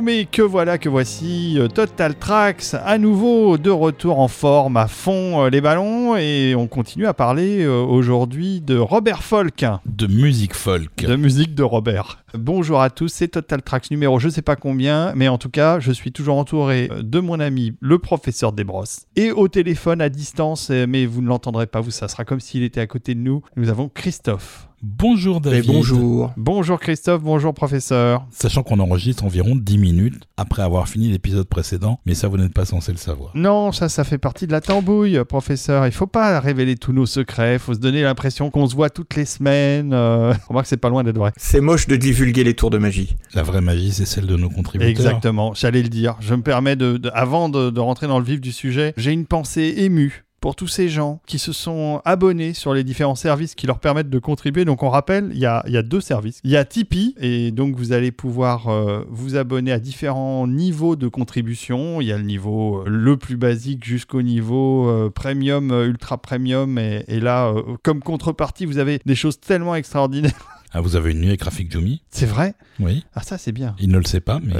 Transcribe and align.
Bon, 0.00 0.06
mais 0.06 0.24
que 0.24 0.40
voilà, 0.40 0.78
que 0.78 0.88
voici 0.88 1.58
euh, 1.58 1.68
Total 1.68 2.14
Tracks 2.14 2.72
à 2.72 2.96
nouveau 2.96 3.58
de 3.58 3.68
retour 3.68 4.18
en 4.18 4.28
forme, 4.28 4.78
à 4.78 4.88
fond 4.88 5.44
euh, 5.44 5.50
les 5.50 5.60
ballons, 5.60 6.16
et 6.16 6.54
on 6.56 6.68
continue 6.68 7.06
à 7.06 7.12
parler 7.12 7.64
euh, 7.64 7.82
aujourd'hui 7.82 8.62
de 8.62 8.78
Robert 8.78 9.22
Folk, 9.22 9.66
De 9.84 10.06
musique 10.06 10.54
folk. 10.54 11.04
de 11.04 11.16
musique 11.16 11.54
de 11.54 11.62
Robert. 11.62 12.24
Bonjour 12.32 12.80
à 12.80 12.88
tous, 12.88 13.08
c'est 13.08 13.28
Total 13.28 13.60
Tracks 13.60 13.90
numéro 13.90 14.18
je 14.18 14.30
sais 14.30 14.40
pas 14.40 14.56
combien, 14.56 15.12
mais 15.14 15.28
en 15.28 15.36
tout 15.36 15.50
cas, 15.50 15.80
je 15.80 15.92
suis 15.92 16.12
toujours 16.12 16.38
entouré 16.38 16.88
de 17.02 17.20
mon 17.20 17.38
ami 17.38 17.74
le 17.80 17.98
professeur 17.98 18.52
Desbrosses, 18.52 19.00
et 19.16 19.32
au 19.32 19.48
téléphone 19.48 20.00
à 20.00 20.08
distance, 20.08 20.70
mais 20.70 21.04
vous 21.04 21.20
ne 21.20 21.28
l'entendrez 21.28 21.66
pas, 21.66 21.82
vous, 21.82 21.90
ça 21.90 22.08
sera 22.08 22.24
comme 22.24 22.40
s'il 22.40 22.62
était 22.62 22.80
à 22.80 22.86
côté 22.86 23.14
de 23.14 23.20
nous. 23.20 23.42
Nous 23.54 23.68
avons 23.68 23.90
Christophe. 23.90 24.69
Bonjour 24.82 25.42
David. 25.42 25.66
bonjour. 25.70 26.32
Bonjour 26.38 26.80
Christophe, 26.80 27.22
bonjour 27.22 27.52
professeur. 27.52 28.24
Sachant 28.30 28.62
qu'on 28.62 28.78
enregistre 28.80 29.24
environ 29.24 29.54
10 29.54 29.76
minutes 29.76 30.22
après 30.38 30.62
avoir 30.62 30.88
fini 30.88 31.10
l'épisode 31.10 31.46
précédent, 31.46 32.00
mais 32.06 32.14
ça 32.14 32.28
vous 32.28 32.38
n'êtes 32.38 32.54
pas 32.54 32.64
censé 32.64 32.90
le 32.90 32.96
savoir. 32.96 33.30
Non, 33.34 33.72
ça, 33.72 33.90
ça 33.90 34.04
fait 34.04 34.16
partie 34.16 34.46
de 34.46 34.52
la 34.52 34.62
tambouille, 34.62 35.22
professeur. 35.28 35.84
Il 35.86 35.92
faut 35.92 36.06
pas 36.06 36.40
révéler 36.40 36.76
tous 36.76 36.94
nos 36.94 37.04
secrets. 37.04 37.54
Il 37.56 37.58
faut 37.58 37.74
se 37.74 37.78
donner 37.78 38.02
l'impression 38.02 38.50
qu'on 38.50 38.66
se 38.66 38.74
voit 38.74 38.88
toutes 38.88 39.16
les 39.16 39.26
semaines. 39.26 39.92
Euh... 39.92 40.32
Remarque, 40.48 40.66
c'est 40.66 40.78
pas 40.78 40.88
loin 40.88 41.04
d'être 41.04 41.18
vrai. 41.18 41.32
C'est 41.36 41.60
moche 41.60 41.86
de 41.86 41.96
divulguer 41.96 42.42
les 42.44 42.54
tours 42.54 42.70
de 42.70 42.78
magie. 42.78 43.16
La 43.34 43.42
vraie 43.42 43.60
magie, 43.60 43.92
c'est 43.92 44.06
celle 44.06 44.26
de 44.26 44.36
nos 44.36 44.48
contributeurs. 44.48 44.88
Exactement, 44.90 45.52
j'allais 45.52 45.82
le 45.82 45.90
dire. 45.90 46.16
Je 46.20 46.34
me 46.34 46.40
permets 46.42 46.76
de, 46.76 46.96
de- 46.96 47.10
avant 47.12 47.50
de, 47.50 47.68
de 47.68 47.80
rentrer 47.80 48.06
dans 48.06 48.18
le 48.18 48.24
vif 48.24 48.40
du 48.40 48.50
sujet, 48.52 48.94
j'ai 48.96 49.12
une 49.12 49.26
pensée 49.26 49.74
émue 49.76 50.24
pour 50.40 50.56
tous 50.56 50.68
ces 50.68 50.88
gens 50.88 51.20
qui 51.26 51.38
se 51.38 51.52
sont 51.52 52.00
abonnés 52.04 52.54
sur 52.54 52.72
les 52.72 52.84
différents 52.84 53.14
services 53.14 53.54
qui 53.54 53.66
leur 53.66 53.78
permettent 53.78 54.10
de 54.10 54.18
contribuer. 54.18 54.64
Donc 54.64 54.82
on 54.82 54.88
rappelle, 54.88 55.30
il 55.32 55.38
y 55.38 55.46
a, 55.46 55.62
il 55.66 55.72
y 55.72 55.76
a 55.76 55.82
deux 55.82 56.00
services. 56.00 56.40
Il 56.44 56.50
y 56.50 56.56
a 56.56 56.64
Tipeee, 56.64 57.14
et 57.20 57.50
donc 57.50 57.76
vous 57.76 57.92
allez 57.92 58.10
pouvoir 58.10 58.68
euh, 58.68 59.04
vous 59.08 59.36
abonner 59.36 59.72
à 59.72 59.78
différents 59.78 60.46
niveaux 60.46 60.96
de 60.96 61.08
contribution. 61.08 62.00
Il 62.00 62.06
y 62.06 62.12
a 62.12 62.16
le 62.16 62.24
niveau 62.24 62.80
euh, 62.80 62.84
le 62.88 63.16
plus 63.16 63.36
basique 63.36 63.84
jusqu'au 63.84 64.22
niveau 64.22 64.88
euh, 64.88 65.10
premium, 65.10 65.70
ultra 65.70 66.18
premium. 66.18 66.78
Et, 66.78 67.04
et 67.08 67.20
là, 67.20 67.52
comme 67.82 68.00
contrepartie, 68.00 68.64
vous 68.64 68.78
avez 68.78 69.00
des 69.04 69.14
choses 69.14 69.40
tellement 69.40 69.74
extraordinaires. 69.74 70.32
Ah, 70.72 70.80
vous 70.80 70.94
avez 70.94 71.10
une 71.10 71.18
nuit 71.18 71.28
avec 71.28 71.42
Rafik 71.42 71.70
Djoumi 71.70 72.00
C'est 72.10 72.26
vrai? 72.26 72.54
Oui. 72.78 73.04
Ah 73.14 73.22
ça 73.22 73.38
c'est 73.38 73.50
bien. 73.50 73.74
Il 73.80 73.90
ne 73.90 73.98
le 73.98 74.04
sait 74.04 74.20
pas, 74.20 74.38
mais 74.42 74.54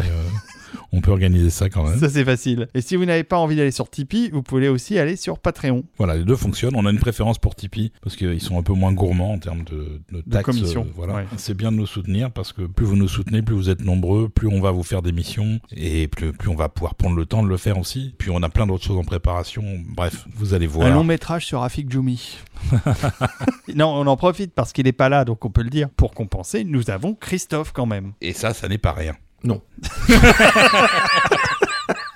on 0.93 1.01
peut 1.01 1.11
organiser 1.11 1.51
ça 1.51 1.69
quand 1.69 1.89
même. 1.89 1.99
Ça, 1.99 2.09
c'est 2.09 2.25
facile. 2.25 2.69
Et 2.75 2.81
si 2.81 2.97
vous 2.97 3.05
n'avez 3.05 3.25
pas 3.25 3.39
envie 3.39 3.57
d'aller 3.57 3.71
sur 3.71 3.89
Tipeee, 3.89 4.31
vous 4.31 4.43
pouvez 4.43 4.69
aussi 4.69 4.99
aller 4.99 5.17
sur 5.17 5.39
Patreon. 5.39 5.85
Voilà, 5.99 6.17
les 6.17 6.25
deux 6.25 6.37
fonctionnent. 6.37 6.75
On 6.75 6.87
a 6.87 6.91
une 6.91 6.99
préférence 6.99 7.39
pour 7.39 7.55
Tipeee 7.55 7.93
parce 8.03 8.17
qu'ils 8.17 8.41
sont 8.41 8.59
un 8.59 8.63
peu 8.63 8.73
moins 8.73 8.93
gourmands 8.93 9.33
en 9.33 9.39
termes 9.39 9.65
de, 9.65 10.01
de 10.11 10.21
taxes. 10.31 10.47
commission, 10.47 10.83
euh, 10.83 10.93
voilà. 10.95 11.15
ouais. 11.15 11.25
C'est 11.37 11.55
bien 11.55 11.71
de 11.71 11.77
nous 11.77 11.87
soutenir 11.87 12.31
parce 12.31 12.53
que 12.53 12.63
plus 12.63 12.87
vous 12.87 12.97
nous 12.97 13.09
soutenez, 13.09 13.43
plus 13.43 13.55
vous 13.55 13.71
êtes 13.71 13.85
nombreux, 13.85 14.29
plus 14.29 14.49
on 14.49 14.61
va 14.61 14.71
vous 14.71 14.83
faire 14.83 15.03
des 15.03 15.13
missions 15.13 15.61
et 15.77 16.09
plus, 16.09 16.33
plus 16.33 16.49
on 16.49 16.57
va 16.57 16.69
pouvoir 16.69 16.95
prendre 16.95 17.17
le 17.17 17.27
temps 17.27 17.43
de 17.43 17.49
le 17.49 17.57
faire 17.57 17.79
aussi. 17.79 18.15
Puis 18.19 18.31
on 18.31 18.43
a 18.43 18.49
plein 18.49 18.67
d'autres 18.67 18.85
choses 18.85 18.99
en 18.99 19.05
préparation. 19.05 19.63
Bref, 19.87 20.27
vous 20.35 20.55
allez 20.55 20.67
voir. 20.67 20.87
Un 20.87 20.95
long 20.95 21.05
métrage 21.05 21.47
sur 21.47 21.61
Rafik 21.61 21.91
Djoumi. 21.91 22.39
non, 23.75 23.89
on 23.89 24.07
en 24.07 24.17
profite 24.17 24.53
parce 24.53 24.73
qu'il 24.73 24.85
n'est 24.85 24.93
pas 24.93 25.09
là, 25.09 25.25
donc 25.25 25.45
on 25.45 25.51
peut 25.51 25.63
le 25.63 25.71
dire. 25.71 25.89
Pour 25.91 26.13
compenser, 26.13 26.65
nous 26.65 26.91
avons 26.91 27.15
Christophe 27.15 27.73
quand 27.73 27.87
même. 27.87 28.13
Et 28.21 28.33
ça, 28.33 28.55
ça 28.55 28.69
n'est 28.69 28.79
pas 28.79 28.93
rien. 28.93 29.15
Non. 29.45 29.63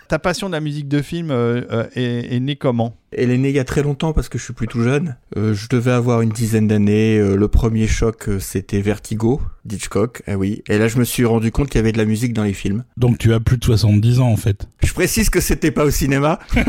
Ta 0.09 0.19
passion 0.19 0.49
de 0.49 0.53
la 0.53 0.61
musique 0.61 0.89
de 0.89 1.01
film 1.03 1.31
euh, 1.31 1.63
euh, 1.71 1.87
est, 1.95 2.35
est 2.37 2.41
née 2.41 2.57
comment? 2.57 2.95
Elle 3.17 3.31
est 3.31 3.39
née 3.39 3.51
il 3.51 3.55
y 3.55 3.59
a 3.59 3.65
très 3.65 3.83
longtemps 3.83 4.13
parce 4.13 4.29
que 4.29 4.39
je 4.39 4.45
suis 4.45 4.53
plus 4.53 4.67
tout 4.67 4.83
jeune. 4.83 5.17
Euh, 5.37 5.55
je 5.55 5.69
devais 5.69 5.93
avoir 5.93 6.21
une 6.21 6.31
dizaine 6.31 6.69
d'années. 6.69 7.19
Euh, 7.19 7.37
le 7.37 7.49
premier 7.49 7.87
choc, 7.87 8.29
euh, 8.29 8.39
c'était 8.41 8.81
Vertigo 8.81 9.41
d'Hitchcock. 9.65 10.23
Ah 10.27 10.37
oui. 10.37 10.63
Et 10.69 10.79
là, 10.79 10.89
je 10.89 10.99
me 10.99 11.05
suis 11.05 11.25
rendu 11.25 11.51
compte 11.51 11.69
qu'il 11.69 11.79
y 11.79 11.81
avait 11.81 11.93
de 11.93 11.99
la 11.99 12.05
musique 12.05 12.33
dans 12.33 12.45
les 12.45 12.53
films. 12.53 12.85
Donc 12.97 13.19
tu 13.19 13.33
as 13.33 13.41
plus 13.41 13.57
de 13.57 13.65
70 13.65 14.21
ans 14.21 14.29
en 14.29 14.37
fait. 14.37 14.69
Je 14.83 14.93
précise 14.93 15.31
que 15.31 15.41
c'était 15.41 15.71
pas 15.71 15.85
au 15.85 15.91
cinéma. 15.91 16.39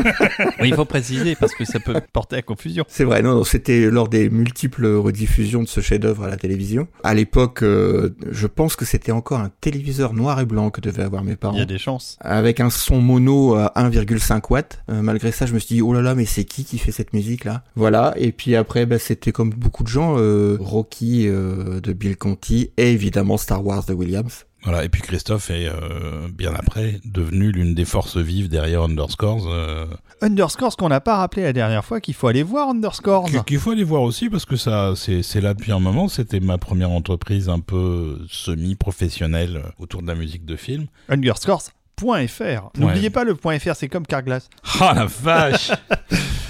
Oui, 0.60 0.68
il 0.68 0.74
faut 0.74 0.84
préciser 0.84 1.34
parce 1.34 1.54
que 1.54 1.64
ça 1.64 1.80
peut 1.80 1.94
porter 2.12 2.36
à 2.36 2.42
confusion. 2.42 2.84
C'est 2.88 3.04
vrai, 3.04 3.22
non, 3.22 3.34
non, 3.34 3.44
c'était 3.44 3.90
lors 3.90 4.08
des 4.08 4.30
multiples 4.30 4.86
rediffusions 4.86 5.62
de 5.62 5.68
ce 5.68 5.80
chef-d'œuvre 5.80 6.24
à 6.24 6.28
la 6.28 6.36
télévision. 6.36 6.88
À 7.04 7.14
l'époque, 7.14 7.62
euh, 7.62 8.16
je 8.30 8.46
pense 8.46 8.76
que 8.76 8.84
c'était 8.84 9.12
encore 9.12 9.40
un 9.40 9.50
téléviseur 9.60 10.14
noir 10.14 10.40
et 10.40 10.46
blanc 10.46 10.70
que 10.70 10.80
devaient 10.80 11.02
avoir 11.02 11.24
mes 11.24 11.36
parents. 11.36 11.54
Il 11.54 11.58
y 11.58 11.62
a 11.62 11.66
des 11.66 11.78
chances. 11.78 12.16
avec 12.20 12.60
un 12.60 12.70
son 12.70 13.00
mono 13.00 13.54
à 13.54 13.72
1,5 13.76 14.42
watts. 14.50 14.82
Euh, 14.90 15.02
malgré 15.02 15.32
ça, 15.32 15.46
je 15.46 15.52
me 15.52 15.58
suis 15.58 15.76
dit, 15.76 15.82
oh 15.82 15.92
là 15.92 16.00
là, 16.00 16.14
mais 16.14 16.24
c'est 16.36 16.44
qui 16.44 16.64
qui 16.64 16.78
fait 16.78 16.92
cette 16.92 17.12
musique 17.12 17.44
là 17.44 17.64
Voilà, 17.74 18.14
et 18.16 18.30
puis 18.32 18.54
après, 18.56 18.86
bah, 18.86 18.98
c'était 18.98 19.32
comme 19.32 19.50
beaucoup 19.50 19.82
de 19.82 19.88
gens, 19.88 20.16
euh, 20.18 20.56
Rocky 20.60 21.26
euh, 21.26 21.80
de 21.80 21.92
Bill 21.92 22.16
Conti 22.16 22.70
et 22.76 22.92
évidemment 22.92 23.36
Star 23.38 23.64
Wars 23.64 23.84
de 23.86 23.92
Williams. 23.94 24.44
Voilà, 24.64 24.84
et 24.84 24.88
puis 24.88 25.00
Christophe 25.00 25.50
est 25.50 25.68
euh, 25.68 26.28
bien 26.32 26.52
après 26.54 27.00
devenu 27.04 27.52
l'une 27.52 27.74
des 27.74 27.84
forces 27.84 28.16
vives 28.16 28.48
derrière 28.48 28.82
Underscores. 28.82 29.46
Euh, 29.46 29.86
Underscores 30.22 30.76
qu'on 30.76 30.88
n'a 30.88 31.00
pas 31.00 31.16
rappelé 31.18 31.42
la 31.44 31.52
dernière 31.52 31.84
fois 31.84 32.00
qu'il 32.00 32.14
faut 32.14 32.26
aller 32.26 32.42
voir 32.42 32.70
Underscores. 32.70 33.26
qu- 33.30 33.44
qu'il 33.44 33.58
faut 33.60 33.70
aller 33.70 33.84
voir 33.84 34.02
aussi 34.02 34.28
parce 34.28 34.44
que 34.44 34.56
ça, 34.56 34.94
c'est 34.96 35.40
là 35.40 35.54
depuis 35.54 35.70
un 35.72 35.78
moment. 35.78 36.08
C'était 36.08 36.40
ma 36.40 36.58
première 36.58 36.90
entreprise 36.90 37.48
un 37.48 37.60
peu 37.60 38.18
semi-professionnelle 38.28 39.62
autour 39.78 40.02
de 40.02 40.08
la 40.08 40.14
musique 40.14 40.44
de 40.44 40.56
film. 40.56 40.86
Underscores.fr. 42.02 42.70
N'oubliez 42.78 43.10
pas 43.10 43.24
le 43.24 43.34
.fr, 43.34 43.74
c'est 43.74 43.88
comme 43.88 44.06
Carglass. 44.06 44.48
Ah 44.80 44.92
la 44.94 45.06
vache 45.06 45.70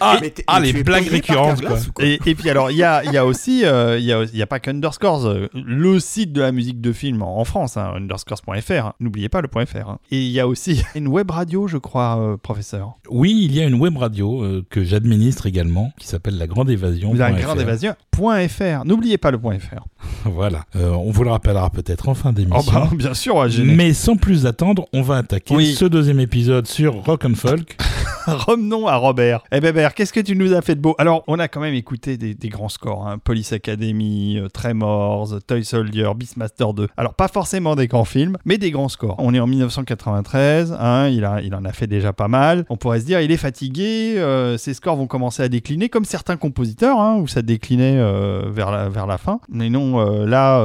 Ah, 0.00 0.18
Mais 0.20 0.32
ah, 0.46 0.60
mais 0.60 0.72
les 0.72 0.82
blagues 0.82 1.08
récurrentes 1.08 1.60
quoi. 1.60 1.78
quoi 1.94 2.04
Et, 2.04 2.18
et 2.26 2.34
puis 2.34 2.48
alors, 2.50 2.70
il 2.70 2.76
y 2.76 2.82
a, 2.82 3.04
y 3.04 3.16
a 3.16 3.24
aussi, 3.26 3.64
euh, 3.64 3.98
il 3.98 4.04
y, 4.04 4.12
a, 4.12 4.22
il 4.24 4.36
y 4.36 4.42
a 4.42 4.46
pas 4.46 4.60
qu'Underscores, 4.60 5.26
euh, 5.26 5.48
le 5.54 5.98
site 6.00 6.32
de 6.32 6.40
la 6.40 6.52
musique 6.52 6.80
de 6.80 6.92
film 6.92 7.22
en, 7.22 7.38
en 7.38 7.44
France, 7.44 7.76
hein, 7.76 7.92
underscores.fr, 7.96 8.72
hein. 8.72 8.92
n'oubliez 9.00 9.28
pas 9.28 9.40
le 9.40 9.48
.fr. 9.48 9.88
hein. 9.88 9.98
Et 10.10 10.20
il 10.20 10.30
y 10.30 10.40
a 10.40 10.46
aussi 10.48 10.82
une 10.94 11.08
web 11.08 11.30
radio, 11.30 11.66
je 11.68 11.76
crois, 11.78 12.18
euh, 12.20 12.36
professeur. 12.36 12.94
Oui, 13.10 13.40
il 13.44 13.54
y 13.54 13.60
a 13.60 13.64
une 13.66 13.74
web 13.80 13.96
radio 13.96 14.42
euh, 14.42 14.64
que 14.70 14.84
j'administre 14.84 15.46
également 15.46 15.92
qui 15.98 16.06
s'appelle 16.06 16.38
La 16.38 16.46
Grande 16.46 16.70
Évasion. 16.70 17.10
Vous 17.12 17.20
avez 17.20 17.34
un 17.34 17.40
grand 17.40 17.58
évasion. 17.58 17.94
.fr, 18.16 18.84
n'oubliez 18.84 19.16
pas 19.18 19.30
le 19.30 19.38
.fr. 19.38 19.84
Voilà, 20.24 20.64
Euh, 20.76 20.90
on 20.90 21.10
vous 21.10 21.24
le 21.24 21.30
rappellera 21.30 21.70
peut-être 21.70 22.08
en 22.08 22.14
fin 22.14 22.30
Oh 22.30 22.32
d'émission. 22.32 22.72
bah, 22.72 22.88
bien 22.92 23.14
sûr, 23.14 23.48
gêner. 23.48 23.74
Mais 23.74 23.92
sans 23.94 24.16
plus 24.16 24.44
attendre, 24.46 24.86
on 24.92 25.02
va 25.02 25.16
attaquer 25.18 25.54
Oui. 25.54 25.74
ce 25.74 25.84
deuxième 25.86 26.20
épisode 26.20 26.66
sur 26.66 26.94
Rock 27.04 27.24
and 27.24 27.34
Folk. 27.34 27.76
Revenons 28.26 28.86
à 28.86 28.96
Robert. 28.96 29.42
Eh 29.50 29.60
ben, 29.60 29.72
Bert, 29.72 29.94
qu'est-ce 29.94 30.12
que 30.12 30.20
tu 30.20 30.36
nous 30.36 30.52
as 30.52 30.60
fait 30.60 30.74
de 30.74 30.80
beau? 30.80 30.94
Alors, 30.98 31.24
on 31.26 31.38
a 31.38 31.48
quand 31.48 31.60
même 31.60 31.74
écouté 31.74 32.18
des, 32.18 32.48
grands 32.48 32.68
scores. 32.68 33.06
Hein. 33.06 33.18
Police 33.18 33.52
Academy, 33.52 34.38
euh, 34.38 34.48
Tremors, 34.48 35.40
Toy 35.46 35.64
Soldier, 35.64 36.10
Beastmaster 36.14 36.74
2. 36.74 36.88
Alors, 36.96 37.14
pas 37.14 37.28
forcément 37.28 37.76
des 37.76 37.86
grands 37.86 38.04
films, 38.04 38.36
mais 38.44 38.58
des 38.58 38.70
grands 38.70 38.88
scores. 38.88 39.14
On 39.18 39.32
est 39.32 39.40
en 39.40 39.46
1993. 39.46 40.76
Hein, 40.78 41.08
il, 41.08 41.24
en 41.24 41.64
a 41.64 41.72
fait 41.72 41.86
déjà 41.86 42.12
pas 42.12 42.28
mal. 42.28 42.66
On 42.68 42.76
pourrait 42.76 43.00
se 43.00 43.06
dire, 43.06 43.20
il 43.20 43.32
est 43.32 43.38
fatigué. 43.38 44.16
euh, 44.18 44.58
ses 44.58 44.74
scores 44.74 44.96
vont 44.96 45.06
commencer 45.06 45.42
à 45.42 45.48
décliner, 45.48 45.88
comme 45.88 46.04
certains 46.04 46.36
compositeurs, 46.36 47.00
hein, 47.00 47.16
où 47.16 47.26
ça 47.26 47.40
déclinait 47.40 47.96
euh, 47.96 48.50
vers, 48.50 48.70
la, 48.70 49.18
fin. 49.18 49.40
Mais 49.48 49.70
non, 49.70 49.98
là, 50.26 50.62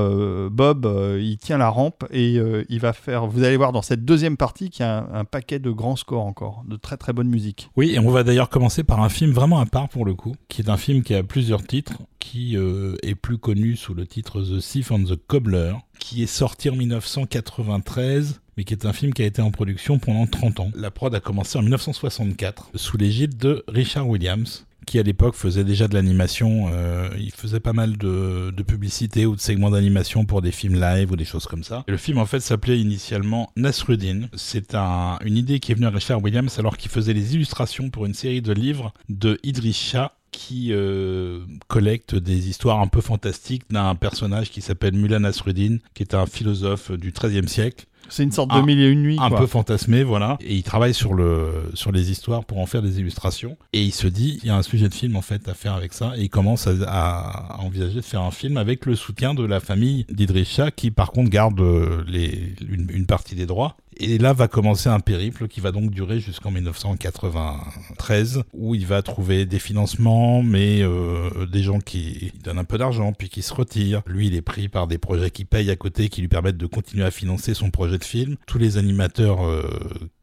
Bob, 0.50 0.90
il 1.20 1.38
tient 1.38 1.58
la 1.58 1.70
rampe 1.70 2.04
et 2.12 2.38
il 2.70 2.80
va 2.80 2.92
faire. 2.92 3.28
Vous 3.28 3.44
allez 3.44 3.58
voir 3.58 3.72
dans 3.72 3.82
cette 3.82 4.04
deuxième 4.04 4.36
partie 4.36 4.70
qu'il 4.70 4.86
y 4.86 4.90
a 4.90 4.98
un, 4.98 5.22
un 5.22 5.26
paquet 5.26 5.60
de 5.60 5.72
grands 5.72 5.96
scores 5.96 6.26
encore, 6.26 6.64
de 6.68 6.76
très 6.76 6.98
très 6.98 7.14
bonne 7.14 7.30
musique. 7.30 7.45
Oui, 7.76 7.92
et 7.94 8.00
on 8.00 8.10
va 8.10 8.24
d'ailleurs 8.24 8.50
commencer 8.50 8.84
par 8.84 9.02
un 9.02 9.10
film 9.10 9.32
vraiment 9.32 9.60
à 9.60 9.66
part 9.66 9.90
pour 9.90 10.06
le 10.06 10.14
coup, 10.14 10.36
qui 10.50 10.62
est 10.62 10.70
un 10.70 10.78
film 10.78 11.04
qui 11.04 11.14
a 11.14 11.24
plusieurs 11.24 11.64
titres, 11.64 12.02
qui 12.20 12.58
euh, 12.58 12.96
est 13.04 13.16
plus 13.16 13.38
connu 13.38 13.76
sous 13.76 13.94
le 13.94 14.08
titre 14.08 14.42
The 14.42 14.60
Thief 14.60 14.92
and 14.92 15.04
the 15.04 15.16
Cobbler, 15.28 15.74
qui 16.00 16.24
est 16.24 16.28
sorti 16.28 16.70
en 16.70 16.76
1993 16.76 18.42
mais 18.58 18.64
qui 18.64 18.74
est 18.74 18.86
un 18.86 18.94
film 18.94 19.14
qui 19.14 19.22
a 19.22 19.26
été 19.26 19.42
en 19.42 19.52
production 19.52 20.00
pendant 20.00 20.26
30 20.28 20.60
ans. 20.62 20.72
La 20.76 20.92
prod 20.92 21.14
a 21.14 21.20
commencé 21.20 21.58
en 21.58 21.62
1964 21.62 22.72
sous 22.76 22.98
l'égide 22.98 23.38
de 23.38 23.64
Richard 23.68 24.08
Williams 24.08 24.66
qui 24.86 25.00
à 25.00 25.04
l'époque 25.04 25.36
faisait 25.36 25.64
déjà 25.64 25.88
de 25.88 25.94
l'animation, 25.94 26.70
euh, 26.72 27.10
il 27.18 27.32
faisait 27.32 27.60
pas 27.60 27.74
mal 27.74 27.98
de, 27.98 28.52
de 28.52 28.64
publicité 28.64 29.26
ou 29.26 29.36
de 29.36 29.42
segments 29.42 29.72
d'animation 29.72 30.26
pour 30.26 30.42
des 30.42 30.52
films 30.52 30.80
live 30.80 31.12
ou 31.12 31.16
des 31.16 31.26
choses 31.26 31.46
comme 31.46 31.64
ça. 31.64 31.84
Et 31.88 31.92
le 31.92 31.98
film 31.98 32.18
en 32.18 32.26
fait 32.26 32.40
s'appelait 32.40 32.80
initialement 32.80 33.52
Nasruddin. 33.56 34.28
C'est 34.36 34.76
un, 34.76 35.18
une 35.24 35.38
idée 35.38 35.60
qui 35.60 35.72
est 35.72 35.76
venue 35.76 35.88
à 35.88 35.92
Richard 35.92 36.24
Williams 36.24 36.58
alors 36.60 36.78
qu'il 36.78 36.92
faisait 36.92 37.14
les 37.14 37.36
illustrations 37.36 37.90
pour 37.90 38.06
une 38.06 38.14
série 38.14 38.42
de 38.42 38.54
livres 38.54 38.94
de 39.10 39.40
Idris 39.44 39.74
Shah 39.74 40.14
qui 40.36 40.74
euh, 40.74 41.40
collecte 41.68 42.14
des 42.14 42.50
histoires 42.50 42.82
un 42.82 42.88
peu 42.88 43.00
fantastiques 43.00 43.64
d'un 43.70 43.96
personnage 43.96 44.52
qui 44.52 44.62
s'appelle 44.62 44.94
Mullah 44.94 45.20
Nasruddin, 45.20 45.78
qui 45.94 46.04
est 46.04 46.14
un 46.14 46.26
philosophe 46.26 46.92
du 46.92 47.12
XIIIe 47.12 47.48
siècle. 47.48 47.86
C'est 48.10 48.24
une 48.24 48.32
sorte 48.32 48.50
de 48.52 48.56
Un- 48.56 48.66
mille 48.66 48.80
et 48.80 48.88
une 48.90 49.02
nuits. 49.02 49.18
Un 49.20 49.30
quoi. 49.30 49.40
peu 49.40 49.48
fantasmé, 49.48 50.04
voilà. 50.04 50.38
Et 50.42 50.56
il 50.56 50.64
travaille 50.64 50.94
sur, 50.94 51.14
le, 51.14 51.70
sur 51.74 51.92
les 51.92 52.12
histoires 52.12 52.46
pour 52.46 52.60
en 52.60 52.66
faire 52.66 52.82
des 52.82 53.00
illustrations. 53.00 53.58
Et 53.74 53.84
il 53.84 53.92
se 53.94 54.08
dit, 54.08 54.40
il 54.44 54.48
y 54.48 54.52
a 54.52 54.56
un 54.56 54.64
sujet 54.64 54.90
de 54.90 54.94
film 54.94 55.16
en 55.16 55.22
fait 55.22 55.48
à 55.48 55.54
faire 55.54 55.74
avec 55.74 55.94
ça. 55.94 56.14
Et 56.18 56.24
il 56.24 56.30
commence 56.30 56.68
à, 56.68 56.74
à 56.88 57.60
envisager 57.62 57.96
de 57.96 58.02
faire 58.02 58.22
un 58.22 58.32
film 58.32 58.58
avec 58.58 58.86
le 58.86 58.96
soutien 58.96 59.34
de 59.34 59.44
la 59.44 59.60
famille 59.60 60.06
d'Idriss 60.12 60.50
Shah, 60.50 60.72
qui 60.72 60.92
par 60.92 61.12
contre 61.12 61.30
garde 61.30 61.60
euh, 61.60 62.04
les, 62.08 62.54
une, 62.70 62.88
une 62.94 63.06
partie 63.06 63.36
des 63.36 63.46
droits. 63.46 63.76
Et 63.98 64.18
là 64.18 64.34
va 64.34 64.48
commencer 64.48 64.90
un 64.90 65.00
périple 65.00 65.48
qui 65.48 65.62
va 65.62 65.72
donc 65.72 65.92
durer 65.92 66.20
jusqu'en 66.20 66.52
1993, 66.52 68.44
où 68.54 68.76
il 68.76 68.86
va 68.86 69.02
trouver 69.02 69.46
des 69.46 69.60
financements, 69.60 70.44
mais 70.44 70.82
euh, 70.82 71.46
des 71.46 71.64
gens 71.64 71.80
qui 71.80 72.34
donnent 72.44 72.58
un 72.58 72.66
peu 72.66 72.78
d'argent, 72.78 73.14
puis 73.14 73.30
qui 73.30 73.42
se 73.42 73.54
retirent. 73.54 74.02
Lui, 74.06 74.28
il 74.28 74.36
est 74.36 74.42
pris 74.42 74.68
par 74.68 74.88
des 74.88 74.98
projets 74.98 75.32
qui 75.32 75.46
payent 75.46 75.72
à 75.72 75.78
côté, 75.78 76.10
qui 76.10 76.22
lui 76.22 76.28
permettent 76.28 76.58
de 76.58 76.66
continuer 76.66 77.06
à 77.06 77.12
financer 77.12 77.54
son 77.54 77.72
projet 77.72 77.98
de 77.98 78.04
film. 78.04 78.36
Tous 78.48 78.58
les 78.58 78.78
animateurs 78.78 79.46
euh, 79.46 79.64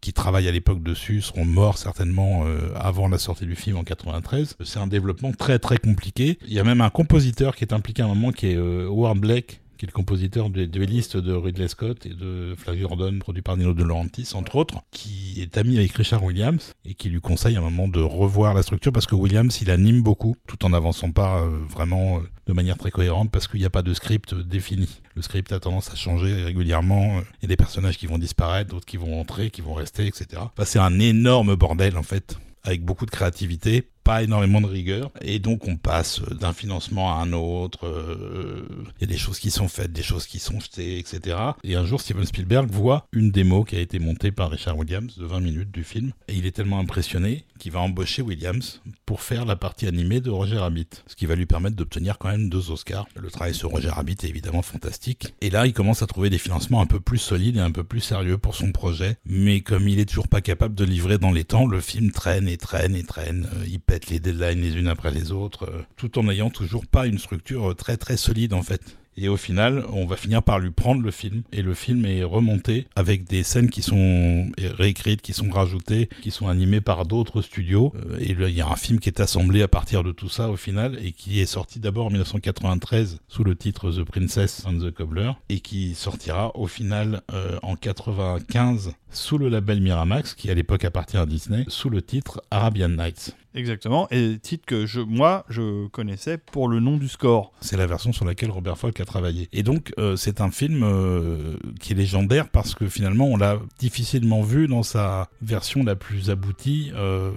qui 0.02 0.12
travaillent 0.12 0.48
à 0.48 0.52
l'époque 0.52 0.82
dessus 0.82 1.22
seront 1.22 1.46
morts 1.46 1.78
certainement 1.78 2.44
euh, 2.44 2.72
avant 2.74 3.08
la 3.08 3.18
sortie 3.18 3.46
du 3.46 3.56
film 3.56 3.78
en 3.78 3.84
93. 3.84 4.56
C'est 4.64 4.80
un 4.80 4.86
développement 4.86 5.32
très 5.32 5.58
très 5.58 5.78
compliqué. 5.78 6.38
Il 6.46 6.52
y 6.52 6.58
a 6.58 6.64
même 6.64 6.82
un 6.82 6.90
compositeur 6.90 7.56
qui 7.56 7.64
est 7.64 7.72
impliqué 7.72 8.02
à 8.02 8.04
un 8.04 8.08
moment 8.08 8.32
qui 8.32 8.48
est 8.48 8.56
Howard 8.56 9.18
Blake, 9.18 9.62
qui 9.82 9.86
est 9.86 9.88
le 9.88 9.94
compositeur 9.94 10.48
des 10.48 10.86
listes 10.86 11.16
de 11.16 11.32
Ridley 11.32 11.66
Scott 11.66 12.06
et 12.06 12.14
de 12.14 12.54
Flash 12.56 12.78
Gordon, 12.78 13.18
produit 13.18 13.42
par 13.42 13.56
Nino 13.56 13.74
De 13.74 13.82
Laurentiis, 13.82 14.30
entre 14.34 14.54
autres, 14.54 14.80
qui 14.92 15.42
est 15.42 15.58
ami 15.58 15.76
avec 15.76 15.90
Richard 15.90 16.22
Williams 16.22 16.72
et 16.84 16.94
qui 16.94 17.08
lui 17.08 17.20
conseille 17.20 17.56
à 17.56 17.58
un 17.58 17.62
moment 17.62 17.88
de 17.88 18.00
revoir 18.00 18.54
la 18.54 18.62
structure 18.62 18.92
parce 18.92 19.06
que 19.06 19.16
Williams, 19.16 19.60
il 19.60 19.72
anime 19.72 20.00
beaucoup, 20.00 20.36
tout 20.46 20.64
en 20.64 20.72
avançant 20.72 21.10
pas 21.10 21.40
euh, 21.40 21.48
vraiment 21.68 22.18
euh, 22.18 22.20
de 22.46 22.52
manière 22.52 22.78
très 22.78 22.92
cohérente 22.92 23.32
parce 23.32 23.48
qu'il 23.48 23.58
n'y 23.58 23.66
a 23.66 23.70
pas 23.70 23.82
de 23.82 23.92
script 23.92 24.36
défini. 24.36 25.00
Le 25.16 25.22
script 25.22 25.50
a 25.50 25.58
tendance 25.58 25.90
à 25.90 25.96
changer 25.96 26.32
régulièrement. 26.44 27.18
Il 27.40 27.42
y 27.42 27.46
a 27.46 27.48
des 27.48 27.56
personnages 27.56 27.98
qui 27.98 28.06
vont 28.06 28.18
disparaître, 28.18 28.70
d'autres 28.70 28.86
qui 28.86 28.98
vont 28.98 29.20
entrer, 29.20 29.50
qui 29.50 29.62
vont 29.62 29.74
rester, 29.74 30.06
etc. 30.06 30.26
Enfin, 30.36 30.64
c'est 30.64 30.78
un 30.78 31.00
énorme 31.00 31.56
bordel 31.56 31.96
en 31.96 32.04
fait 32.04 32.36
avec 32.62 32.84
beaucoup 32.84 33.06
de 33.06 33.10
créativité, 33.10 33.88
pas 34.04 34.22
énormément 34.22 34.60
de 34.60 34.66
rigueur, 34.66 35.10
et 35.20 35.38
donc 35.38 35.68
on 35.68 35.76
passe 35.76 36.20
d'un 36.22 36.52
financement 36.52 37.12
à 37.16 37.22
un 37.22 37.32
autre. 37.32 37.86
Euh, 37.86 38.66
il 38.98 39.02
y 39.02 39.04
a 39.04 39.06
des 39.06 39.18
choses 39.18 39.38
qui 39.38 39.50
sont 39.50 39.68
faites, 39.68 39.92
des 39.92 40.02
choses 40.02 40.26
qui 40.26 40.38
sont 40.38 40.60
jetées, 40.60 40.98
etc. 40.98 41.36
Et 41.64 41.76
un 41.76 41.84
jour, 41.84 42.00
Steven 42.00 42.24
Spielberg 42.24 42.68
voit 42.70 43.06
une 43.12 43.30
démo 43.30 43.64
qui 43.64 43.76
a 43.76 43.80
été 43.80 43.98
montée 43.98 44.32
par 44.32 44.50
Richard 44.50 44.76
Williams 44.76 45.16
de 45.16 45.24
20 45.24 45.40
minutes 45.40 45.70
du 45.70 45.84
film, 45.84 46.12
et 46.28 46.34
il 46.34 46.46
est 46.46 46.52
tellement 46.52 46.78
impressionné 46.78 47.44
qu'il 47.62 47.70
va 47.70 47.78
embaucher 47.78 48.22
Williams 48.22 48.82
pour 49.06 49.22
faire 49.22 49.44
la 49.44 49.54
partie 49.54 49.86
animée 49.86 50.20
de 50.20 50.30
Roger 50.30 50.58
Rabbit, 50.58 50.88
ce 51.06 51.14
qui 51.14 51.26
va 51.26 51.36
lui 51.36 51.46
permettre 51.46 51.76
d'obtenir 51.76 52.18
quand 52.18 52.28
même 52.28 52.48
deux 52.48 52.72
Oscars. 52.72 53.06
Le 53.14 53.30
travail 53.30 53.54
sur 53.54 53.70
Roger 53.70 53.90
Rabbit 53.90 54.16
est 54.24 54.28
évidemment 54.28 54.62
fantastique, 54.62 55.32
et 55.40 55.48
là, 55.48 55.64
il 55.64 55.72
commence 55.72 56.02
à 56.02 56.08
trouver 56.08 56.28
des 56.28 56.38
financements 56.38 56.80
un 56.80 56.86
peu 56.86 56.98
plus 56.98 57.18
solides 57.18 57.58
et 57.58 57.60
un 57.60 57.70
peu 57.70 57.84
plus 57.84 58.00
sérieux 58.00 58.36
pour 58.36 58.56
son 58.56 58.72
projet, 58.72 59.16
mais 59.24 59.60
comme 59.60 59.86
il 59.86 60.00
est 60.00 60.06
toujours 60.06 60.26
pas 60.26 60.40
capable 60.40 60.74
de 60.74 60.84
livrer 60.84 61.18
dans 61.18 61.30
les 61.30 61.44
temps, 61.44 61.68
le 61.68 61.80
film 61.80 62.10
traîne 62.10 62.48
et 62.48 62.56
traîne 62.56 62.96
et 62.96 63.04
traîne. 63.04 63.48
Euh, 63.54 63.64
il 63.68 63.80
les 64.10 64.18
deadlines 64.18 64.60
les 64.60 64.74
unes 64.76 64.88
après 64.88 65.12
les 65.12 65.30
autres, 65.30 65.68
euh, 65.70 65.82
tout 65.96 66.18
en 66.18 66.24
n'ayant 66.24 66.50
toujours 66.50 66.84
pas 66.84 67.06
une 67.06 67.18
structure 67.18 67.76
très 67.76 67.96
très 67.96 68.16
solide 68.16 68.54
en 68.54 68.62
fait. 68.62 68.82
Et 69.16 69.28
au 69.28 69.36
final, 69.36 69.84
on 69.92 70.06
va 70.06 70.16
finir 70.16 70.42
par 70.42 70.58
lui 70.58 70.70
prendre 70.70 71.02
le 71.02 71.10
film. 71.10 71.42
Et 71.52 71.62
le 71.62 71.74
film 71.74 72.04
est 72.06 72.24
remonté 72.24 72.86
avec 72.96 73.24
des 73.24 73.42
scènes 73.42 73.70
qui 73.70 73.82
sont 73.82 74.50
réécrites, 74.58 75.22
qui 75.22 75.32
sont 75.32 75.50
rajoutées, 75.50 76.08
qui 76.22 76.30
sont 76.30 76.48
animées 76.48 76.80
par 76.80 77.06
d'autres 77.06 77.42
studios. 77.42 77.92
Euh, 78.06 78.18
et 78.20 78.30
il 78.30 78.54
y 78.54 78.60
a 78.60 78.68
un 78.68 78.76
film 78.76 78.98
qui 78.98 79.08
est 79.08 79.20
assemblé 79.20 79.62
à 79.62 79.68
partir 79.68 80.02
de 80.02 80.12
tout 80.12 80.28
ça 80.28 80.50
au 80.50 80.56
final 80.56 80.98
et 81.02 81.12
qui 81.12 81.40
est 81.40 81.46
sorti 81.46 81.80
d'abord 81.80 82.06
en 82.06 82.10
1993 82.10 83.18
sous 83.28 83.44
le 83.44 83.54
titre 83.54 83.90
The 83.90 84.04
Princess 84.04 84.64
and 84.66 84.78
the 84.78 84.90
Cobbler 84.90 85.32
et 85.48 85.60
qui 85.60 85.94
sortira 85.94 86.56
au 86.56 86.66
final 86.66 87.22
euh, 87.32 87.58
en 87.62 87.76
95 87.76 88.94
sous 89.10 89.38
le 89.38 89.48
label 89.48 89.80
Miramax 89.80 90.34
qui 90.34 90.50
à 90.50 90.54
l'époque 90.54 90.84
appartient 90.84 91.16
à 91.16 91.26
Disney 91.26 91.64
sous 91.68 91.90
le 91.90 92.02
titre 92.02 92.42
Arabian 92.50 92.88
Nights. 92.88 93.34
Exactement, 93.54 94.08
et 94.10 94.38
titre 94.38 94.64
que 94.66 94.86
je, 94.86 95.00
moi, 95.00 95.44
je 95.48 95.86
connaissais 95.88 96.38
pour 96.38 96.68
le 96.68 96.80
nom 96.80 96.96
du 96.96 97.08
score. 97.08 97.52
C'est 97.60 97.76
la 97.76 97.86
version 97.86 98.12
sur 98.12 98.24
laquelle 98.24 98.50
Robert 98.50 98.78
Falk 98.78 98.98
a 99.00 99.04
travaillé. 99.04 99.48
Et 99.52 99.62
donc, 99.62 99.92
euh, 99.98 100.16
c'est 100.16 100.40
un 100.40 100.50
film 100.50 100.82
euh, 100.82 101.56
qui 101.78 101.92
est 101.92 101.96
légendaire 101.96 102.48
parce 102.48 102.74
que 102.74 102.88
finalement, 102.88 103.26
on 103.26 103.36
l'a 103.36 103.58
difficilement 103.78 104.42
vu 104.42 104.68
dans 104.68 104.82
sa 104.82 105.28
version 105.42 105.84
la 105.84 105.96
plus 105.96 106.30
aboutie, 106.30 106.92
euh, 106.94 107.32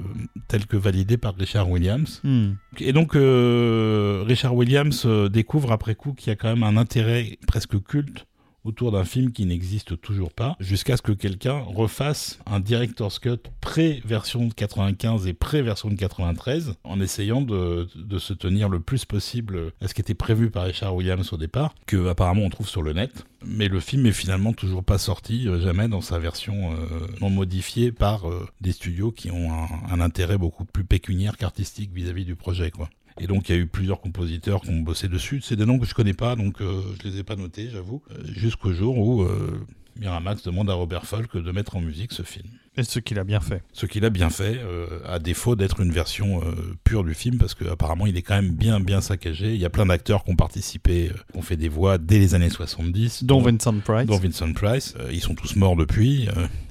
telle 0.47 0.67
que 0.67 0.77
validée 0.77 1.17
par 1.17 1.35
Richard 1.35 1.69
Williams. 1.69 2.21
Hmm. 2.23 2.53
Et 2.79 2.93
donc, 2.93 3.13
Richard 3.13 4.55
Williams 4.55 5.05
découvre 5.31 5.71
après 5.71 5.95
coup 5.95 6.13
qu'il 6.13 6.29
y 6.29 6.31
a 6.31 6.35
quand 6.35 6.49
même 6.49 6.63
un 6.63 6.77
intérêt 6.77 7.37
presque 7.47 7.81
culte 7.83 8.25
autour 8.65 8.91
d'un 8.91 9.05
film 9.05 9.31
qui 9.31 9.45
n'existe 9.45 10.01
toujours 10.01 10.33
pas, 10.33 10.57
jusqu'à 10.59 10.97
ce 10.97 11.01
que 11.01 11.11
quelqu'un 11.11 11.59
refasse 11.59 12.39
un 12.45 12.59
director's 12.59 13.19
cut 13.19 13.37
pré-version 13.61 14.47
de 14.47 14.53
95 14.53 15.27
et 15.27 15.33
pré-version 15.33 15.89
de 15.89 15.95
93, 15.95 16.73
en 16.83 16.99
essayant 16.99 17.41
de, 17.41 17.87
se 18.17 18.33
tenir 18.33 18.69
le 18.69 18.79
plus 18.79 19.05
possible 19.05 19.71
à 19.81 19.87
ce 19.87 19.93
qui 19.93 20.01
était 20.01 20.13
prévu 20.13 20.49
par 20.49 20.65
Richard 20.65 20.95
Williams 20.95 21.31
au 21.31 21.37
départ, 21.37 21.75
que 21.85 22.07
apparemment 22.07 22.41
on 22.43 22.49
trouve 22.49 22.67
sur 22.67 22.81
le 22.81 22.93
net. 22.93 23.25
Mais 23.45 23.67
le 23.67 23.79
film 23.79 24.07
est 24.07 24.11
finalement 24.11 24.53
toujours 24.53 24.83
pas 24.83 24.97
sorti, 24.97 25.47
euh, 25.47 25.59
jamais 25.59 25.87
dans 25.87 26.01
sa 26.01 26.17
version 26.17 26.73
euh, 26.73 27.07
non 27.21 27.29
modifiée 27.29 27.91
par 27.91 28.27
euh, 28.27 28.47
des 28.59 28.71
studios 28.71 29.11
qui 29.11 29.29
ont 29.29 29.51
un, 29.51 29.99
intérêt 29.99 30.37
beaucoup 30.37 30.65
plus 30.65 30.83
pécuniaire 30.83 31.37
qu'artistique 31.37 31.91
vis-à-vis 31.93 32.25
du 32.25 32.35
projet. 32.35 32.71
Et 33.19 33.27
donc 33.27 33.49
il 33.49 33.55
y 33.55 33.57
a 33.57 33.61
eu 33.61 33.67
plusieurs 33.67 34.01
compositeurs 34.01 34.61
qui 34.61 34.69
ont 34.69 34.79
bossé 34.79 35.07
dessus. 35.07 35.41
C'est 35.41 35.55
des 35.55 35.65
noms 35.65 35.79
que 35.79 35.85
je 35.85 35.93
connais 35.93 36.13
pas, 36.13 36.35
donc 36.35 36.61
euh, 36.61 36.81
je 37.01 37.07
les 37.07 37.19
ai 37.19 37.23
pas 37.23 37.35
notés, 37.35 37.69
j'avoue. 37.71 38.01
Euh, 38.11 38.15
jusqu'au 38.35 38.73
jour 38.73 38.97
où 38.97 39.23
euh, 39.23 39.65
Miramax 39.97 40.43
demande 40.43 40.69
à 40.69 40.73
Robert 40.73 41.05
Falk 41.05 41.37
de 41.37 41.51
mettre 41.51 41.77
en 41.77 41.81
musique 41.81 42.11
ce 42.11 42.23
film. 42.23 42.47
Et 42.77 42.83
ce 42.83 42.99
qu'il 42.99 43.17
a 43.19 43.23
bien 43.23 43.39
fait. 43.39 43.63
Ce 43.71 43.85
qu'il 43.85 44.03
a 44.03 44.09
bien 44.09 44.29
fait, 44.29 44.59
à 45.05 45.17
défaut 45.19 45.55
d'être 45.55 45.79
une 45.79 45.93
version 45.93 46.41
pure 46.83 47.05
du 47.05 47.13
film, 47.13 47.37
parce 47.37 47.53
qu'apparemment 47.55 48.05
il 48.05 48.17
est 48.17 48.21
quand 48.21 48.35
même 48.35 48.51
bien 48.51 48.81
bien 48.81 48.99
saccagé. 48.99 49.53
Il 49.53 49.61
y 49.61 49.63
a 49.63 49.69
plein 49.69 49.85
d'acteurs 49.85 50.25
qui 50.25 50.31
ont 50.31 50.35
participé, 50.35 51.09
qui 51.31 51.37
ont 51.37 51.41
fait 51.41 51.55
des 51.55 51.69
voix 51.69 51.97
dès 51.97 52.19
les 52.19 52.35
années 52.35 52.49
70. 52.49 53.23
Dont, 53.23 53.39
Vincent 53.39 53.79
Price. 53.79 54.07
Dont 54.07 54.17
Vincent 54.17 54.51
Price. 54.51 54.93
ils 55.09 55.21
sont 55.21 55.35
tous 55.35 55.55
morts 55.55 55.77
depuis. 55.77 56.27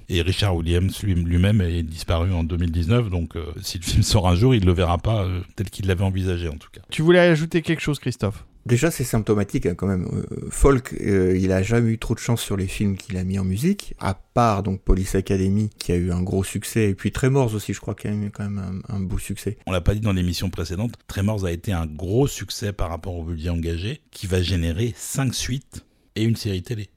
Et 0.09 0.23
Richard 0.23 0.57
Williams 0.57 1.03
lui-même 1.03 1.61
est 1.61 1.83
disparu 1.83 2.33
en 2.33 2.45
2019, 2.45 3.11
donc 3.11 3.37
euh, 3.37 3.45
si 3.63 3.79
le 3.79 3.85
film 3.85 4.03
sort 4.03 4.29
un 4.29 4.35
jour, 4.35 4.55
il 4.55 4.61
ne 4.61 4.67
le 4.67 4.73
verra 4.73 4.99
pas 4.99 5.25
euh, 5.25 5.41
tel 5.57 5.71
qu'il 5.71 5.87
l'avait 5.87 6.05
envisagé 6.05 6.49
en 6.49 6.57
tout 6.57 6.69
cas. 6.73 6.83
Tu 6.91 7.03
voulais 7.03 7.21
ajouter 7.21 7.63
quelque 7.63 7.81
chose, 7.81 7.99
Christophe? 7.99 8.45
Déjà, 8.67 8.91
c'est 8.91 9.05
symptomatique 9.05 9.67
hein, 9.67 9.75
quand 9.75 9.87
même. 9.87 10.09
Euh, 10.13 10.49
Folk, 10.49 10.95
il 10.99 11.53
a 11.53 11.63
jamais 11.63 11.91
eu 11.91 11.99
trop 11.99 12.15
de 12.15 12.19
chance 12.19 12.41
sur 12.41 12.57
les 12.57 12.67
films 12.67 12.97
qu'il 12.97 13.19
a 13.19 13.25
mis 13.25 13.39
en 13.39 13.45
musique, 13.45 13.95
à 13.99 14.15
part 14.15 14.63
donc 14.63 14.81
Police 14.81 15.15
Academy 15.15 15.69
qui 15.79 15.93
a 15.93 15.97
eu 15.97 16.11
un 16.13 16.23
gros 16.23 16.45
succès, 16.45 16.91
et 16.91 16.95
puis 16.95 17.13
Tremors 17.13 17.55
aussi, 17.55 17.75
je 17.75 17.81
crois 17.81 17.95
qu'il 17.95 18.11
a 18.11 18.15
eu 18.15 18.31
quand 18.31 18.49
même 18.49 18.83
un, 18.89 19.01
beau 19.01 19.19
succès. 19.19 19.59
On 19.67 19.73
l'a 19.73 19.83
pas 19.83 19.95
dit 19.95 20.01
dans 20.01 20.13
l'émission 20.13 20.49
précédente, 20.49 20.95
Tremors 21.09 21.45
a 21.45 21.53
été 21.53 21.73
un 21.73 21.87
gros 21.87 22.27
succès 22.27 22.73
par 22.73 22.89
rapport 22.89 23.17
au 23.17 23.25
budget 23.25 23.51
engagé, 23.51 24.01
qui 24.11 24.27
va 24.27 24.41
générer 24.41 24.95
5 24.97 25.35
suites 25.35 25.85
et 26.17 26.25
une 26.25 26.37
série 26.37 26.63
télé 26.63 26.89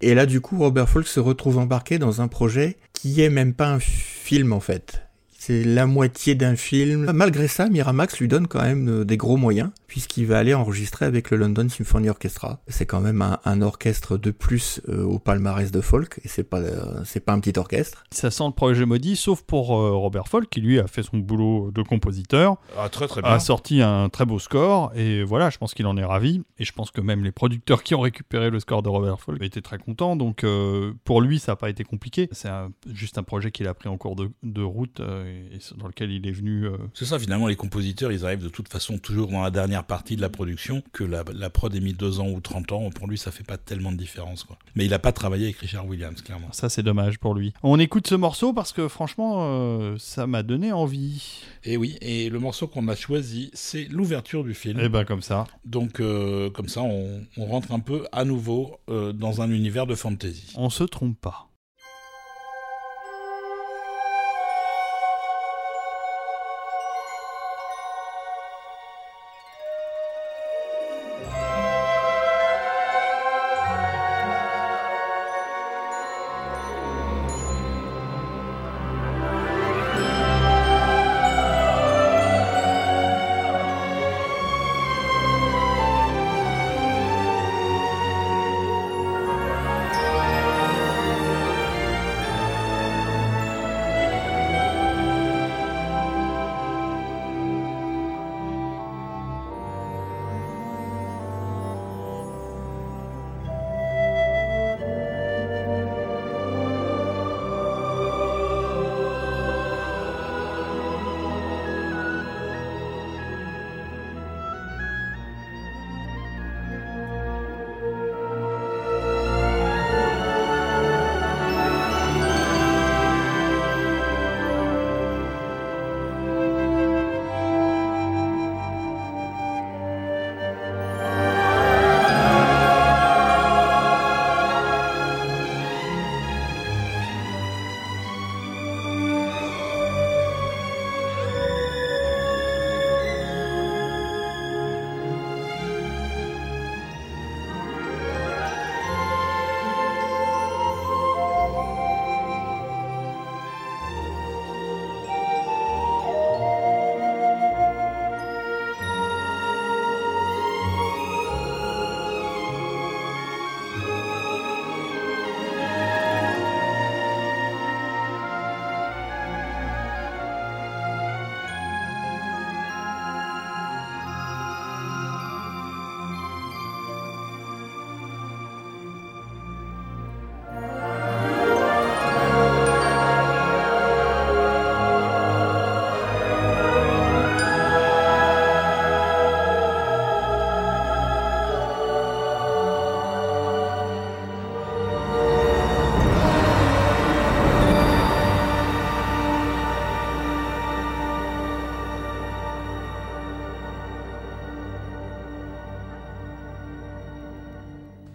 Et 0.00 0.14
là, 0.14 0.26
du 0.26 0.40
coup, 0.40 0.58
Robert 0.58 0.88
Falk 0.88 1.06
se 1.06 1.20
retrouve 1.20 1.58
embarqué 1.58 1.98
dans 1.98 2.20
un 2.20 2.28
projet 2.28 2.78
qui 2.92 3.20
est 3.20 3.30
même 3.30 3.54
pas 3.54 3.68
un 3.68 3.80
film 3.80 4.52
en 4.52 4.60
fait. 4.60 5.02
C'est 5.44 5.64
la 5.64 5.86
moitié 5.86 6.36
d'un 6.36 6.54
film. 6.54 7.10
Malgré 7.12 7.48
ça, 7.48 7.68
Miramax 7.68 8.20
lui 8.20 8.28
donne 8.28 8.46
quand 8.46 8.62
même 8.62 8.88
euh, 8.88 9.04
des 9.04 9.16
gros 9.16 9.36
moyens 9.36 9.70
puisqu'il 9.92 10.24
va 10.24 10.38
aller 10.38 10.54
enregistrer 10.54 11.04
avec 11.04 11.30
le 11.30 11.36
London 11.36 11.68
Symphony 11.68 12.08
Orchestra. 12.08 12.62
C'est 12.66 12.86
quand 12.86 13.02
même 13.02 13.20
un, 13.20 13.60
orchestre 13.60 14.16
de 14.16 14.30
plus 14.30 14.80
euh, 14.88 15.04
au 15.04 15.18
palmarès 15.18 15.70
de 15.70 15.82
folk, 15.82 16.18
et 16.24 16.28
c'est 16.28 16.44
pas 16.44 16.60
euh, 16.60 17.02
c'est 17.04 17.20
pas 17.20 17.34
un 17.34 17.40
petit 17.40 17.58
orchestre. 17.58 18.02
Ça 18.10 18.30
sent 18.30 18.44
le 18.46 18.52
projet 18.52 18.86
maudit, 18.86 19.16
sauf 19.16 19.42
pour 19.42 19.76
euh, 19.76 19.90
Robert 19.90 20.28
Folk 20.28 20.48
qui 20.48 20.62
lui 20.62 20.80
a 20.80 20.86
fait 20.86 21.02
son 21.02 21.18
boulot 21.18 21.70
de 21.72 21.82
compositeur, 21.82 22.56
ah, 22.78 22.88
très, 22.88 23.06
très 23.06 23.20
bien. 23.20 23.32
a 23.32 23.38
sorti 23.38 23.82
un 23.82 24.08
très 24.08 24.24
beau 24.24 24.38
score, 24.38 24.92
et 24.94 25.24
voilà, 25.24 25.50
je 25.50 25.58
pense 25.58 25.74
qu'il 25.74 25.86
en 25.86 25.98
est 25.98 26.04
ravi, 26.06 26.40
et 26.58 26.64
je 26.64 26.72
pense 26.72 26.90
que 26.90 27.02
même 27.02 27.22
les 27.22 27.32
producteurs 27.32 27.82
qui 27.82 27.94
ont 27.94 28.00
récupéré 28.00 28.48
le 28.48 28.60
score 28.60 28.82
de 28.82 28.88
Robert 28.88 29.20
Folk 29.20 29.42
étaient 29.42 29.60
très 29.60 29.76
contents, 29.76 30.16
donc 30.16 30.46
pour 31.04 31.20
lui 31.20 31.38
ça 31.38 31.52
n'a 31.52 31.56
pas 31.56 31.68
été 31.68 31.84
compliqué. 31.84 32.30
C'est 32.32 32.48
juste 32.94 33.18
un 33.18 33.24
projet 33.24 33.50
qu'il 33.50 33.68
a 33.68 33.74
pris 33.74 33.90
en 33.90 33.98
cours 33.98 34.16
de, 34.16 34.30
de 34.42 34.62
route 34.62 35.02
et, 35.52 35.58
dans 35.76 35.86
lequel 35.86 36.10
il 36.10 36.26
est 36.26 36.32
venu. 36.32 36.68
C'est 36.94 37.04
ça, 37.04 37.18
finalement, 37.18 37.46
les 37.46 37.56
compositeurs, 37.56 38.12
ils 38.12 38.24
arrivent 38.24 38.42
de 38.42 38.48
toute 38.48 38.68
façon 38.68 38.98
toujours 38.98 39.28
dans 39.28 39.42
la 39.42 39.50
dernière 39.50 39.84
partie 39.84 40.16
de 40.16 40.20
la 40.20 40.28
production, 40.28 40.82
que 40.92 41.04
la, 41.04 41.50
prod 41.50 41.74
ait 41.74 41.80
mis 41.80 41.94
2 41.94 42.20
ans 42.20 42.28
ou 42.28 42.40
30 42.40 42.72
ans, 42.72 42.90
pour 42.90 43.08
lui, 43.08 43.18
ça 43.18 43.30
fait 43.30 43.44
pas 43.44 43.58
tellement 43.58 43.92
de 43.92 43.96
différence. 43.96 44.44
Quoi. 44.44 44.56
Mais 44.74 44.84
il 44.84 44.90
n'a 44.90 44.98
pas 44.98 45.12
travaillé 45.12 45.44
avec 45.44 45.56
Richard 45.58 45.86
Williams, 45.86 46.20
clairement. 46.22 46.48
Ça, 46.52 46.68
c'est 46.68 46.82
dommage 46.82 47.18
pour 47.18 47.34
lui. 47.34 47.52
On 47.62 47.78
écoute 47.78 48.06
ce 48.06 48.14
morceau 48.14 48.52
parce 48.52 48.72
que 48.72 48.88
franchement, 48.88 49.80
euh, 49.80 49.96
ça 49.98 50.26
m'a 50.26 50.42
donné 50.42 50.72
envie. 50.72 51.42
Et 51.64 51.76
oui, 51.76 51.96
et 52.00 52.28
le 52.28 52.38
morceau 52.38 52.66
qu'on 52.66 52.88
a 52.88 52.96
choisi, 52.96 53.50
c'est 53.54 53.84
l'ouverture 53.84 54.44
du 54.44 54.54
film. 54.54 54.80
Et 54.80 54.84
eh 54.84 54.88
ben 54.88 55.04
comme 55.04 55.22
ça. 55.22 55.46
Donc, 55.64 56.00
euh, 56.00 56.50
comme 56.50 56.68
ça, 56.68 56.82
on, 56.82 57.22
rentre 57.36 57.72
un 57.72 57.80
peu 57.80 58.06
à 58.12 58.24
nouveau 58.24 58.78
euh, 58.88 59.12
dans 59.12 59.42
un 59.42 59.50
univers 59.50 59.86
de 59.86 59.94
fantasy. 59.94 60.52
On 60.56 60.70
se 60.70 60.84
trompe 60.84 61.18
pas. 61.20 61.48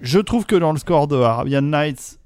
Je 0.08 0.20
trouve 0.20 0.46
que 0.46 0.56
dans 0.56 0.72
le 0.72 0.80
score 0.80 1.10
de 1.10 1.18
Arabian 1.18 1.64
Nights, 1.64 2.18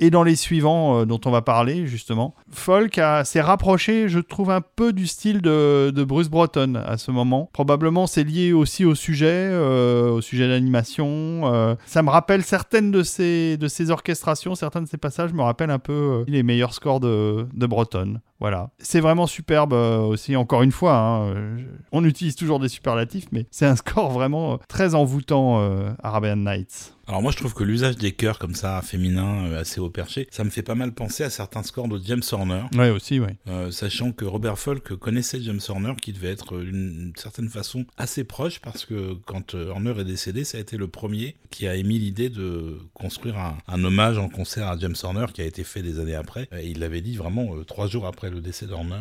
et 0.00 0.10
dans 0.10 0.24
les 0.24 0.34
suivants 0.34 0.98
euh, 0.98 1.04
dont 1.04 1.20
on 1.24 1.30
va 1.30 1.40
parler 1.40 1.86
justement, 1.86 2.34
Folk 2.50 3.00
s'est 3.24 3.40
rapproché, 3.40 4.08
je 4.08 4.20
trouve, 4.20 4.50
un 4.50 4.60
peu 4.60 4.92
du 4.92 5.06
style 5.06 5.40
de, 5.40 5.90
de 5.94 6.04
Bruce 6.04 6.28
Broughton 6.28 6.74
à 6.74 6.96
ce 6.96 7.10
moment. 7.10 7.50
Probablement 7.52 8.06
c'est 8.06 8.24
lié 8.24 8.52
aussi 8.52 8.84
au 8.84 8.94
sujet, 8.94 9.48
euh, 9.50 10.10
au 10.10 10.20
sujet 10.20 10.48
d'animation. 10.48 11.52
Euh. 11.52 11.74
ça 11.86 12.02
me 12.02 12.10
rappelle 12.10 12.42
certaines 12.42 12.90
de 12.90 13.02
ces, 13.02 13.56
de 13.56 13.68
ces 13.68 13.90
orchestrations, 13.90 14.54
certains 14.54 14.82
de 14.82 14.88
ces 14.88 14.98
passages 14.98 15.32
me 15.32 15.42
rappellent 15.42 15.70
un 15.70 15.78
peu 15.78 16.24
les 16.26 16.42
meilleurs 16.42 16.74
scores 16.74 17.00
de, 17.00 17.46
de 17.52 17.66
Broughton. 17.66 18.20
Voilà. 18.40 18.70
C'est 18.78 19.00
vraiment 19.00 19.26
superbe 19.26 19.72
aussi, 19.72 20.36
encore 20.36 20.62
une 20.62 20.70
fois. 20.72 20.94
Hein, 20.94 21.56
on 21.90 22.04
utilise 22.04 22.36
toujours 22.36 22.60
des 22.60 22.68
superlatifs, 22.68 23.26
mais 23.32 23.46
c'est 23.50 23.66
un 23.66 23.76
score 23.76 24.10
vraiment 24.10 24.58
très 24.68 24.94
envoûtant, 24.94 25.60
Arabian 26.02 26.36
Nights. 26.36 26.94
Alors 27.08 27.22
moi 27.22 27.32
je 27.32 27.38
trouve 27.38 27.54
que 27.54 27.64
l'usage 27.64 27.96
des 27.96 28.12
chœurs 28.12 28.38
comme 28.38 28.54
ça, 28.54 28.82
féminin, 28.82 29.46
euh, 29.46 29.62
assez 29.62 29.80
haut 29.80 29.88
perché, 29.88 30.28
ça 30.30 30.44
me 30.44 30.50
fait 30.50 30.62
pas 30.62 30.74
mal 30.74 30.92
penser 30.92 31.24
à 31.24 31.30
certains 31.30 31.62
scores 31.62 31.88
de 31.88 31.98
James 32.04 32.22
Horner. 32.30 32.47
Ouais 32.74 32.90
aussi. 32.90 33.20
Euh, 33.46 33.70
sachant 33.70 34.12
que 34.12 34.24
Robert 34.24 34.58
Folk 34.58 34.94
connaissait 34.96 35.40
James 35.40 35.60
Horner, 35.68 35.94
qui 36.00 36.12
devait 36.12 36.30
être 36.30 36.58
d'une 36.60 37.12
certaine 37.16 37.48
façon 37.48 37.84
assez 37.96 38.24
proche, 38.24 38.60
parce 38.60 38.84
que 38.84 39.14
quand 39.26 39.54
euh, 39.54 39.68
Horner 39.68 39.94
est 40.00 40.04
décédé, 40.04 40.44
ça 40.44 40.58
a 40.58 40.60
été 40.60 40.76
le 40.76 40.88
premier 40.88 41.36
qui 41.50 41.66
a 41.66 41.74
émis 41.74 41.98
l'idée 41.98 42.28
de 42.28 42.78
construire 42.94 43.36
un, 43.38 43.84
hommage 43.84 44.18
en 44.18 44.28
concert 44.28 44.68
à 44.68 44.78
James 44.78 44.96
Horner, 45.02 45.26
qui 45.32 45.40
a 45.40 45.44
été 45.44 45.64
fait 45.64 45.82
des 45.82 45.98
années 46.00 46.14
après. 46.14 46.48
Et 46.52 46.68
il 46.68 46.80
l'avait 46.80 47.00
dit 47.00 47.16
vraiment 47.16 47.62
trois 47.64 47.86
jours 47.86 48.06
après 48.06 48.30
le 48.30 48.40
décès 48.40 48.66
d'Horner. 48.66 48.96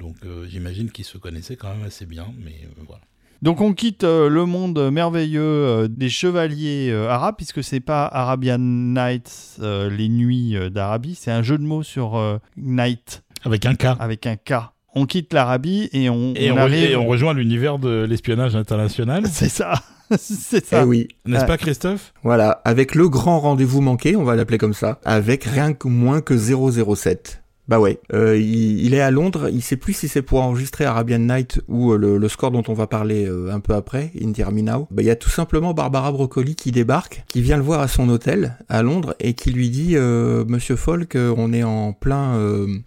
donc 0.00 0.16
j'imagine 0.48 0.90
qu'ils 0.90 1.04
se 1.04 1.18
connaissaient 1.18 1.56
quand 1.56 1.74
même 1.74 1.84
assez 1.84 2.06
bien, 2.06 2.32
mais 2.38 2.68
voilà. 2.86 3.02
Donc 3.42 3.60
on 3.60 3.74
quitte 3.74 4.04
euh, 4.04 4.28
le 4.28 4.46
monde 4.46 4.90
merveilleux 4.92 5.42
euh, 5.42 5.88
des 5.88 6.08
chevaliers 6.08 6.90
euh, 6.90 7.08
arabes, 7.08 7.34
puisque 7.36 7.64
c'est 7.64 7.80
pas 7.80 8.06
Arabian 8.06 8.58
Nights, 8.60 9.58
les 9.60 10.08
nuits 10.08 10.56
d'Arabie, 10.70 11.16
c'est 11.16 11.32
un 11.32 11.42
jeu 11.42 11.58
de 11.58 11.64
mots 11.64 11.82
sur 11.82 12.40
night. 12.56 13.24
Avec 13.44 13.66
un 13.66 13.74
K. 13.74 13.86
Avec 13.98 14.26
un 14.26 14.36
K. 14.36 14.54
On 14.94 15.06
quitte 15.06 15.32
l'Arabie 15.32 15.88
et 15.92 16.08
on, 16.08 16.34
et 16.36 16.52
on, 16.52 17.06
rejoint 17.06 17.34
l'univers 17.34 17.78
de 17.78 18.06
l'espionnage 18.08 18.54
international. 18.54 19.24
C'est 19.32 19.48
ça. 19.48 19.74
c'est 20.18 20.64
ça. 20.64 20.82
Eh 20.82 20.84
oui. 20.84 21.08
N'est-ce 21.24 21.46
pas, 21.46 21.56
Christophe? 21.56 22.12
Voilà, 22.22 22.60
avec 22.66 22.94
le 22.94 23.08
grand 23.08 23.40
rendez-vous 23.40 23.80
manqué, 23.80 24.14
on 24.14 24.24
va 24.24 24.36
l'appeler 24.36 24.58
comme 24.58 24.74
ça, 24.74 25.00
avec 25.04 25.44
rien 25.44 25.72
que 25.72 25.88
moins 25.88 26.20
que 26.20 26.36
007. 26.36 27.41
Bah 27.68 27.78
ouais, 27.78 28.00
euh, 28.12 28.36
il, 28.36 28.92
est 28.92 29.00
à 29.00 29.12
Londres, 29.12 29.48
il 29.48 29.62
sait 29.62 29.76
plus 29.76 29.92
si 29.92 30.08
c'est 30.08 30.22
pour 30.22 30.42
enregistrer 30.42 30.84
Arabian 30.84 31.20
Night 31.20 31.60
ou 31.68 31.92
euh, 31.92 32.18
le, 32.18 32.28
score 32.28 32.50
dont 32.50 32.64
on 32.66 32.74
va 32.74 32.88
parler 32.88 33.24
euh, 33.24 33.52
un 33.52 33.60
peu 33.60 33.74
après, 33.74 34.10
Indie 34.20 34.42
Army 34.42 34.64
Now. 34.64 34.88
Bah 34.90 35.02
il 35.02 35.06
y 35.06 35.10
a 35.10 35.16
tout 35.16 35.30
simplement 35.30 35.72
Barbara 35.72 36.10
Broccoli 36.10 36.56
qui 36.56 36.72
débarque, 36.72 37.22
qui 37.28 37.40
vient 37.40 37.56
le 37.56 37.62
voir 37.62 37.80
à 37.80 37.86
son 37.86 38.08
hôtel 38.08 38.56
à 38.68 38.82
Londres 38.82 39.14
et 39.20 39.34
qui 39.34 39.52
lui 39.52 39.70
dit 39.70 39.94
Monsieur 39.96 40.74
Folk, 40.74 41.16
on 41.16 41.52
est 41.52 41.62
en 41.62 41.92
plein 41.92 42.36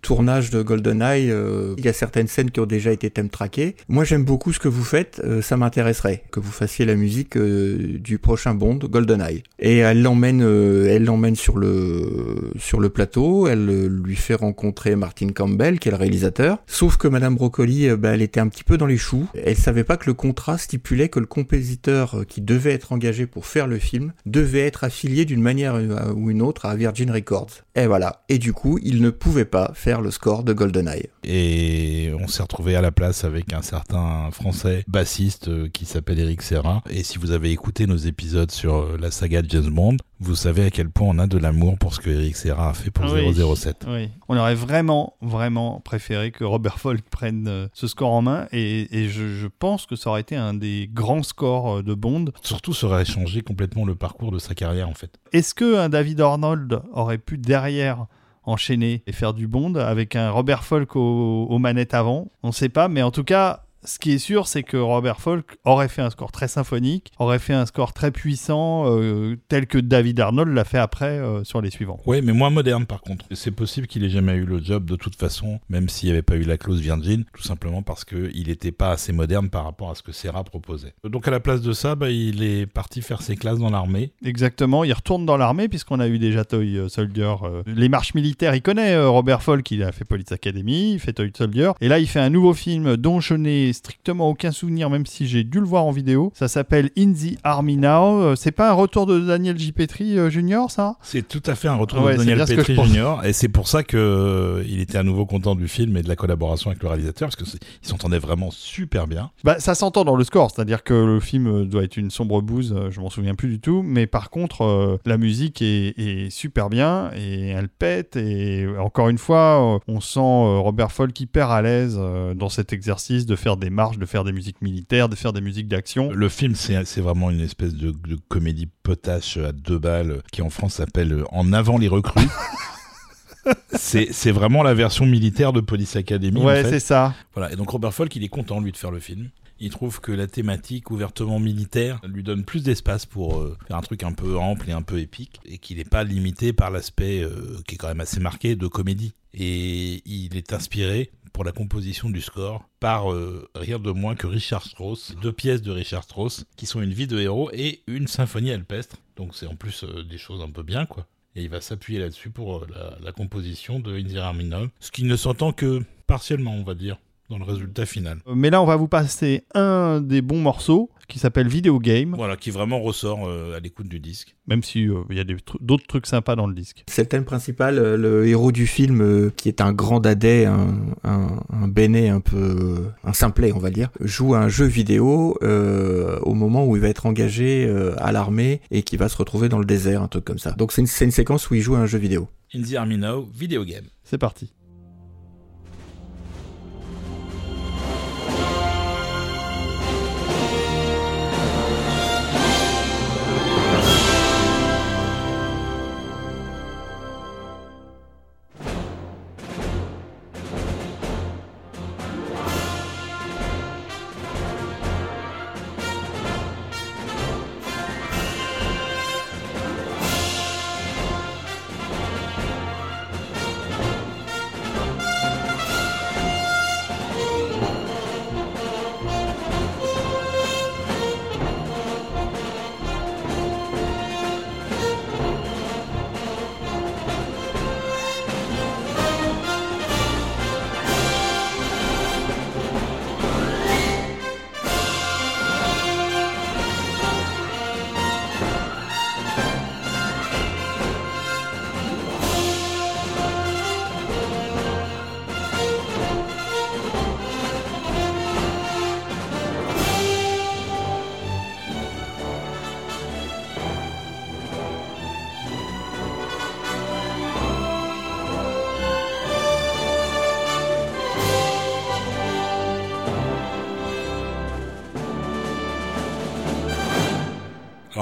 tournage 0.02 0.50
de 0.50 0.62
GoldenEye, 0.62 1.34
il 1.78 1.86
y 1.86 1.88
a 1.88 1.94
certaines 1.94 2.28
scènes 2.28 2.52
qui 2.52 2.60
ont 2.60 2.66
déjà 2.66 2.92
été 2.92 3.10
thème 3.10 3.30
traquées. 3.30 3.76
Moi 3.88 4.04
j'aime 4.04 4.26
beaucoup 4.26 4.52
ce 4.52 4.60
que 4.60 4.68
vous 4.68 4.84
faites, 4.84 5.22
ça 5.42 5.56
m'intéresserait 5.56 6.24
que 6.32 6.40
vous 6.40 6.52
fassiez 6.52 6.86
la 6.86 6.96
musique 6.96 7.38
du 7.38 8.20
prochain 8.20 8.54
Bond, 8.54 8.80
GoldenEye. 8.84 9.44
Et 9.60 9.78
elle 9.78 10.02
l'emmène, 10.02 10.42
elle 10.42 11.06
l'emmène 11.06 11.36
sur 11.36 11.58
le 11.58 12.52
sur 12.58 12.80
le 12.80 12.90
plateau, 12.90 13.48
elle 13.48 13.88
lui 13.88 14.16
fait 14.16 14.36
rencontrer 14.36 14.65
Martin 14.96 15.30
Campbell, 15.30 15.80
qui 15.80 15.90
est 15.90 15.92
le 15.92 15.98
réalisateur. 15.98 16.60
Sauf 16.68 16.98
que 16.98 17.08
Madame 17.08 17.36
Broccoli, 17.36 17.90
euh, 17.90 17.98
bah, 17.98 18.10
elle 18.14 18.22
était 18.22 18.40
un 18.40 18.48
petit 18.48 18.64
peu 18.64 18.78
dans 18.78 18.86
les 18.86 18.98
choux. 18.98 19.28
Elle 19.34 19.58
savait 19.58 19.84
pas 19.84 19.98
que 19.98 20.06
le 20.08 20.14
contrat 20.14 20.58
stipulait 20.58 21.10
que 21.10 21.20
le 21.20 21.26
compositeur 21.26 22.20
euh, 22.20 22.24
qui 22.24 22.42
devait 22.42 22.74
être 22.74 22.92
engagé 22.92 23.26
pour 23.26 23.46
faire 23.46 23.68
le 23.68 23.80
film 23.80 24.14
devait 24.26 24.66
être 24.66 24.84
affilié 24.84 25.26
d'une 25.26 25.42
manière 25.42 25.76
euh, 25.76 26.14
ou 26.14 26.30
une 26.30 26.42
autre 26.42 26.66
à 26.66 26.76
Virgin 26.76 27.12
Records. 27.12 27.64
Et 27.76 27.88
voilà. 27.88 28.24
Et 28.30 28.38
du 28.38 28.54
coup, 28.54 28.80
il 28.84 29.02
ne 29.02 29.10
pouvait 29.10 29.46
pas 29.46 29.72
faire 29.74 30.02
le 30.02 30.12
score 30.12 30.44
de 30.44 30.54
GoldenEye. 30.54 31.08
Et 31.24 32.12
on 32.20 32.28
s'est 32.28 32.44
retrouvé 32.44 32.76
à 32.76 32.82
la 32.82 32.92
place 32.92 33.24
avec 33.24 33.54
un 33.54 33.62
certain 33.62 34.30
français 34.32 34.84
bassiste 34.88 35.72
qui 35.72 35.86
s'appelle 35.86 36.20
Eric 36.20 36.42
Serra. 36.42 36.84
Et 36.90 37.04
si 37.04 37.18
vous 37.18 37.32
avez 37.32 37.52
écouté 37.52 37.88
nos 37.88 37.98
épisodes 37.98 38.52
sur 38.52 38.98
la 38.98 39.12
saga 39.12 39.42
de 39.42 39.50
James 39.50 39.70
Bond, 39.70 39.98
vous 40.20 40.36
savez 40.36 40.66
à 40.66 40.70
quel 40.70 40.90
point 40.90 41.08
on 41.10 41.20
a 41.20 41.28
de 41.28 41.38
l'amour 41.38 41.78
pour 41.78 41.94
ce 41.94 42.00
que 42.00 42.10
Eric 42.10 42.36
Serra 42.36 42.70
a 42.70 42.74
fait 42.74 42.92
pour 42.92 43.06
007. 43.08 43.86
Oui. 43.88 44.10
On 44.30 44.38
aurait 44.38 44.56
vraiment, 44.56 45.16
vraiment 45.22 45.82
préféré 45.82 46.32
que 46.32 46.44
Robert 46.44 46.80
Folk 46.80 47.02
prenne 47.10 47.48
euh, 47.48 47.68
ce 47.74 47.88
score 47.88 48.12
en 48.12 48.22
main 48.22 48.48
et, 48.52 49.10
je, 49.10 49.48
pense 49.48 49.86
que 49.86 49.96
ça 49.96 50.10
aurait 50.10 50.22
été 50.22 50.36
un 50.36 50.54
des 50.54 50.90
grands 50.92 51.24
scores 51.24 51.78
euh, 51.78 51.84
de 51.84 51.94
Bond. 51.94 52.26
Surtout, 52.42 52.74
ça 52.74 52.88
aurait 52.88 53.06
changé 53.06 53.42
complètement 53.42 53.86
le 53.86 53.96
parcours 53.96 54.32
de 54.32 54.40
sa 54.40 54.56
carrière 54.56 54.90
en 54.90 54.94
fait. 54.94 55.20
Est-ce 55.34 55.54
que 55.54 55.78
un 55.78 55.90
David 55.90 56.22
Arnold 56.22 56.82
aurait 56.94 57.18
pu 57.18 57.38
derrière 57.38 58.08
enchaîner 58.44 59.04
et 59.08 59.12
faire 59.12 59.34
du 59.34 59.48
Bond 59.48 59.76
avec 59.76 60.16
un 60.16 60.30
Robert 60.30 60.64
Folk 60.64 60.96
aux 60.96 61.58
manettes 61.60 61.94
avant? 61.94 62.32
On 62.44 62.50
ne 62.50 62.54
sait 62.54 62.70
pas, 62.70 62.88
mais 62.88 63.02
en 63.02 63.12
tout 63.12 63.24
cas, 63.24 63.65
ce 63.86 64.00
qui 64.00 64.14
est 64.14 64.20
sûr, 64.20 64.48
c'est 64.48 64.64
que 64.64 64.78
Robert 64.78 65.20
Folk 65.20 65.58
aurait 65.64 65.88
fait 65.88 66.02
un 66.02 66.10
score 66.10 66.32
très 66.32 66.48
symphonique, 66.48 67.12
aurait 67.20 67.40
fait 67.40 67.54
un 67.54 67.66
score 67.66 67.94
très 67.94 68.12
puissant, 68.12 68.86
euh, 68.88 69.38
tel 69.48 69.68
que 69.68 69.78
David 69.78 70.20
Arnold 70.20 70.54
l'a 70.54 70.64
fait 70.64 70.78
après 70.78 71.20
euh, 71.20 71.44
sur 71.44 71.62
les 71.62 71.70
suivants. 71.70 72.00
Oui, 72.06 72.22
mais 72.22 72.34
moins 72.34 72.50
moderne 72.50 72.86
par 72.86 73.02
contre. 73.02 73.26
C'est 73.32 73.52
possible 73.52 73.88
qu'il 73.88 74.04
ait 74.04 74.10
jamais 74.10 74.34
eu 74.34 74.46
le 74.46 74.64
job 74.64 74.86
de 74.86 74.96
toute 74.96 75.16
façon, 75.16 75.60
même 75.70 75.90
s'il 75.90 76.08
n'y 76.08 76.14
avait 76.14 76.22
pas 76.22 76.36
eu 76.36 76.44
la 76.44 76.58
clause 76.58 76.82
Virgin, 76.82 77.24
tout 77.34 77.44
simplement 77.44 77.82
parce 77.82 78.06
qu'il 78.06 78.48
n'était 78.48 78.72
pas 78.72 78.92
assez 78.92 79.14
moderne 79.14 79.50
par 79.50 79.64
rapport 79.64 79.90
à 79.90 79.96
ce 79.96 80.04
que 80.04 80.12
Serra 80.12 80.44
proposait. 80.44 80.94
Donc 81.04 81.28
à 81.28 81.32
la 81.32 81.40
place 81.40 81.62
de 81.62 81.74
ça, 81.74 81.96
bah, 81.96 82.10
il 82.10 82.44
est 82.44 82.66
parti 82.66 83.02
faire 83.02 83.22
ses 83.22 83.36
classes 83.36 83.60
dans 83.60 83.70
l'armée. 83.70 84.12
Exactement, 84.24 84.84
il 84.84 84.94
retourne 84.94 85.26
dans 85.26 85.38
l'armée 85.38 85.68
puisqu'on 85.68 86.00
a 86.00 86.08
eu 86.08 86.20
déjà 86.20 86.44
Toy 86.46 86.78
euh, 86.78 86.90
Soldier. 86.90 87.36
les 87.68 87.90
marches 87.90 88.14
militaires, 88.14 88.56
il 88.56 88.62
connaît 88.62 88.98
Robert 88.98 89.44
Folk, 89.44 89.70
il 89.72 89.84
a 89.84 89.92
fait 89.92 90.06
Police 90.06 90.32
Academy, 90.32 90.94
il 90.94 91.00
fait 91.00 91.14
Toy 91.14 91.32
Soldier, 91.36 91.72
et 91.82 91.88
là 91.88 92.00
il 92.00 92.08
fait 92.08 92.20
un 92.20 92.30
nouveau 92.30 92.54
film 92.54 92.98
dont 92.98 93.20
je 93.20 93.34
n'ai 93.34 93.74
strictement 93.76 94.30
aucun 94.30 94.52
souvenir, 94.52 94.90
même 94.90 95.06
si 95.06 95.28
j'ai 95.28 95.44
dû 95.44 95.60
le 95.60 95.66
voir 95.66 95.86
en 95.86 95.92
vidéo. 95.92 96.32
Ça 96.34 96.48
s'appelle 96.48 96.90
In 96.98 97.14
the 97.14 97.38
Army 97.44 97.78
Now. 97.78 98.22
Euh, 98.22 98.36
c'est 98.36 98.52
pas 98.52 98.70
un 98.70 98.74
retour 98.74 99.06
de 99.06 99.20
Daniel 99.20 99.58
J. 99.58 99.72
Petri 99.72 100.18
euh, 100.18 100.30
Junior, 100.30 100.72
ça? 100.72 100.96
C'est 101.02 101.28
tout 101.28 101.44
à 101.46 101.56
fait 101.56 101.68
un 101.68 101.76
retour 101.76 102.08
de 102.08 102.16
Daniel 102.16 102.40
Petri 102.46 102.76
Junior. 102.76 103.24
Et 103.26 103.34
c'est 103.34 103.50
pour 103.50 103.68
ça 103.68 103.84
que 103.84 103.98
euh, 103.98 104.64
il 104.68 104.80
était 104.80 104.98
à 104.98 105.04
nouveau 105.04 105.26
content 105.26 105.56
du 105.56 105.68
film 105.68 105.96
et 105.98 106.02
de 106.02 106.08
la 106.08 106.16
collaboration 106.16 106.72
avec 106.72 106.82
le 106.82 106.90
réalisateur, 106.90 107.30
parce 107.30 107.36
qu'ils 107.36 107.60
s'entendaient 107.82 108.20
vraiment 108.20 108.50
super 108.52 109.08
bien. 109.08 109.32
Bah, 109.44 109.60
ça 109.60 109.76
s'entend 109.76 110.06
dans 110.06 110.16
le 110.16 110.24
score, 110.24 110.52
c'est-à-dire 110.52 110.84
que 110.84 110.94
le 110.94 111.20
film 111.20 111.66
doit 111.66 111.84
être 111.84 111.98
une 111.98 112.10
sombre 112.10 112.42
bouse, 112.42 112.76
je 112.90 113.00
m'en 113.00 113.10
souviens 113.10 113.36
plus 113.36 113.50
du 113.50 113.60
tout. 113.60 113.84
Mais 113.84 114.08
par 114.08 114.30
contre, 114.30 115.00
la 115.06 115.18
musique 115.18 115.62
est, 115.62 115.94
est, 115.98 116.30
super 116.30 116.70
bien 116.70 117.12
et 117.16 117.50
elle 117.50 117.70
pète. 117.70 118.16
Et 118.16 118.68
encore 118.80 119.10
une 119.10 119.18
fois, 119.18 119.80
on 119.88 120.00
sent 120.02 120.20
Robert 120.20 120.92
Folk 120.92 121.20
hyper 121.20 121.50
à 121.52 121.62
l'aise 121.62 122.00
dans 122.36 122.50
cet 122.50 122.74
exercice 122.74 123.26
de 123.26 123.36
faire 123.36 123.58
des 123.58 123.65
marches, 123.70 123.98
de 123.98 124.06
faire 124.06 124.24
des 124.24 124.32
musiques 124.32 124.62
militaires, 124.62 125.10
de 125.10 125.16
faire 125.16 125.34
des 125.34 125.42
musiques 125.42 125.68
d'action. 125.68 126.12
Le 126.12 126.30
film, 126.30 126.56
c'est 126.56 127.02
vraiment 127.02 127.30
une 127.30 127.42
espèce 127.42 127.74
de, 127.74 127.94
comédie 128.28 128.68
potache 128.84 129.38
à 129.38 129.52
deux 129.52 129.80
balles 129.80 130.22
qui 130.32 130.42
en 130.42 130.50
France 130.50 130.76
s'appelle 130.76 131.24
En 131.32 131.54
avant 131.54 131.78
les 131.78 131.88
recrues. 131.88 132.22
c'est 133.74 134.32
vraiment 134.32 134.64
la 134.64 134.74
version 134.74 135.06
militaire 135.06 135.54
de 135.54 135.62
Police 135.62 135.96
Academy. 135.96 136.42
Ouais, 136.42 136.64
c'est 136.64 136.80
ça. 136.80 137.14
Voilà. 137.34 137.52
Et 137.52 137.56
donc 137.56 137.70
Robert 137.70 137.94
Folk, 137.94 138.16
il 138.16 138.24
est 138.24 138.30
content 138.30 138.60
lui 138.60 138.72
de 138.72 138.78
faire 138.78 138.92
le 138.92 139.00
film. 139.00 139.30
Il 139.60 139.70
trouve 139.70 140.02
que 140.02 140.12
la 140.12 140.28
thématique 140.28 140.92
ouvertement 140.92 141.40
militaire 141.40 142.02
lui 142.06 142.24
donne 142.24 142.44
plus 142.44 142.62
d'espace 142.62 143.06
pour 143.06 143.40
euh, 143.40 143.58
faire 143.68 143.78
un 143.78 143.82
truc 143.82 144.04
un 144.04 144.12
peu 144.12 144.38
ample 144.38 144.70
et 144.70 144.74
un 144.74 144.82
peu 144.82 145.00
épique, 145.00 145.40
et 145.46 145.60
qu'il 145.60 145.78
n'est 145.78 145.86
pas 145.86 146.04
limité 146.04 146.52
par 146.52 146.72
l'aspect 146.72 147.22
euh, 147.22 147.58
qui 147.66 147.76
est 147.76 147.78
quand 147.78 147.88
même 147.88 148.02
assez 148.02 148.20
marqué 148.20 148.58
de 148.58 148.68
comédie. 148.68 149.14
Et 149.34 150.02
il 150.06 150.36
est 150.36 150.52
inspiré 150.52 151.12
pour 151.36 151.44
la 151.44 151.52
composition 151.52 152.10
du 152.10 152.22
score 152.22 152.64
par 152.80 153.12
euh, 153.12 153.50
rien 153.56 153.78
de 153.78 153.92
moins 153.92 154.16
que 154.16 154.26
Richard 154.26 154.64
Strauss, 154.64 155.14
deux 155.22 155.34
pièces 155.34 155.62
de 155.62 155.70
Richard 155.70 156.06
Strauss 156.06 156.46
qui 156.56 156.66
sont 156.66 156.82
une 156.82 156.94
vie 156.94 157.08
de 157.08 157.20
héros 157.20 157.50
et 157.52 157.82
une 157.88 158.08
symphonie 158.08 158.54
alpestre. 158.54 158.96
Donc 159.18 159.36
c'est 159.36 159.46
en 159.46 159.56
plus 159.56 159.84
euh, 159.84 160.06
des 160.06 160.18
choses 160.18 160.42
un 160.42 160.50
peu 160.50 160.64
bien 160.64 160.86
quoi. 160.86 161.08
Et 161.36 161.44
il 161.44 161.50
va 161.50 161.60
s'appuyer 161.60 162.00
là-dessus 162.00 162.30
pour 162.30 162.60
euh, 162.60 162.68
la, 163.04 163.12
composition 163.12 163.82
de 163.82 163.98
Indira 163.98 164.32
Minol, 164.32 164.70
ce 164.80 164.92
qui 164.92 165.04
ne 165.04 165.18
s'entend 165.18 165.52
que 165.52 165.84
partiellement 166.08 166.54
on 166.54 166.64
va 166.64 166.74
dire 166.74 167.00
dans 167.30 167.38
le 167.38 167.44
résultat 167.44 167.86
final. 167.86 168.20
Mais 168.34 168.50
là, 168.50 168.62
on 168.62 168.66
va 168.66 168.76
vous 168.76 168.88
passer 168.88 169.44
un 169.54 170.02
des 170.02 170.22
bons 170.22 170.40
morceaux 170.42 170.90
qui 171.08 171.20
s'appelle 171.20 171.48
Video 171.48 171.80
Game. 171.80 172.16
Voilà, 172.16 172.36
qui 172.36 172.50
vraiment 172.50 172.80
ressort 172.82 173.28
euh, 173.28 173.56
à 173.56 173.60
l'écoute 173.60 173.88
du 173.88 174.00
disque. 174.00 174.36
Même 174.48 174.64
si 174.64 174.88
euh, 174.88 175.04
il 175.10 175.18
y 175.18 175.20
a 175.20 175.24
d'autres 175.62 175.86
trucs 175.88 176.08
sympas 176.08 176.36
dans 176.36 176.48
le 176.48 176.56
disque. 176.56 176.84
C'est 176.88 177.04
le 177.04 177.08
thème 177.08 177.26
principal, 177.26 177.78
euh, 177.78 177.96
le 177.96 178.28
héros 178.28 178.52
du 178.52 178.66
film, 178.66 179.32
qui 179.38 179.48
est 179.50 179.62
un 179.62 179.72
grand 179.72 180.00
dadais, 180.00 180.46
un, 180.46 180.76
un, 181.04 181.40
un 181.52 181.68
béné 181.68 182.10
un 182.10 182.22
peu, 182.22 182.88
un 183.04 183.14
simplet, 183.14 183.52
on 183.52 183.60
va 183.60 183.70
dire, 183.70 183.90
joue 184.00 184.34
un 184.34 184.50
jeu 184.50 184.66
vidéo 184.66 185.38
au 185.42 186.34
moment 186.34 186.66
où 186.66 186.76
il 186.76 186.82
va 186.82 186.90
être 186.90 187.06
engagé 187.06 187.72
à 187.98 188.12
l'armée 188.12 188.62
et 188.72 188.84
qui 188.84 188.98
va 188.98 189.10
se 189.10 189.18
retrouver 189.18 189.50
dans 189.50 189.60
le 189.60 189.66
désert, 189.66 190.02
un 190.02 190.08
truc 190.08 190.26
comme 190.26 190.40
ça. 190.40 190.52
Donc 190.52 190.72
c'est 190.72 190.82
une, 190.82 190.88
une 191.02 191.12
séquence 191.12 191.50
où 191.50 191.56
il 191.56 191.62
joue 191.62 191.76
à 191.76 191.80
un 191.80 191.86
jeu 191.86 192.00
vidéo. 192.00 192.28
In 192.54 192.62
the 192.62 192.76
Army 192.76 192.98
Now, 192.98 193.28
Video 193.34 193.64
Game. 193.64 193.86
C'est 194.04 194.18
parti. 194.18 194.52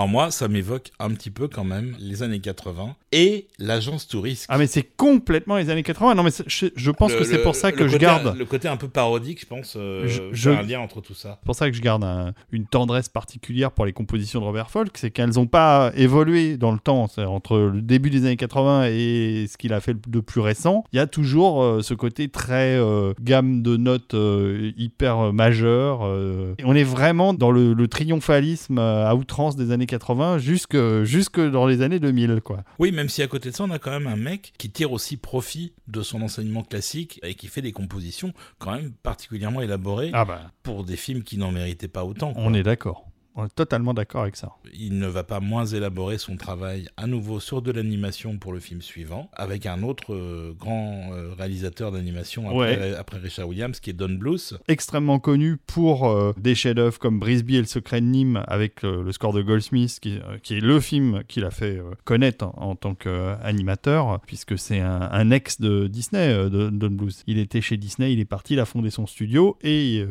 Alors 0.04 0.12
moi, 0.12 0.32
ça 0.32 0.50
m'évoque 0.50 0.92
un 1.00 1.12
petit 1.12 1.30
peu 1.30 1.48
quand 1.48 1.63
même 1.63 1.96
les 1.98 2.24
années 2.24 2.42
80 2.42 2.94
et 3.13 3.48
l'agence 3.58 4.06
touriste. 4.06 4.48
Ah 4.50 4.58
mais 4.58 4.68
c'est 4.68 4.84
complètement 4.84 5.56
les 5.56 5.70
années 5.70 5.82
80. 5.82 6.16
Non 6.16 6.24
mais 6.24 6.32
je, 6.46 6.66
je 6.76 6.92
pense 6.92 7.13
Le- 7.13 7.20
que 7.20 7.24
c'est 7.24 7.42
pour 7.42 7.56
ça 7.56 7.72
que 7.72 7.88
je 7.88 7.96
garde. 7.96 8.36
le 8.38 8.44
côté 8.44 8.68
un 8.68 8.76
peu 8.76 8.89
parodique, 8.89 9.39
je 9.39 9.46
pense. 9.46 9.76
euh, 9.78 10.06
Je- 10.34 10.50
un 10.50 10.62
lien 10.62 10.82
entre 10.82 11.00
tout 11.00 11.13
ça. 11.13 11.38
C'est 11.42 11.46
pour 11.46 11.56
ça 11.56 11.70
que 11.72 11.78
je 11.78 11.82
garde 11.82 12.04
un- 12.04 12.34
une 12.52 12.66
tendresse 12.66 13.08
particulière 13.08 13.72
pour 13.72 13.86
les 13.86 13.94
compositions 13.94 14.42
de 14.42 14.46
Robert 14.46 14.70
Folk, 14.72 14.92
c'est 14.98 15.10
qu'elles 15.10 15.36
n'ont 15.36 15.48
pas 15.48 15.94
évolué 15.96 16.58
dans 16.58 16.74
le 16.74 16.80
temps. 16.80 17.08
Entre 17.18 17.58
le 17.58 17.82
début 17.82 18.10
des 18.10 18.26
années 18.26 18.36
80 18.36 18.88
et 18.89 19.46
ce 19.50 19.56
qu'il 19.58 19.72
a 19.72 19.80
fait 19.80 19.96
de 20.10 20.20
plus 20.20 20.42
récent, 20.42 20.84
il 20.92 20.98
y 20.98 21.00
a 21.00 21.08
toujours 21.08 21.63
euh, 21.63 21.82
ce 21.82 21.94
côté 21.94 22.28
très 22.28 22.76
euh, 22.78 23.13
gamme 23.22 23.62
de 23.62 23.78
notes 23.78 24.16
euh, 24.16 24.74
hyper 24.76 25.32
majeure. 25.32 26.02
on 26.02 26.76
est 26.76 26.84
vraiment 26.84 27.34
dans 27.34 27.52
le, 27.52 27.72
le 27.74 27.88
triomphalisme 27.88 28.80
à 28.80 29.16
outrance 29.16 29.56
des 29.56 29.72
années 29.72 29.86
80 29.86 29.93
jusque, 30.38 30.78
jusque 31.04 31.40
dans 31.40 31.66
les 31.68 31.82
années 31.82 32.00
2000. 32.00 32.42
Quoi. 32.42 32.64
Oui, 32.80 32.92
même 32.92 33.10
si 33.10 33.22
à 33.22 33.28
côté 33.28 33.50
de 33.52 33.56
ça, 33.56 33.64
on 33.64 33.72
a 33.72 33.80
quand 33.80 33.92
même 33.92 34.08
un 34.08 34.16
mec 34.16 34.54
qui 34.58 34.70
tire 34.70 34.92
aussi 34.92 35.18
profit 35.18 35.74
de 35.88 36.02
son 36.02 36.22
enseignement 36.22 36.64
classique 36.64 37.20
et 37.24 37.36
qui 37.36 37.48
fait 37.48 37.62
des 37.62 37.72
compositions 37.72 38.34
quand 38.60 38.74
même 38.74 38.92
particulièrement 39.04 39.62
élaborées 39.62 40.12
Ah 40.14 40.26
bah, 40.26 40.52
pour 40.64 40.84
des 40.84 40.96
films 40.96 41.24
qui 41.24 41.38
n'en 41.38 41.52
méritaient 41.52 41.88
pas 41.88 42.04
autant. 42.06 42.34
quoi. 42.34 42.44
on 42.44 42.54
est 42.54 42.64
d'accord. 42.64 43.08
On 43.36 43.46
est 43.48 43.56
totalement 43.56 43.96
d'accord 43.96 44.22
avec 44.22 44.36
ça. 44.36 44.52
Il 44.80 45.00
ne 45.00 45.08
va 45.08 45.24
pas 45.24 45.39
moins 45.39 45.65
élaborer 45.65 46.19
son 46.19 46.38
travail 46.38 46.88
à 46.98 47.08
nouveau 47.08 47.39
sur 47.39 47.63
de 47.63 47.72
l'animation 47.72 48.38
pour 48.38 48.54
le 48.54 48.60
film 48.60 48.82
suivant, 48.84 49.30
avec 49.34 49.65
un 49.65 49.82
autre 49.82 50.13
euh, 50.13 50.54
grand 50.58 51.10
euh, 51.13 51.34
réalisateur 51.36 51.91
d'animation 51.91 52.46
après, 52.48 52.78
Ouais. 52.78 52.96
après 52.96 53.17
Richard 53.17 53.48
Williams, 53.48 53.80
qui 53.80 53.89
est 53.89 53.93
Don 53.93 54.10
Bluth. 54.19 54.54
extrêmement 54.67 55.17
connu 55.17 55.58
pour 55.65 56.08
euh, 56.08 56.32
des 56.38 56.54
chefs-d'œuvre 56.54 57.00
comme 57.00 57.19
Brisby 57.19 57.56
et 57.56 57.60
le 57.60 57.65
secret 57.65 58.02
de 58.02 58.06
Nîmes 58.06 58.43
avec 58.48 58.84
le 58.84 59.12
score 59.12 59.34
de 59.34 59.41
Goldsmith 59.41 59.98
qui, 60.00 60.19
qui 60.43 60.58
est 60.58 60.62
le 60.62 60.80
film 60.80 61.24
qu'il 61.28 61.43
a 61.46 61.52
fait 61.52 61.82
connaître 62.04 62.46
en, 62.46 62.54
en 62.69 62.76
tant 62.76 62.93
qu'animateur 62.96 64.19
puisque 64.28 64.58
c'est 64.60 64.80
un, 64.80 65.10
un 65.12 65.32
ex 65.32 65.60
de 65.60 65.88
Disney 65.88 66.28
de 66.50 66.69
Don 66.69 66.91
Bluth. 66.91 67.24
Il 67.28 67.38
était 67.39 67.62
chez 67.62 67.78
Disney, 67.78 68.13
il 68.13 68.19
est 68.19 68.26
parti, 68.26 68.54
il 68.54 68.60
a 68.60 68.65
fondé 68.65 68.89
son 68.91 69.08
studio 69.08 69.58
et 69.63 70.06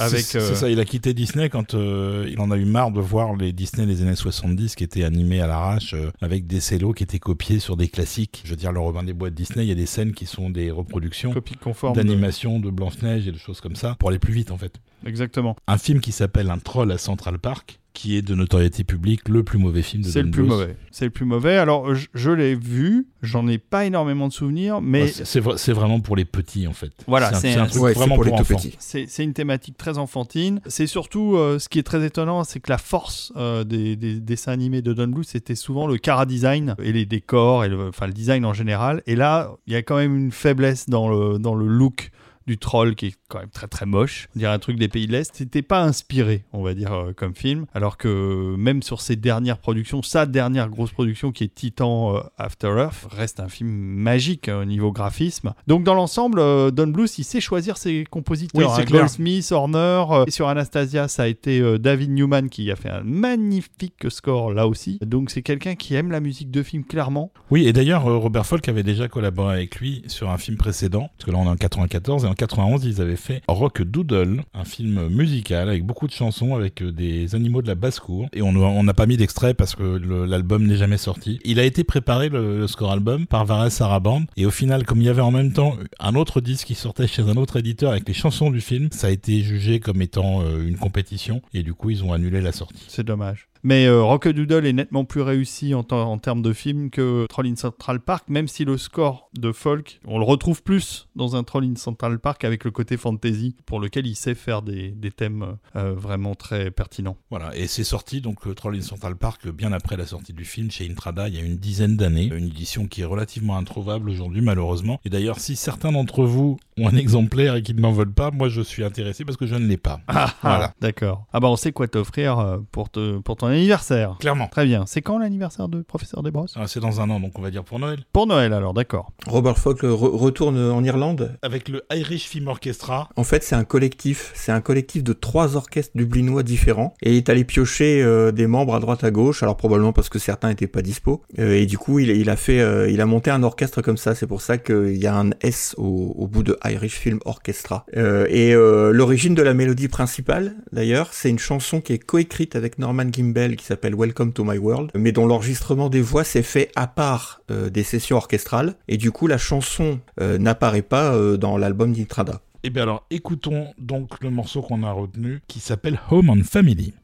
avec 0.00 0.20
C'est 0.22 0.54
ça, 0.54 0.70
il 0.70 0.80
a 0.80 0.84
quitté 0.84 1.12
Disney 1.14 1.48
quand 1.50 1.74
il 1.74 2.36
en 2.38 2.50
a 2.50 2.53
eu 2.56 2.64
marre 2.64 2.90
de 2.90 3.00
voir 3.00 3.34
les 3.36 3.52
Disney 3.52 3.86
des 3.86 4.02
années 4.02 4.16
70 4.16 4.74
qui 4.74 4.84
étaient 4.84 5.04
animés 5.04 5.40
à 5.40 5.46
l'arrache 5.46 5.94
euh, 5.94 6.10
avec 6.20 6.46
des 6.46 6.60
cellos 6.60 6.92
qui 6.92 7.02
étaient 7.02 7.18
copiés 7.18 7.58
sur 7.58 7.76
des 7.76 7.88
classiques. 7.88 8.42
Je 8.44 8.50
veux 8.50 8.56
dire, 8.56 8.72
le 8.72 8.80
Robin 8.80 9.02
des 9.02 9.12
Bois 9.12 9.30
de 9.30 9.34
Disney, 9.34 9.64
il 9.64 9.68
y 9.68 9.72
a 9.72 9.76
des 9.76 9.86
scènes 9.86 10.12
qui 10.12 10.26
sont 10.26 10.50
des 10.50 10.70
reproductions 10.70 11.32
conforme. 11.62 11.94
de- 11.96 12.02
d'animation 12.02 12.58
de 12.60 12.70
Blanche-Neige 12.70 13.28
et 13.28 13.32
de 13.32 13.38
choses 13.38 13.60
comme 13.60 13.76
ça 13.76 13.96
pour 13.98 14.08
aller 14.10 14.18
plus 14.18 14.32
vite 14.32 14.50
en 14.50 14.58
fait. 14.58 14.80
Exactement. 15.06 15.56
Un 15.66 15.78
film 15.78 16.00
qui 16.00 16.12
s'appelle 16.12 16.50
Un 16.50 16.58
troll 16.58 16.90
à 16.92 16.98
Central 16.98 17.38
Park 17.38 17.78
qui 17.94 18.16
est 18.16 18.22
de 18.22 18.34
notoriété 18.34 18.84
publique 18.84 19.28
le 19.28 19.42
plus 19.44 19.56
mauvais 19.58 19.80
film 19.82 20.02
de 20.02 20.08
C'est 20.08 20.20
Don 20.20 20.26
le 20.26 20.30
plus 20.32 20.42
mauvais. 20.42 20.76
C'est 20.90 21.04
le 21.06 21.10
plus 21.10 21.24
mauvais. 21.24 21.56
Alors 21.56 21.94
je, 21.94 22.08
je 22.12 22.30
l'ai 22.30 22.54
vu, 22.54 23.06
j'en 23.22 23.46
ai 23.48 23.56
pas 23.58 23.86
énormément 23.86 24.28
de 24.28 24.32
souvenirs, 24.32 24.80
mais 24.82 25.02
Ouais, 25.04 25.08
c'est 25.08 25.24
c'est 25.24 25.40
vra- 25.40 25.56
c'est 25.56 25.72
vraiment 25.72 26.00
pour 26.00 26.16
les 26.16 26.24
petits 26.24 26.66
en 26.66 26.72
fait. 26.72 26.90
Voilà, 27.06 27.32
c'est 27.32 27.54
un, 27.54 27.66
truc 27.66 27.80
Ouais, 27.82 27.92
c'est 27.92 27.98
vraiment 28.00 28.16
pour 28.16 28.24
les 28.24 28.30
pour 28.30 28.38
tout 28.40 28.42
enfants. 28.52 28.56
petits. 28.56 28.76
C'est 28.80 29.06
c'est 29.08 29.22
une 29.24 29.32
thématique 29.32 29.76
très 29.78 29.96
enfantine. 29.96 30.60
C'est 30.66 30.86
surtout 30.88 31.36
euh, 31.36 31.58
ce 31.58 31.68
qui 31.68 31.78
est 31.78 31.82
très 31.84 32.04
étonnant, 32.04 32.44
c'est 32.44 32.60
que 32.60 32.70
la 32.70 32.78
force 32.78 33.32
euh, 33.36 33.62
des, 33.64 33.94
des 33.96 34.20
dessins 34.20 34.52
animés 34.52 34.82
de 34.82 34.92
Don 34.92 35.08
Bluth, 35.08 35.28
c'était 35.28 35.54
souvent 35.54 35.86
le 35.86 35.96
cara 35.96 36.26
design 36.26 36.74
et 36.82 36.92
les 36.92 37.06
décors 37.06 37.64
et 37.64 37.68
le, 37.68 37.88
enfin 37.88 38.06
le 38.08 38.12
design 38.12 38.44
en 38.44 38.52
général. 38.52 39.02
Et 39.06 39.14
là, 39.16 39.52
il 39.68 39.72
y 39.72 39.76
a 39.76 39.82
quand 39.82 39.96
même 39.96 40.16
une 40.16 40.32
faiblesse 40.32 40.88
dans 40.88 41.08
le 41.08 41.38
dans 41.38 41.54
le 41.54 41.66
look 41.68 42.10
du 42.46 42.58
troll 42.58 42.94
qui 42.94 43.06
est 43.06 43.14
quand 43.28 43.38
même 43.40 43.48
très 43.50 43.66
très 43.68 43.86
moche. 43.86 44.28
On 44.34 44.38
dirait 44.38 44.52
un 44.52 44.58
truc 44.58 44.78
des 44.78 44.88
pays 44.88 45.06
de 45.06 45.12
l'Est. 45.12 45.30
C'était 45.34 45.62
pas 45.62 45.82
inspiré, 45.82 46.44
on 46.52 46.62
va 46.62 46.74
dire, 46.74 46.92
euh, 46.92 47.12
comme 47.14 47.34
film. 47.34 47.66
Alors 47.74 47.96
que 47.96 48.54
même 48.56 48.82
sur 48.82 49.00
ses 49.00 49.16
dernières 49.16 49.58
productions, 49.58 50.02
sa 50.02 50.26
dernière 50.26 50.68
grosse 50.68 50.92
production 50.92 51.32
qui 51.32 51.44
est 51.44 51.54
Titan 51.54 52.16
euh, 52.16 52.20
After 52.38 52.68
Earth, 52.68 53.06
reste 53.10 53.40
un 53.40 53.48
film 53.48 53.68
magique 53.70 54.48
euh, 54.48 54.62
au 54.62 54.64
niveau 54.64 54.92
graphisme. 54.92 55.54
Donc 55.66 55.84
dans 55.84 55.94
l'ensemble, 55.94 56.38
euh, 56.38 56.70
Don 56.70 56.88
Bluth, 56.88 57.18
il 57.18 57.24
sait 57.24 57.40
choisir 57.40 57.76
ses 57.76 58.04
compositeurs. 58.04 58.60
Oui, 58.60 58.66
c'est 58.76 58.82
hein. 58.82 58.98
Goldsmith, 58.98 59.50
Horner. 59.52 60.04
euh, 60.10 60.24
et 60.26 60.30
sur 60.30 60.48
Anastasia, 60.48 61.08
ça 61.08 61.24
a 61.24 61.26
été 61.26 61.60
euh, 61.60 61.78
David 61.78 62.10
Newman 62.10 62.48
qui 62.48 62.70
a 62.70 62.76
fait 62.76 62.90
un 62.90 63.02
magnifique 63.02 64.10
score 64.10 64.52
là 64.52 64.66
aussi. 64.68 64.98
Donc 65.04 65.30
c'est 65.30 65.42
quelqu'un 65.42 65.74
qui 65.74 65.94
aime 65.94 66.10
la 66.10 66.20
musique 66.20 66.50
de 66.50 66.62
film 66.62 66.84
clairement. 66.84 67.32
Oui, 67.50 67.66
et 67.66 67.72
d'ailleurs, 67.72 68.06
euh, 68.06 68.16
Robert 68.16 68.46
Folk 68.46 68.68
avait 68.68 68.82
déjà 68.82 69.08
collaboré 69.08 69.54
avec 69.54 69.76
lui 69.76 70.02
sur 70.06 70.30
un 70.30 70.38
film 70.38 70.56
précédent, 70.56 71.10
parce 71.16 71.26
que 71.26 71.30
là 71.30 71.38
on 71.38 71.46
est 71.46 71.50
en 71.50 71.56
94, 71.56 72.24
et 72.24 72.28
en 72.28 72.33
91, 72.34 72.84
ils 72.84 73.00
avaient 73.00 73.16
fait 73.16 73.42
Rock 73.48 73.82
Doodle, 73.82 74.42
un 74.54 74.64
film 74.64 75.08
musical 75.08 75.68
avec 75.68 75.84
beaucoup 75.84 76.06
de 76.06 76.12
chansons, 76.12 76.54
avec 76.54 76.82
euh, 76.82 76.92
des 76.92 77.34
animaux 77.34 77.62
de 77.62 77.66
la 77.66 77.74
basse-cour, 77.74 78.28
et 78.32 78.42
on 78.42 78.82
n'a 78.82 78.94
pas 78.94 79.06
mis 79.06 79.16
d'extrait 79.16 79.54
parce 79.54 79.74
que 79.74 79.82
l'album 80.26 80.66
n'est 80.66 80.76
jamais 80.76 80.98
sorti. 80.98 81.40
Il 81.44 81.58
a 81.58 81.64
été 81.64 81.84
préparé, 81.84 82.28
le, 82.28 82.58
le 82.58 82.66
score 82.66 82.92
album, 82.92 83.26
par 83.26 83.44
Varese 83.44 83.72
Saraband, 83.72 84.22
et 84.36 84.46
au 84.46 84.50
final, 84.50 84.84
comme 84.84 85.00
il 85.00 85.04
y 85.04 85.08
avait 85.08 85.22
en 85.22 85.30
même 85.30 85.52
temps 85.52 85.76
un 85.98 86.14
autre 86.14 86.40
disque 86.40 86.66
qui 86.66 86.74
sortait 86.74 87.06
chez 87.06 87.22
un 87.22 87.36
autre 87.36 87.56
éditeur 87.56 87.92
avec 87.92 88.06
les 88.08 88.14
chansons 88.14 88.50
du 88.50 88.60
film, 88.60 88.88
ça 88.92 89.08
a 89.08 89.10
été 89.10 89.42
jugé 89.42 89.80
comme 89.80 90.02
étant 90.02 90.42
euh, 90.42 90.66
une 90.66 90.76
compétition, 90.76 91.42
et 91.52 91.62
du 91.62 91.74
coup, 91.74 91.90
ils 91.90 92.04
ont 92.04 92.12
annulé 92.12 92.40
la 92.40 92.52
sortie. 92.52 92.84
C'est 92.88 93.04
dommage. 93.04 93.48
Mais 93.64 93.86
euh, 93.86 94.02
Rockadoodle 94.02 94.66
est 94.66 94.74
nettement 94.74 95.06
plus 95.06 95.22
réussi 95.22 95.72
en, 95.74 95.82
termes 96.18 96.42
de 96.42 96.52
film 96.52 96.90
que 96.90 97.26
Troll 97.30 97.46
in 97.46 97.56
Central 97.56 97.98
Park, 97.98 98.26
même 98.28 98.46
si 98.46 98.66
le 98.66 98.76
score 98.76 99.30
de 99.38 99.52
folk, 99.52 100.00
on 100.06 100.18
le 100.18 100.24
retrouve 100.24 100.62
plus 100.62 101.08
dans 101.16 101.34
un 101.34 101.44
Troll 101.44 101.64
in 101.64 101.76
Central 101.76 102.18
Park 102.18 102.44
avec 102.44 102.64
le 102.64 102.70
côté 102.70 102.98
fantasy, 102.98 103.56
pour 103.64 103.80
lequel 103.80 104.06
il 104.06 104.16
sait 104.16 104.34
faire 104.34 104.60
des, 104.60 104.90
des 104.90 105.10
thèmes 105.10 105.56
euh, 105.76 105.94
vraiment 105.94 106.34
très 106.34 106.70
pertinents. 106.70 107.16
Voilà, 107.30 107.56
et 107.56 107.66
c'est 107.66 107.84
sorti 107.84 108.20
donc 108.20 108.44
le 108.44 108.54
Troll 108.54 108.76
in 108.76 108.82
Central 108.82 109.16
Park 109.16 109.48
bien 109.48 109.72
après 109.72 109.96
la 109.96 110.04
sortie 110.04 110.34
du 110.34 110.44
film 110.44 110.70
chez 110.70 110.86
Intrada 110.88 111.28
il 111.28 111.34
y 111.34 111.38
a 111.38 111.42
une 111.42 111.56
dizaine 111.56 111.96
d'années. 111.96 112.30
Une 112.34 112.48
édition 112.48 112.86
qui 112.86 113.00
est 113.00 113.06
relativement 113.06 113.56
introuvable 113.56 114.10
aujourd'hui 114.10 114.42
malheureusement. 114.42 115.00
Et 115.06 115.08
d'ailleurs, 115.08 115.40
si 115.40 115.56
certains 115.56 115.90
d'entre 115.90 116.24
vous 116.24 116.58
ont 116.76 116.88
un 116.88 116.96
exemplaire 116.96 117.56
et 117.56 117.62
qu'ils 117.62 117.76
ne 117.76 117.80
m'en 117.80 117.92
veulent 117.92 118.12
pas, 118.12 118.30
moi 118.30 118.50
je 118.50 118.60
suis 118.60 118.84
intéressé 118.84 119.24
parce 119.24 119.38
que 119.38 119.46
je 119.46 119.54
ne 119.54 119.66
l'ai 119.66 119.78
pas. 119.78 120.00
Ah, 120.08 120.34
Voilà. 120.42 120.74
D'accord. 120.82 121.24
Ah 121.32 121.40
bah 121.40 121.48
on 121.48 121.56
sait 121.56 121.72
quoi 121.72 121.88
t'offrir 121.88 122.38
euh, 122.38 122.58
pour, 122.70 122.90
te, 122.90 123.18
pour 123.18 123.36
ton 123.36 123.53
anniversaire. 123.54 124.16
Clairement. 124.20 124.48
Très 124.48 124.64
bien. 124.66 124.84
C'est 124.86 125.02
quand 125.02 125.18
l'anniversaire 125.18 125.68
de 125.68 125.82
Professeur 125.82 126.22
Desbrosses 126.22 126.54
Ah, 126.56 126.66
C'est 126.66 126.80
dans 126.80 127.00
un 127.00 127.10
an, 127.10 127.20
donc 127.20 127.38
on 127.38 127.42
va 127.42 127.50
dire 127.50 127.64
pour 127.64 127.78
Noël. 127.78 128.00
Pour 128.12 128.26
Noël 128.26 128.52
alors, 128.52 128.74
d'accord. 128.74 129.12
Robert 129.26 129.58
Folk 129.58 129.84
euh, 129.84 129.88
re- 129.90 130.16
retourne 130.16 130.58
en 130.58 130.82
Irlande. 130.84 131.36
Avec 131.42 131.68
le 131.68 131.82
Irish 131.92 132.24
Film 132.28 132.48
Orchestra. 132.48 133.08
En 133.16 133.24
fait, 133.24 133.42
c'est 133.42 133.54
un 133.54 133.64
collectif. 133.64 134.30
C'est 134.34 134.52
un 134.52 134.60
collectif 134.60 135.02
de 135.02 135.12
trois 135.12 135.56
orchestres 135.56 135.96
dublinois 135.96 136.42
différents. 136.42 136.94
Et 137.02 137.12
il 137.12 137.16
est 137.16 137.28
allé 137.28 137.44
piocher 137.44 138.02
euh, 138.02 138.32
des 138.32 138.46
membres 138.46 138.74
à 138.74 138.80
droite 138.80 139.04
à 139.04 139.10
gauche. 139.10 139.42
Alors 139.42 139.56
probablement 139.56 139.92
parce 139.92 140.08
que 140.08 140.18
certains 140.18 140.50
étaient 140.50 140.66
pas 140.66 140.82
dispo. 140.82 141.22
Euh, 141.38 141.54
et 141.54 141.66
du 141.66 141.78
coup, 141.78 141.98
il, 141.98 142.10
il 142.10 142.30
a 142.30 142.36
fait, 142.36 142.60
euh, 142.60 142.90
il 142.90 143.00
a 143.00 143.06
monté 143.06 143.30
un 143.30 143.42
orchestre 143.42 143.82
comme 143.82 143.96
ça. 143.96 144.14
C'est 144.14 144.26
pour 144.26 144.40
ça 144.40 144.58
qu'il 144.58 144.96
y 144.96 145.06
a 145.06 145.16
un 145.16 145.30
S 145.40 145.74
au, 145.78 146.14
au 146.16 146.26
bout 146.26 146.42
de 146.42 146.56
Irish 146.64 146.94
Film 146.94 147.18
Orchestra. 147.24 147.86
Euh, 147.96 148.26
et 148.28 148.54
euh, 148.54 148.92
l'origine 148.92 149.34
de 149.34 149.42
la 149.42 149.54
mélodie 149.54 149.88
principale, 149.88 150.54
d'ailleurs, 150.72 151.08
c'est 151.12 151.30
une 151.30 151.38
chanson 151.38 151.80
qui 151.80 151.92
est 151.92 151.98
coécrite 151.98 152.56
avec 152.56 152.78
Norman 152.78 153.04
Gimbel 153.12 153.43
qui 153.52 153.64
s'appelle 153.64 153.94
Welcome 153.94 154.32
to 154.32 154.44
My 154.44 154.58
World, 154.58 154.90
mais 154.94 155.12
dont 155.12 155.26
l'enregistrement 155.26 155.88
des 155.88 156.00
voix 156.00 156.24
s'est 156.24 156.42
fait 156.42 156.70
à 156.74 156.86
part 156.86 157.42
euh, 157.50 157.70
des 157.70 157.82
sessions 157.82 158.16
orchestrales. 158.16 158.74
Et 158.88 158.96
du 158.96 159.12
coup, 159.12 159.26
la 159.26 159.38
chanson 159.38 160.00
euh, 160.20 160.38
n'apparaît 160.38 160.82
pas 160.82 161.14
euh, 161.14 161.36
dans 161.36 161.58
l'album 161.58 161.92
d'Intrada. 161.92 162.40
Et 162.62 162.70
bien 162.70 162.84
alors, 162.84 163.06
écoutons 163.10 163.68
donc 163.78 164.22
le 164.22 164.30
morceau 164.30 164.62
qu'on 164.62 164.82
a 164.82 164.90
retenu 164.90 165.42
qui 165.46 165.60
s'appelle 165.60 166.00
Home 166.10 166.30
and 166.30 166.44
Family. 166.44 166.94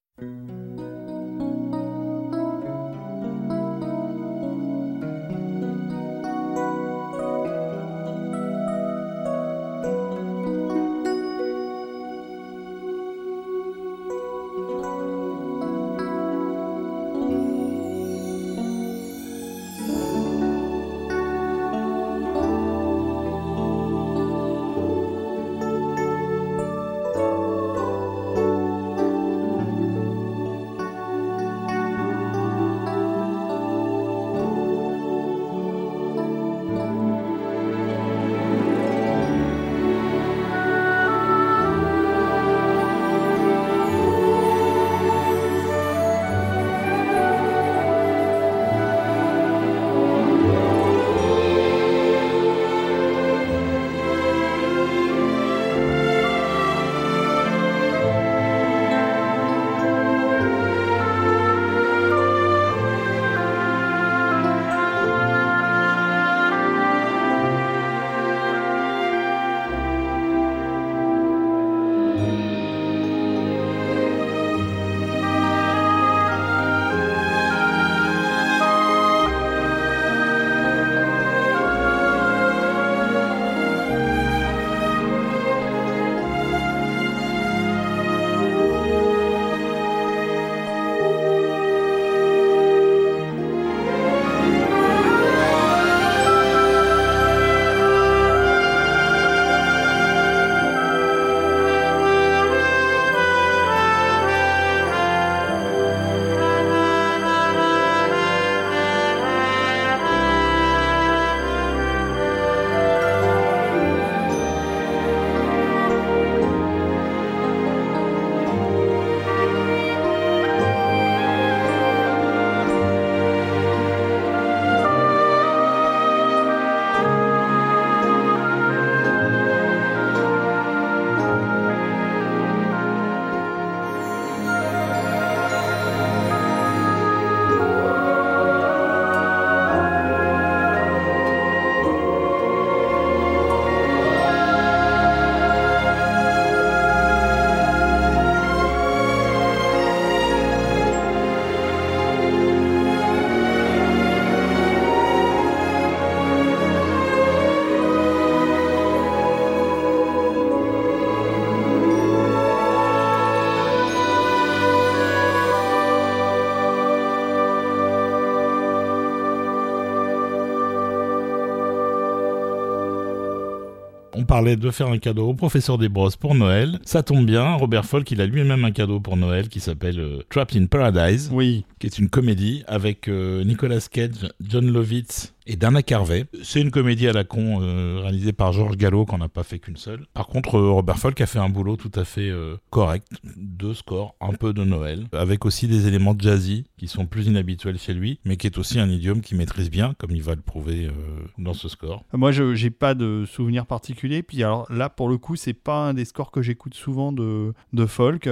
Parlait 174.31 174.55
de 174.55 174.71
faire 174.71 174.87
un 174.87 174.99
cadeau 174.99 175.31
au 175.31 175.35
professeur 175.35 175.77
Desbrosses 175.77 176.15
pour 176.15 176.37
Noël. 176.37 176.79
Ça 176.85 177.03
tombe 177.03 177.27
bien, 177.27 177.55
Robert 177.55 177.85
Folk, 177.85 178.09
il 178.13 178.21
a 178.21 178.27
lui-même 178.27 178.65
un 178.65 178.71
cadeau 178.71 179.01
pour 179.01 179.17
Noël 179.17 179.49
qui 179.49 179.59
s'appelle 179.59 179.99
euh, 179.99 180.23
Trapped 180.31 180.57
in 180.57 180.67
Paradise. 180.67 181.31
Oui. 181.33 181.65
Qui 181.81 181.89
est 181.89 181.99
une 181.99 182.09
comédie 182.09 182.63
avec 182.69 183.09
euh, 183.09 183.43
Nicolas 183.43 183.85
Cage, 183.91 184.29
John 184.41 184.71
Lovitz 184.71 185.35
et 185.51 185.57
Dana 185.57 185.83
Carvey. 185.83 186.27
C'est 186.45 186.61
une 186.61 186.71
comédie 186.71 187.09
à 187.09 187.13
la 187.13 187.25
con 187.25 187.61
euh, 187.61 187.99
réalisée 188.03 188.33
par 188.33 188.53
Georges 188.53 188.77
Gallo 188.77 189.05
qu'on 189.05 189.19
n'a 189.19 189.29
pas 189.29 189.43
fait 189.43 189.59
qu'une 189.59 189.77
seule. 189.77 190.07
Par 190.15 190.29
contre, 190.29 190.57
euh, 190.57 190.71
Robert 190.71 190.99
Folk 190.99 191.21
a 191.21 191.27
fait 191.27 191.41
un 191.41 191.49
boulot 191.49 191.77
tout 191.77 191.91
à 191.97 192.05
fait 192.05 192.31
euh, 192.31 192.57
correct, 192.71 193.09
deux 193.37 193.75
scores, 193.75 194.15
un 194.21 194.33
peu 194.33 194.53
de 194.53 194.63
Noël, 194.63 195.07
avec 195.13 195.45
aussi 195.45 195.67
des 195.67 195.89
éléments 195.89 196.15
jazzy 196.17 196.67
qui 196.79 196.87
sont 196.87 197.07
plus 197.07 197.27
inhabituels 197.27 197.79
chez 197.79 197.95
lui, 197.95 198.21
mais 198.25 198.37
qui 198.37 198.47
est 198.47 198.59
aussi 198.59 198.79
un 198.79 198.89
idiome 198.89 199.23
qu'il 199.23 199.39
maîtrise 199.39 199.71
bien, 199.71 199.95
comme 199.99 200.13
il 200.13 200.23
va 200.23 200.37
le 200.37 200.41
prouver 200.41 200.89
dans 201.37 201.53
ce 201.53 201.69
score. 201.69 202.05
Moi, 202.13 202.31
je 202.31 202.55
j'ai 202.55 202.71
pas 202.71 202.95
de 202.95 203.25
souvenir 203.27 203.67
particulier. 203.67 204.23
Puis 204.23 204.43
alors 204.43 204.71
là, 204.73 204.89
pour 204.89 205.09
le 205.09 205.19
coup, 205.19 205.35
c'est 205.37 205.53
pas 205.53 205.89
un 205.89 205.95
des 205.95 206.05
scores 206.05 206.31
que 206.31 206.43
j'écoute 206.43 206.75
souvent 206.75 207.13
de, 207.13 207.53
de 207.73 207.87
folk, 207.87 208.29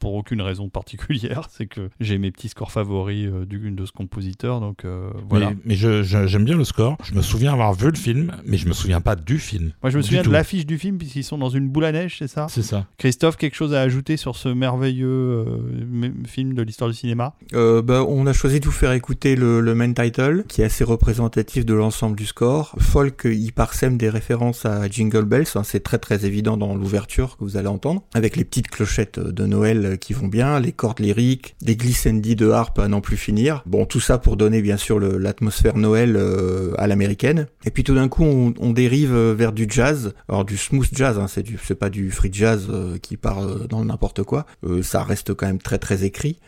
pour 0.00 0.14
aucune 0.14 0.40
raison 0.40 0.68
particulière. 0.68 1.48
C'est 1.50 1.66
que 1.66 1.90
j'ai 2.00 2.18
mes 2.18 2.30
petits 2.30 2.48
scores 2.48 2.72
favoris 2.72 3.30
du, 3.46 3.70
de 3.70 3.84
ce 3.84 3.92
compositeur, 3.92 4.60
donc 4.60 4.86
voilà. 5.28 5.50
Mais, 5.50 5.56
mais 5.64 5.74
je 5.74 6.13
j'aime 6.26 6.44
bien 6.44 6.56
le 6.56 6.64
score. 6.64 6.96
Je 7.02 7.14
me 7.14 7.22
souviens 7.22 7.52
avoir 7.52 7.74
vu 7.74 7.90
le 7.90 7.96
film, 7.96 8.32
mais 8.46 8.56
je 8.56 8.68
me 8.68 8.72
souviens 8.72 9.00
pas 9.00 9.16
du 9.16 9.38
film. 9.38 9.72
Moi, 9.82 9.90
je 9.90 9.96
me 9.96 10.02
souviens 10.02 10.22
de 10.22 10.30
l'affiche 10.30 10.66
du 10.66 10.78
film, 10.78 10.98
puisqu'ils 10.98 11.24
sont 11.24 11.38
dans 11.38 11.48
une 11.50 11.68
boule 11.68 11.84
à 11.84 11.92
neige, 11.92 12.16
c'est 12.18 12.28
ça? 12.28 12.46
C'est 12.48 12.62
ça. 12.62 12.86
Christophe, 12.98 13.36
quelque 13.36 13.54
chose 13.54 13.74
à 13.74 13.80
ajouter 13.80 14.16
sur 14.16 14.36
ce 14.36 14.48
merveilleux 14.48 15.06
euh, 15.08 16.10
film 16.26 16.54
de 16.54 16.62
l'histoire 16.62 16.90
du 16.90 16.96
cinéma? 16.96 17.34
Euh, 17.54 17.82
bah, 17.82 18.04
On 18.06 18.26
a 18.26 18.32
choisi 18.32 18.60
de 18.60 18.64
vous 18.64 18.72
faire 18.72 18.92
écouter 18.92 19.36
le, 19.36 19.60
le 19.60 19.74
main 19.74 19.92
title, 19.92 20.44
qui 20.48 20.62
est 20.62 20.64
assez 20.64 20.84
représentatif 20.84 21.64
de 21.64 21.74
l'ensemble 21.74 22.16
du 22.16 22.26
score. 22.26 22.74
Folk 22.78 23.22
y 23.30 23.50
parsème 23.52 23.96
des 23.96 24.08
références 24.08 24.66
à 24.66 24.88
Jingle 24.88 25.24
Bells, 25.24 25.46
hein, 25.54 25.62
c'est 25.64 25.82
très 25.82 25.98
très 25.98 26.24
évident 26.26 26.56
dans 26.56 26.74
l'ouverture 26.74 27.36
que 27.36 27.44
vous 27.44 27.56
allez 27.56 27.68
entendre, 27.68 28.02
avec 28.14 28.36
les 28.36 28.44
petites 28.44 28.68
clochettes 28.68 29.18
de 29.18 29.46
Noël 29.46 29.98
qui 30.00 30.12
vont 30.12 30.28
bien, 30.28 30.60
les 30.60 30.72
cordes 30.72 31.00
lyriques, 31.00 31.56
des 31.62 31.76
glissandi 31.76 32.36
de 32.36 32.50
harpe 32.50 32.78
à 32.78 32.88
n'en 32.88 33.00
plus 33.00 33.16
finir. 33.16 33.62
Bon, 33.66 33.86
tout 33.86 34.00
ça 34.00 34.18
pour 34.18 34.36
donner 34.36 34.62
bien 34.62 34.76
sûr 34.76 35.00
l'atmosphère 35.00 35.76
Noël 35.76 35.93
euh, 35.94 36.72
à 36.78 36.86
l'américaine. 36.86 37.46
Et 37.64 37.70
puis 37.70 37.84
tout 37.84 37.94
d'un 37.94 38.08
coup, 38.08 38.24
on, 38.24 38.72
dérive 38.72 39.14
vers 39.14 39.52
du 39.52 39.66
jazz, 39.68 40.14
alors 40.28 40.44
du 40.44 40.56
smooth 40.56 40.88
jazz, 40.92 41.18
hein, 41.18 41.26
c'est 41.28 41.74
pas 41.74 41.90
du 41.90 42.10
free 42.10 42.30
jazz 42.32 42.66
euh, 42.70 42.98
qui 42.98 43.16
part 43.16 43.38
euh, 43.38 43.66
dans 43.68 43.84
n'importe 43.84 44.22
quoi. 44.22 44.46
ça 44.82 45.02
reste 45.02 45.34
quand 45.34 45.46
même 45.46 45.60
très 45.60 45.78
très 45.78 46.04
écrit, 46.04 46.38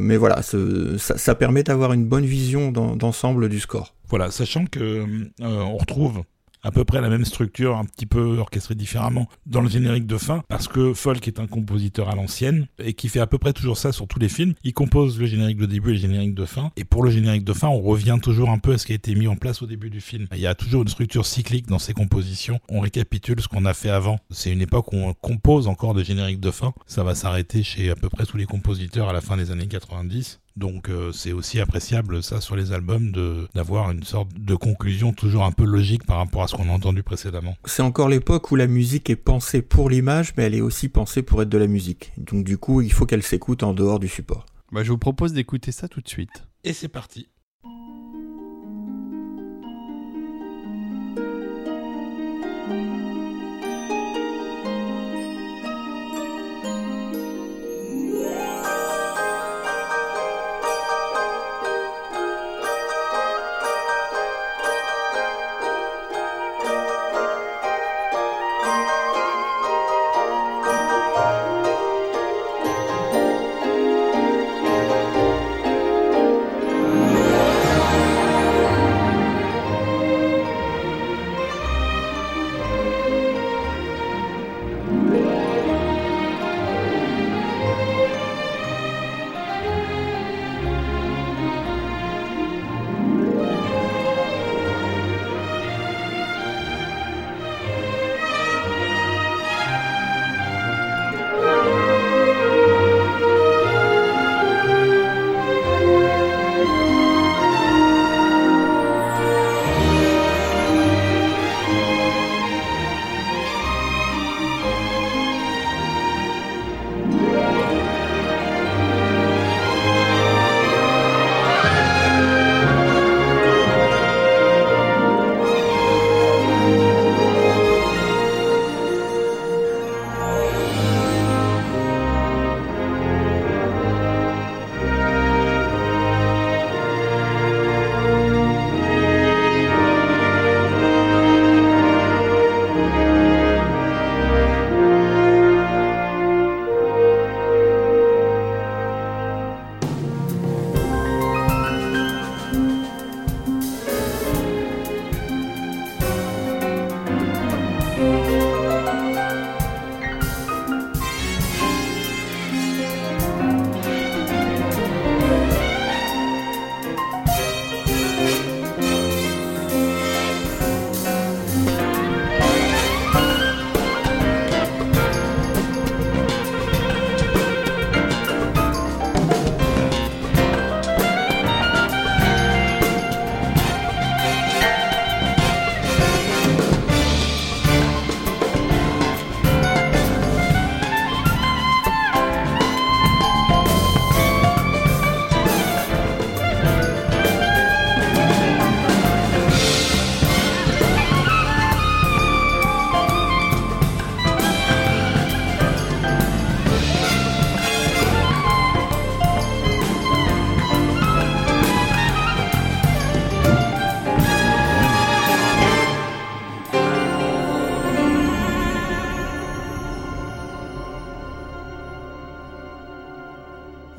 mais 0.00 0.16
voilà, 0.16 0.42
ça, 0.42 0.58
ça, 0.98 1.34
permet 1.34 1.62
d'avoir 1.62 1.92
une 1.92 2.04
bonne 2.04 2.24
vision 2.24 2.70
d'ensemble 2.70 3.48
du 3.48 3.60
score. 3.60 3.94
Voilà, 4.08 4.30
sachant 4.30 4.66
que 4.66 5.04
on 5.40 5.76
retrouve 5.76 6.22
à 6.66 6.72
peu 6.72 6.84
près 6.84 7.00
la 7.00 7.08
même 7.08 7.24
structure, 7.24 7.76
un 7.76 7.84
petit 7.84 8.06
peu 8.06 8.38
orchestrée 8.38 8.74
différemment 8.74 9.28
dans 9.46 9.60
le 9.60 9.68
générique 9.68 10.06
de 10.06 10.18
fin, 10.18 10.42
parce 10.48 10.66
que 10.66 10.94
Folk 10.94 11.26
est 11.28 11.38
un 11.38 11.46
compositeur 11.46 12.10
à 12.10 12.16
l'ancienne 12.16 12.66
et 12.80 12.92
qui 12.92 13.08
fait 13.08 13.20
à 13.20 13.28
peu 13.28 13.38
près 13.38 13.52
toujours 13.52 13.78
ça 13.78 13.92
sur 13.92 14.08
tous 14.08 14.18
les 14.18 14.28
films. 14.28 14.54
Il 14.64 14.74
compose 14.74 15.16
le 15.20 15.26
générique 15.26 15.58
de 15.58 15.66
début 15.66 15.90
et 15.90 15.92
le 15.92 16.00
générique 16.00 16.34
de 16.34 16.44
fin, 16.44 16.72
et 16.76 16.82
pour 16.82 17.04
le 17.04 17.10
générique 17.10 17.44
de 17.44 17.52
fin, 17.52 17.68
on 17.68 17.80
revient 17.80 18.18
toujours 18.20 18.50
un 18.50 18.58
peu 18.58 18.72
à 18.72 18.78
ce 18.78 18.86
qui 18.86 18.90
a 18.90 18.96
été 18.96 19.14
mis 19.14 19.28
en 19.28 19.36
place 19.36 19.62
au 19.62 19.66
début 19.66 19.90
du 19.90 20.00
film. 20.00 20.26
Il 20.32 20.40
y 20.40 20.48
a 20.48 20.56
toujours 20.56 20.82
une 20.82 20.88
structure 20.88 21.24
cyclique 21.24 21.68
dans 21.68 21.78
ses 21.78 21.92
compositions. 21.92 22.58
On 22.68 22.80
récapitule 22.80 23.40
ce 23.40 23.46
qu'on 23.46 23.64
a 23.64 23.72
fait 23.72 23.90
avant. 23.90 24.18
C'est 24.30 24.50
une 24.50 24.60
époque 24.60 24.92
où 24.92 24.96
on 24.96 25.14
compose 25.14 25.68
encore 25.68 25.94
des 25.94 26.02
génériques 26.02 26.40
de 26.40 26.50
fin. 26.50 26.74
Ça 26.86 27.04
va 27.04 27.14
s'arrêter 27.14 27.62
chez 27.62 27.90
à 27.90 27.94
peu 27.94 28.08
près 28.08 28.26
tous 28.26 28.38
les 28.38 28.46
compositeurs 28.46 29.08
à 29.08 29.12
la 29.12 29.20
fin 29.20 29.36
des 29.36 29.52
années 29.52 29.68
90. 29.68 30.40
Donc 30.56 30.88
euh, 30.88 31.12
c'est 31.12 31.32
aussi 31.32 31.60
appréciable 31.60 32.22
ça 32.22 32.40
sur 32.40 32.56
les 32.56 32.72
albums 32.72 33.12
de 33.12 33.46
d'avoir 33.54 33.90
une 33.90 34.02
sorte 34.02 34.32
de 34.34 34.54
conclusion 34.54 35.12
toujours 35.12 35.44
un 35.44 35.52
peu 35.52 35.64
logique 35.64 36.06
par 36.06 36.16
rapport 36.16 36.42
à 36.42 36.48
ce 36.48 36.56
qu'on 36.56 36.68
a 36.68 36.72
entendu 36.72 37.02
précédemment. 37.02 37.56
C'est 37.64 37.82
encore 37.82 38.08
l'époque 38.08 38.50
où 38.50 38.56
la 38.56 38.66
musique 38.66 39.10
est 39.10 39.16
pensée 39.16 39.62
pour 39.62 39.90
l'image 39.90 40.32
mais 40.36 40.44
elle 40.44 40.54
est 40.54 40.60
aussi 40.60 40.88
pensée 40.88 41.22
pour 41.22 41.42
être 41.42 41.48
de 41.48 41.58
la 41.58 41.66
musique. 41.66 42.12
Donc 42.16 42.44
du 42.44 42.58
coup, 42.58 42.80
il 42.80 42.92
faut 42.92 43.06
qu'elle 43.06 43.22
s'écoute 43.22 43.62
en 43.62 43.74
dehors 43.74 43.98
du 43.98 44.08
support. 44.08 44.46
Bah, 44.72 44.82
je 44.82 44.90
vous 44.90 44.98
propose 44.98 45.32
d'écouter 45.32 45.72
ça 45.72 45.88
tout 45.88 46.00
de 46.00 46.08
suite. 46.08 46.44
Et 46.64 46.72
c'est 46.72 46.88
parti. 46.88 47.28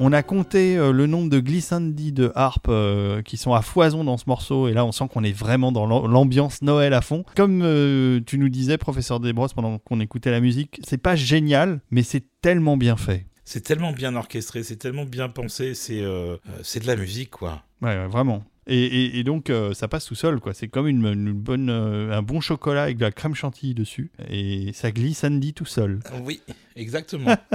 On 0.09 0.13
a 0.13 0.23
compté 0.23 0.77
euh, 0.77 0.93
le 0.93 1.05
nombre 1.05 1.29
de 1.29 1.41
glissandi 1.41 2.13
de 2.13 2.31
harpe 2.33 2.67
euh, 2.69 3.21
qui 3.23 3.35
sont 3.35 3.53
à 3.53 3.61
foison 3.61 4.05
dans 4.05 4.15
ce 4.15 4.23
morceau, 4.27 4.69
et 4.69 4.73
là 4.73 4.85
on 4.85 4.93
sent 4.93 5.03
qu'on 5.11 5.21
est 5.25 5.33
vraiment 5.37 5.73
dans 5.73 5.85
l'am- 5.85 6.09
l'ambiance 6.09 6.61
Noël 6.61 6.93
à 6.93 7.01
fond. 7.01 7.25
Comme 7.35 7.61
euh, 7.61 8.21
tu 8.25 8.37
nous 8.37 8.47
disais, 8.47 8.77
professeur 8.77 9.19
Desbrosses, 9.19 9.51
pendant 9.53 9.79
qu'on 9.79 9.99
écoutait 9.99 10.31
la 10.31 10.39
musique, 10.39 10.79
c'est 10.87 10.97
pas 10.97 11.17
génial, 11.17 11.81
mais 11.91 12.03
c'est 12.03 12.23
tellement 12.39 12.77
bien 12.77 12.95
fait. 12.95 13.25
C'est 13.43 13.59
tellement 13.59 13.91
bien 13.91 14.15
orchestré, 14.15 14.63
c'est 14.63 14.77
tellement 14.77 15.03
bien 15.03 15.27
pensé, 15.27 15.73
c'est 15.73 16.01
euh, 16.01 16.37
c'est 16.63 16.79
de 16.81 16.87
la 16.87 16.95
musique, 16.95 17.31
quoi. 17.31 17.63
Ouais, 17.81 17.89
ouais, 17.89 18.07
vraiment. 18.07 18.45
Et, 18.65 18.85
et- 18.85 19.19
et 19.19 19.23
donc 19.25 19.49
euh, 19.49 19.73
ça 19.73 19.89
passe 19.89 20.05
tout 20.05 20.15
seul, 20.15 20.39
quoi. 20.39 20.53
C'est 20.53 20.69
comme 20.69 20.87
une, 20.87 21.05
une 21.05 21.33
bonne, 21.33 21.69
euh, 21.69 22.17
un 22.17 22.21
bon 22.21 22.39
chocolat 22.39 22.83
avec 22.83 22.95
de 22.95 23.03
la 23.03 23.11
crème 23.11 23.35
chantilly 23.35 23.73
dessus, 23.73 24.09
et 24.29 24.71
ça 24.71 24.89
glisse 24.91 25.25
Andy 25.25 25.53
tout 25.53 25.65
seul. 25.65 25.99
Oui, 26.23 26.39
exactement. 26.77 27.35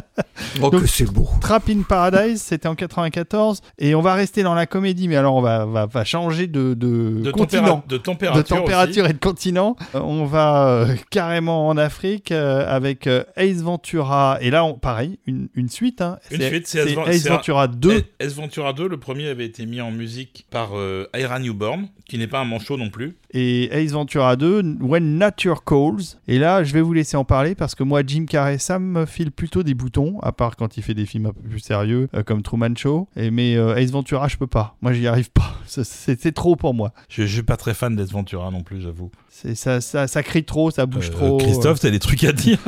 Oh, 0.60 0.68
Donc- 0.68 0.82
que 0.82 0.86
c'est 0.86 1.10
beau. 1.10 1.26
Trap 1.40 1.68
in 1.70 1.80
Paradise, 1.82 2.42
c'était 2.42 2.68
en 2.68 2.74
94, 2.74 3.62
et 3.78 3.94
on 3.94 4.02
va 4.02 4.12
rester 4.14 4.42
dans 4.42 4.54
la 4.54 4.66
comédie, 4.66 5.08
mais 5.08 5.16
alors 5.16 5.34
on 5.36 5.40
va, 5.40 5.64
va, 5.64 5.86
va 5.86 6.04
changer 6.04 6.46
de, 6.46 6.74
de, 6.74 7.20
De, 7.22 7.30
continent. 7.30 7.82
tempéra- 7.82 7.86
de 7.88 7.96
température. 7.96 8.42
de 8.42 8.48
température 8.48 9.06
et 9.06 9.12
de 9.14 9.18
continent. 9.18 9.76
Euh, 9.94 10.00
on 10.00 10.26
va 10.26 10.66
euh, 10.68 10.94
carrément 11.10 11.68
en 11.68 11.76
Afrique 11.78 12.32
euh, 12.32 12.66
avec 12.68 13.06
euh, 13.06 13.24
Ace 13.36 13.62
Ventura. 13.62 14.38
Et 14.42 14.50
là, 14.50 14.64
on, 14.64 14.74
pareil, 14.74 15.18
une, 15.26 15.48
une 15.54 15.70
suite. 15.70 16.02
hein. 16.02 16.18
Une 16.30 16.42
suite, 16.42 16.66
c'est 16.66 16.80
Ace 16.80 16.98
Ace 17.06 17.26
un- 17.26 17.36
Ventura 17.36 17.66
2. 17.68 17.88
aussi. 17.94 18.04
Ace 18.20 18.34
Ventura 18.34 18.72
2, 18.74 18.88
le 18.88 18.98
premier 18.98 19.28
avait 19.28 19.46
été 19.46 19.64
mis 19.64 19.80
en 19.80 19.90
musique 19.90 20.44
par 20.50 20.70
euh, 20.76 21.06
Ira 21.16 21.38
Newborn, 21.38 21.86
qui 22.06 22.18
n'est 22.18 22.26
pas 22.26 22.40
un 22.40 22.44
manchot 22.44 22.76
non 22.76 22.90
plus. 22.90 23.16
Et 23.32 23.70
Ace 23.72 23.92
Ventura 23.92 24.36
2, 24.36 24.76
When 24.80 25.16
Nature 25.16 25.64
Calls. 25.64 26.18
Et 26.28 26.38
là, 26.38 26.62
je 26.62 26.74
vais 26.74 26.82
vous 26.82 26.92
laisser 26.92 27.16
en 27.16 27.24
parler 27.24 27.54
parce 27.54 27.74
que 27.74 27.82
moi, 27.84 28.02
Jim 28.06 28.26
Carrey, 28.28 28.58
ça 28.58 28.78
me 28.78 29.06
file 29.12 29.30
plutôt 29.30 29.62
des 29.62 29.74
boutons, 29.74 30.18
à 30.20 30.32
part 30.32 30.56
quand 30.56 30.76
il 30.76 30.82
fait 30.82 30.94
des 30.94 31.06
films 31.06 31.26
un 31.26 31.32
peu 31.32 31.48
plus 31.48 31.60
sérieux, 31.60 32.08
euh, 32.14 32.22
comme 32.24 32.42
Truman 32.42 32.74
Show. 32.76 33.08
Et, 33.16 33.30
mais 33.30 33.56
euh, 33.56 33.76
Ace 33.76 33.90
Ventura, 33.92 34.26
je 34.26 34.36
peux 34.36 34.46
pas. 34.48 34.76
Moi, 34.82 34.92
j'y 34.92 35.06
arrive 35.06 35.30
pas. 35.30 35.54
C'est- 35.66 36.32
trop 36.32 36.56
pour 36.56 36.74
moi. 36.74 36.92
Je, 37.08 37.22
je 37.26 37.32
suis 37.32 37.42
pas 37.42 37.56
très 37.56 37.74
fan 37.74 37.94
d'Ace 37.94 38.10
Ventura 38.10 38.50
non 38.50 38.62
plus, 38.62 38.80
j'avoue. 38.80 39.10
C'est- 39.30 39.54
Ça, 39.54 39.80
ça, 39.80 40.08
ça 40.08 40.22
crie 40.22 40.44
trop, 40.44 40.70
ça 40.72 40.86
bouge 40.86 41.10
Euh, 41.10 41.12
trop. 41.12 41.36
Christophe, 41.38 41.78
t'as 41.80 41.90
des 41.90 41.98
trucs 42.00 42.24
à 42.24 42.32
dire 42.32 42.58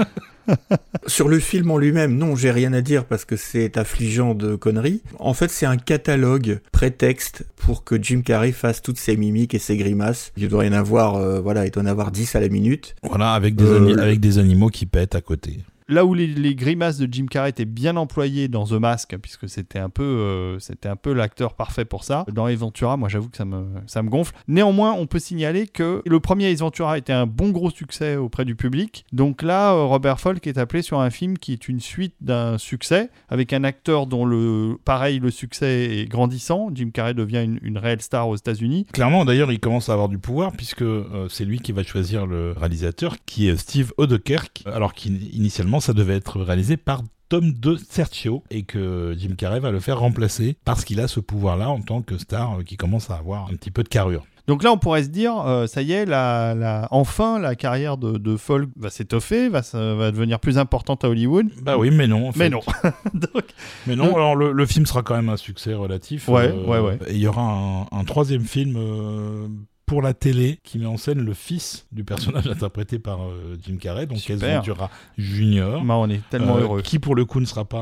Sur 1.07 1.29
le 1.29 1.39
film 1.39 1.71
en 1.71 1.79
lui-même, 1.79 2.17
non, 2.19 2.37
j'ai 2.37 2.51
rien 2.51 2.75
à 2.75 2.83
dire 2.83 3.07
parce 3.07 3.25
que 3.25 3.35
c'est 3.37 3.79
affligeant 3.79 4.35
de 4.35 4.57
conneries. 4.57 5.03
En 5.19 5.33
fait, 5.33 5.51
c'est 5.51 5.65
un 5.65 5.79
catalogue 5.79 6.61
prétexte 6.71 7.47
pour 7.57 7.83
que 7.85 8.01
Jim 8.03 8.21
Carrey 8.23 8.53
fasse 8.53 8.83
toutes 8.83 8.99
ses 8.99 9.17
mimiques 9.17 9.55
et 9.55 9.59
ses 9.59 9.79
grimaces. 9.79 10.33
Il 10.37 10.49
doit 10.49 10.67
y 10.67 10.69
en 10.69 10.73
avoir, 10.75 11.17
euh, 11.17 11.41
voilà, 11.41 11.65
il 11.65 11.71
doit 11.71 11.83
en 11.83 11.87
avoir 11.87 12.11
10 12.11 12.35
à 12.37 12.41
la 12.41 12.49
minute. 12.51 12.95
Voilà, 13.03 13.33
avec 13.33 13.55
des, 13.57 13.65
Euh, 13.65 13.97
avec 13.99 14.21
des 14.21 14.39
animaux 14.39 14.69
qui 14.69 14.85
pètent 14.85 15.15
à 15.15 15.23
côté. 15.23 15.61
Là 15.89 16.05
où 16.05 16.15
les, 16.15 16.55
grimaces 16.55 16.99
de 16.99 17.13
Jim 17.13 17.27
Carrey 17.27 17.51
étaient 17.51 17.65
bien 17.65 17.97
employées 17.97 18.49
dans 18.49 18.65
The 18.65 18.73
Mask, 18.73 19.17
puisque 19.19 19.49
c'était 19.49 19.79
un 19.79 19.89
peu, 19.89 20.03
euh, 20.03 20.59
peu 21.03 21.13
l'acteur 21.13 21.55
parfait 21.55 21.85
pour 21.85 22.05
ça. 22.05 22.25
Dans 22.33 22.49
Ace 22.49 22.59
Ventura, 22.59 22.97
moi 22.97 23.09
j'avoue 23.09 23.29
que 23.29 23.37
ça 23.37 23.45
me, 23.45 23.67
ça 23.87 24.03
me 24.03 24.09
gonfle. 24.09 24.35
Néanmoins, 24.49 24.93
on 24.93 25.07
peut 25.07 25.19
signaler 25.19 25.67
que 25.67 26.03
le 26.07 26.21
premier 26.21 26.51
Ace 26.51 26.61
Ventura 26.61 26.97
était 26.99 27.13
un 27.13 27.27
bon 27.27 27.51
gros 27.51 27.71
succès 27.71 28.17
auprès 28.17 28.45
du 28.45 28.55
public. 28.55 29.05
Donc 29.13 29.43
là, 29.43 29.75
euh, 29.75 29.85
Robert 29.85 30.21
Falk 30.21 30.47
est 30.47 30.59
appelé 30.59 30.83
sur 30.83 31.01
un 31.01 31.11
film 31.11 31.39
qui 31.39 31.53
est 31.53 31.69
une 31.69 31.81
suite 31.81 32.15
d'un 32.21 32.59
succès, 32.59 33.11
avec 33.29 33.53
un 33.53 33.65
acteur 33.65 34.07
dont 34.07 34.25
le, 34.25 34.77
pareil, 34.85 35.19
le 35.19 35.31
succès 35.31 35.99
est 35.99 36.07
grandissant. 36.07 36.71
Jim 36.75 36.91
Carrey 36.93 37.15
devient 37.15 37.43
une, 37.45 37.59
une 37.63 37.79
réelle 37.79 38.01
star 38.01 38.29
aux 38.29 38.37
États-Unis. 38.37 38.87
Clairement, 38.93 39.25
d'ailleurs, 39.25 39.53
il 39.53 39.61
commence 39.61 39.89
à 39.89 39.93
avoir 39.93 40.09
du 40.09 40.19
pouvoir 40.19 40.53
puisque 40.53 40.83
euh, 40.83 41.29
c'est 41.29 41.45
lui 41.45 41.61
qui 41.61 41.73
va 41.73 41.83
choisir 41.83 42.27
le 42.27 42.53
réalisateur, 42.53 43.17
qui 43.27 43.49
est 43.49 43.57
Steve 43.57 43.93
Odekerk, 43.97 44.65
alors 44.67 44.95
qu'initialement, 44.95 45.74
ça 45.81 45.93
devait 45.93 46.17
être 46.17 46.41
réalisé 46.41 46.77
par 46.77 47.03
Tom 47.29 47.53
De 47.53 47.77
Sergio 47.77 48.43
et 48.51 48.63
que 48.65 49.15
Jim 49.19 49.35
Carrey 49.37 49.61
va 49.61 49.71
le 49.71 49.81
faire 49.81 49.99
remplacer 49.99 50.57
parce 50.65 50.85
qu'il 50.85 51.01
a 51.01 51.09
ce 51.09 51.21
pouvoir-là 51.21 51.71
en 51.71 51.81
tant 51.81 52.03
que 52.03 52.19
star 52.19 52.59
euh, 52.59 52.63
qui 52.63 52.77
commence 52.77 53.11
à 53.11 53.17
avoir 53.17 53.45
un 53.51 53.55
petit 53.57 53.71
peu 53.71 53.83
de 53.83 53.89
carrure. 53.89 54.25
Donc 54.47 54.63
là, 54.63 54.71
on 54.73 54.77
pourrait 54.77 55.05
se 55.05 55.09
dire, 55.09 55.39
euh, 55.47 55.67
ça 55.67 55.81
y 55.81 55.93
est, 55.93 56.05
la, 56.05 56.55
la- 56.55 56.87
enfin, 56.91 57.39
la 57.39 57.55
carrière 57.57 57.97
de, 57.97 58.19
de 58.19 58.37
Falk 58.37 58.69
va 58.77 58.91
s'étoffer, 58.91 59.49
va, 59.49 59.63
devenir 60.11 60.39
plus 60.39 60.59
importante 60.59 61.03
à 61.03 61.09
Hollywood. 61.09 61.47
Bah 61.63 61.79
oui, 61.79 61.91
mais 61.91 62.07
non. 62.07 62.29
en 62.29 62.33
Mais 62.37 62.51
non. 62.51 62.61
Donc, 63.15 63.45
Mais 63.87 63.97
non, 63.97 64.15
alors 64.15 64.37
le, 64.37 64.53
le 64.53 64.67
film 64.67 64.85
sera 64.85 65.03
quand 65.03 65.15
même 65.17 65.31
un 65.31 65.39
succès 65.39 65.73
relatif. 65.73 66.29
Ouais, 66.29 66.53
ouais, 66.53 66.79
ouais. 66.79 66.99
Et 67.07 67.13
il 67.15 67.21
y 67.21 67.27
aura 67.27 67.41
un, 67.43 67.87
un 67.99 68.05
troisième 68.05 68.45
film 68.45 68.75
euh, 68.77 69.49
pour 69.87 70.03
la 70.03 70.15
télé 70.15 70.61
qui 70.65 70.79
met 70.79 70.87
en 70.87 70.97
scène 70.97 71.21
le 71.23 71.35
fils 71.35 71.87
du 71.93 72.05
personnage 72.05 72.47
interprété 72.49 72.99
par 72.99 73.23
euh, 73.25 73.57
Jim 73.63 73.77
Carrey, 73.77 74.07
donc 74.07 74.19
Ace. 74.29 74.41
Ventura 74.41 74.91
Junior. 75.19 75.85
bah, 75.85 75.95
on 75.95 76.09
est 76.09 76.21
tellement 76.31 76.57
euh, 76.57 76.63
heureux. 76.63 76.83
Qui 76.83 76.99
pour 76.99 77.15
le 77.15 77.25
coup 77.25 77.41
ne 77.41 77.47
sera 77.47 77.65
pas 77.65 77.81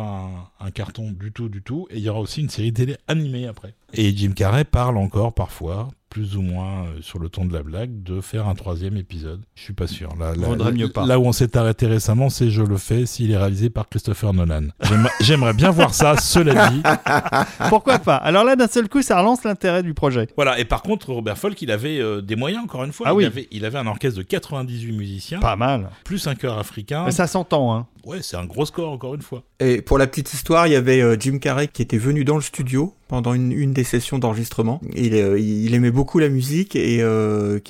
un, 0.60 0.66
un 0.66 0.70
carton 0.70 1.10
du 1.12 1.32
tout, 1.32 1.48
du 1.48 1.62
tout. 1.62 1.86
Et 1.90 1.98
il 1.98 2.02
y 2.02 2.08
aura 2.08 2.20
aussi 2.20 2.40
une 2.40 2.48
série 2.50 2.72
télé 2.72 2.96
animée 3.08 3.46
après. 3.46 3.74
Et 3.94 4.14
Jim 4.16 4.32
Carrey 4.32 4.64
parle 4.64 4.96
encore 4.96 5.34
parfois, 5.34 5.88
plus 6.12 6.36
ou 6.36 6.42
moins 6.42 6.82
euh, 6.84 6.98
sur 7.00 7.18
le 7.18 7.30
ton 7.30 7.46
de 7.46 7.54
la 7.54 7.62
blague, 7.62 8.02
de 8.02 8.20
faire 8.20 8.46
un 8.46 8.54
troisième 8.54 8.98
épisode. 8.98 9.40
Je 9.54 9.62
suis 9.62 9.72
pas 9.72 9.86
sûr. 9.86 10.10
Là, 10.20 10.34
là, 10.36 10.46
Vaudrait 10.46 10.70
là- 10.70 10.76
mieux 10.76 10.88
pas. 10.90 11.06
là 11.06 11.18
où 11.18 11.24
on 11.24 11.32
s'est 11.32 11.56
arrêté 11.56 11.86
récemment, 11.86 12.28
c'est 12.28 12.50
Je 12.50 12.60
le 12.60 12.76
fais 12.76 13.06
s'il 13.06 13.30
est 13.30 13.36
réalisé 13.38 13.70
par 13.70 13.88
Christopher 13.88 14.34
Nolan. 14.34 14.64
J'aimerais- 14.82 15.10
J'aimerais 15.20 15.54
bien 15.54 15.70
voir 15.70 15.94
ça, 15.94 16.18
cela 16.18 16.68
dit. 16.68 16.82
Pourquoi 17.70 17.98
pas? 17.98 18.16
Alors 18.16 18.44
là, 18.44 18.56
d'un 18.56 18.66
seul 18.68 18.90
coup, 18.90 19.00
ça 19.00 19.18
relance 19.18 19.42
l'intérêt 19.44 19.82
du 19.82 19.94
projet. 19.94 20.28
Voilà, 20.36 20.58
et 20.58 20.66
par 20.66 20.82
contre, 20.82 21.12
Robert 21.12 21.38
Folk, 21.38 21.60
il 21.62 21.70
avait 21.70 21.98
euh, 21.98 22.20
des 22.20 22.36
moyens, 22.36 22.62
encore 22.64 22.84
une 22.84 22.92
fois. 22.92 23.06
Ah 23.08 23.12
il, 23.12 23.16
oui. 23.16 23.24
avait, 23.24 23.48
il 23.50 23.64
avait 23.64 23.78
un 23.78 23.86
orchestre 23.86 24.18
de 24.18 24.22
98 24.22 24.92
musiciens, 24.92 25.40
Pas 25.40 25.56
mal. 25.56 25.88
plus 26.04 26.26
un 26.26 26.34
chœur 26.34 26.58
africain. 26.58 27.04
Mais 27.06 27.12
ça 27.12 27.26
s'entend, 27.26 27.74
hein. 27.74 27.86
Ouais, 28.04 28.18
c'est 28.22 28.36
un 28.36 28.44
gros 28.44 28.66
score, 28.66 28.90
encore 28.90 29.14
une 29.14 29.22
fois. 29.22 29.42
Et 29.60 29.80
pour 29.82 29.98
la 29.98 30.06
petite 30.06 30.32
histoire, 30.32 30.66
il 30.66 30.72
y 30.72 30.76
avait 30.76 31.00
euh, 31.00 31.16
Jim 31.18 31.38
Carrey 31.38 31.68
qui 31.68 31.82
était 31.82 31.98
venu 31.98 32.24
dans 32.24 32.36
le 32.36 32.42
studio 32.42 32.94
pendant 33.12 33.34
une, 33.34 33.74
des 33.74 33.84
sessions 33.84 34.18
d'enregistrement. 34.18 34.80
Il, 34.94 35.14
euh, 35.14 35.38
il 35.38 35.74
aimait 35.74 35.90
beaucoup 35.90 36.18
la 36.18 36.30
musique 36.30 36.74
et 36.74 37.02
euh, 37.02 37.60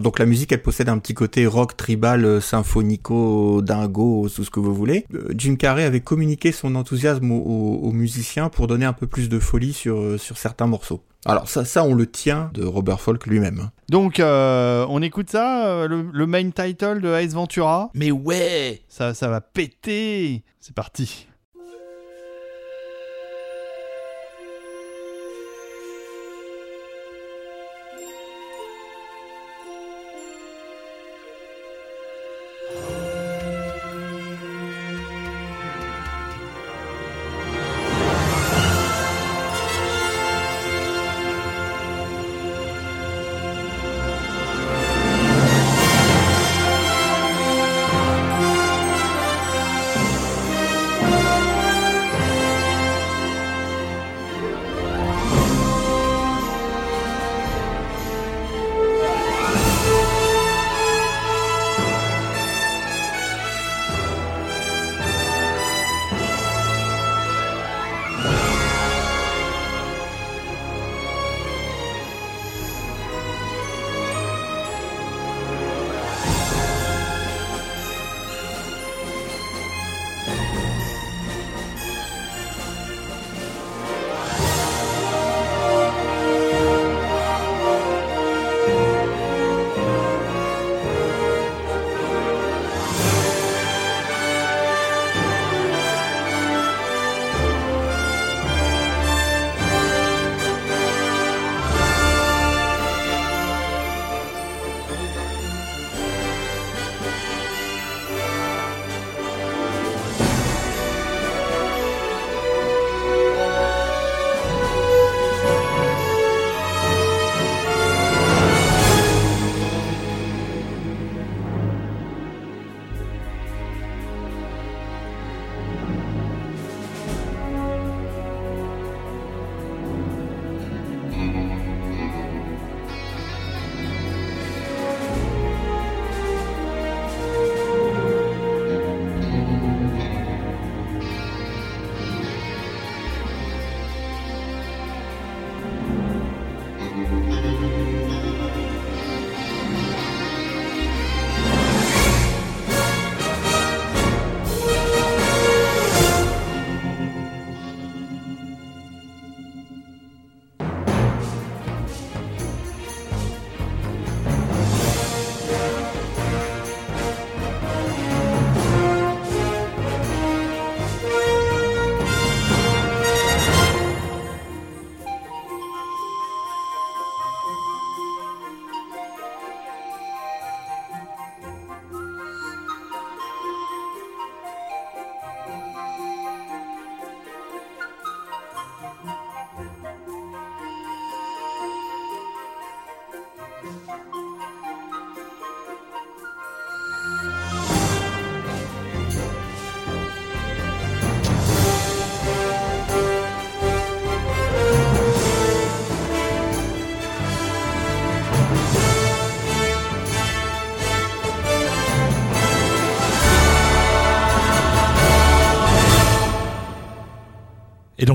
donc 0.00 0.20
la 0.20 0.26
musique, 0.26 0.52
elle 0.52 0.62
possède 0.62 0.88
un 0.88 0.98
petit 0.98 1.12
côté 1.12 1.44
rock, 1.44 1.76
tribal, 1.76 2.24
euh, 2.24 2.40
symphonico, 2.40 3.62
dingo, 3.62 4.28
tout 4.28 4.44
ce 4.44 4.50
que 4.50 4.60
vous 4.60 4.72
voulez. 4.72 5.04
Jim 5.36 5.56
Carrey 5.56 5.82
avait 5.82 6.02
communiqué 6.02 6.52
son 6.52 6.76
enthousiasme 6.76 7.32
aux, 7.32 7.90
musiciens 7.90 8.48
pour 8.48 8.68
donner 8.68 8.86
un 8.86 8.92
peu 8.92 9.08
plus 9.08 9.28
de 9.28 9.40
folie 9.40 9.72
sur 9.72 10.18
certains 10.18 10.68
morceaux. 10.68 11.02
Alors 11.24 11.48
ça, 11.48 11.64
ça 11.64 11.84
on 11.84 11.94
le 11.94 12.06
tient 12.10 12.50
de 12.54 12.64
Robert 12.64 13.00
Folk 13.00 13.26
lui-même. 13.26 13.70
Donc, 13.88 14.18
euh, 14.18 14.84
on 14.88 15.02
écoute 15.02 15.30
ça, 15.30 15.66
euh, 15.66 15.86
le, 15.86 16.08
le 16.12 16.26
main 16.26 16.50
title 16.50 17.00
de 17.00 17.08
Ace 17.12 17.32
Ventura. 17.34 17.90
Mais 17.94 18.10
ouais 18.10 18.82
Ça, 18.88 19.14
ça 19.14 19.28
va 19.28 19.40
péter. 19.40 20.42
C'est 20.60 20.74
parti. 20.74 21.28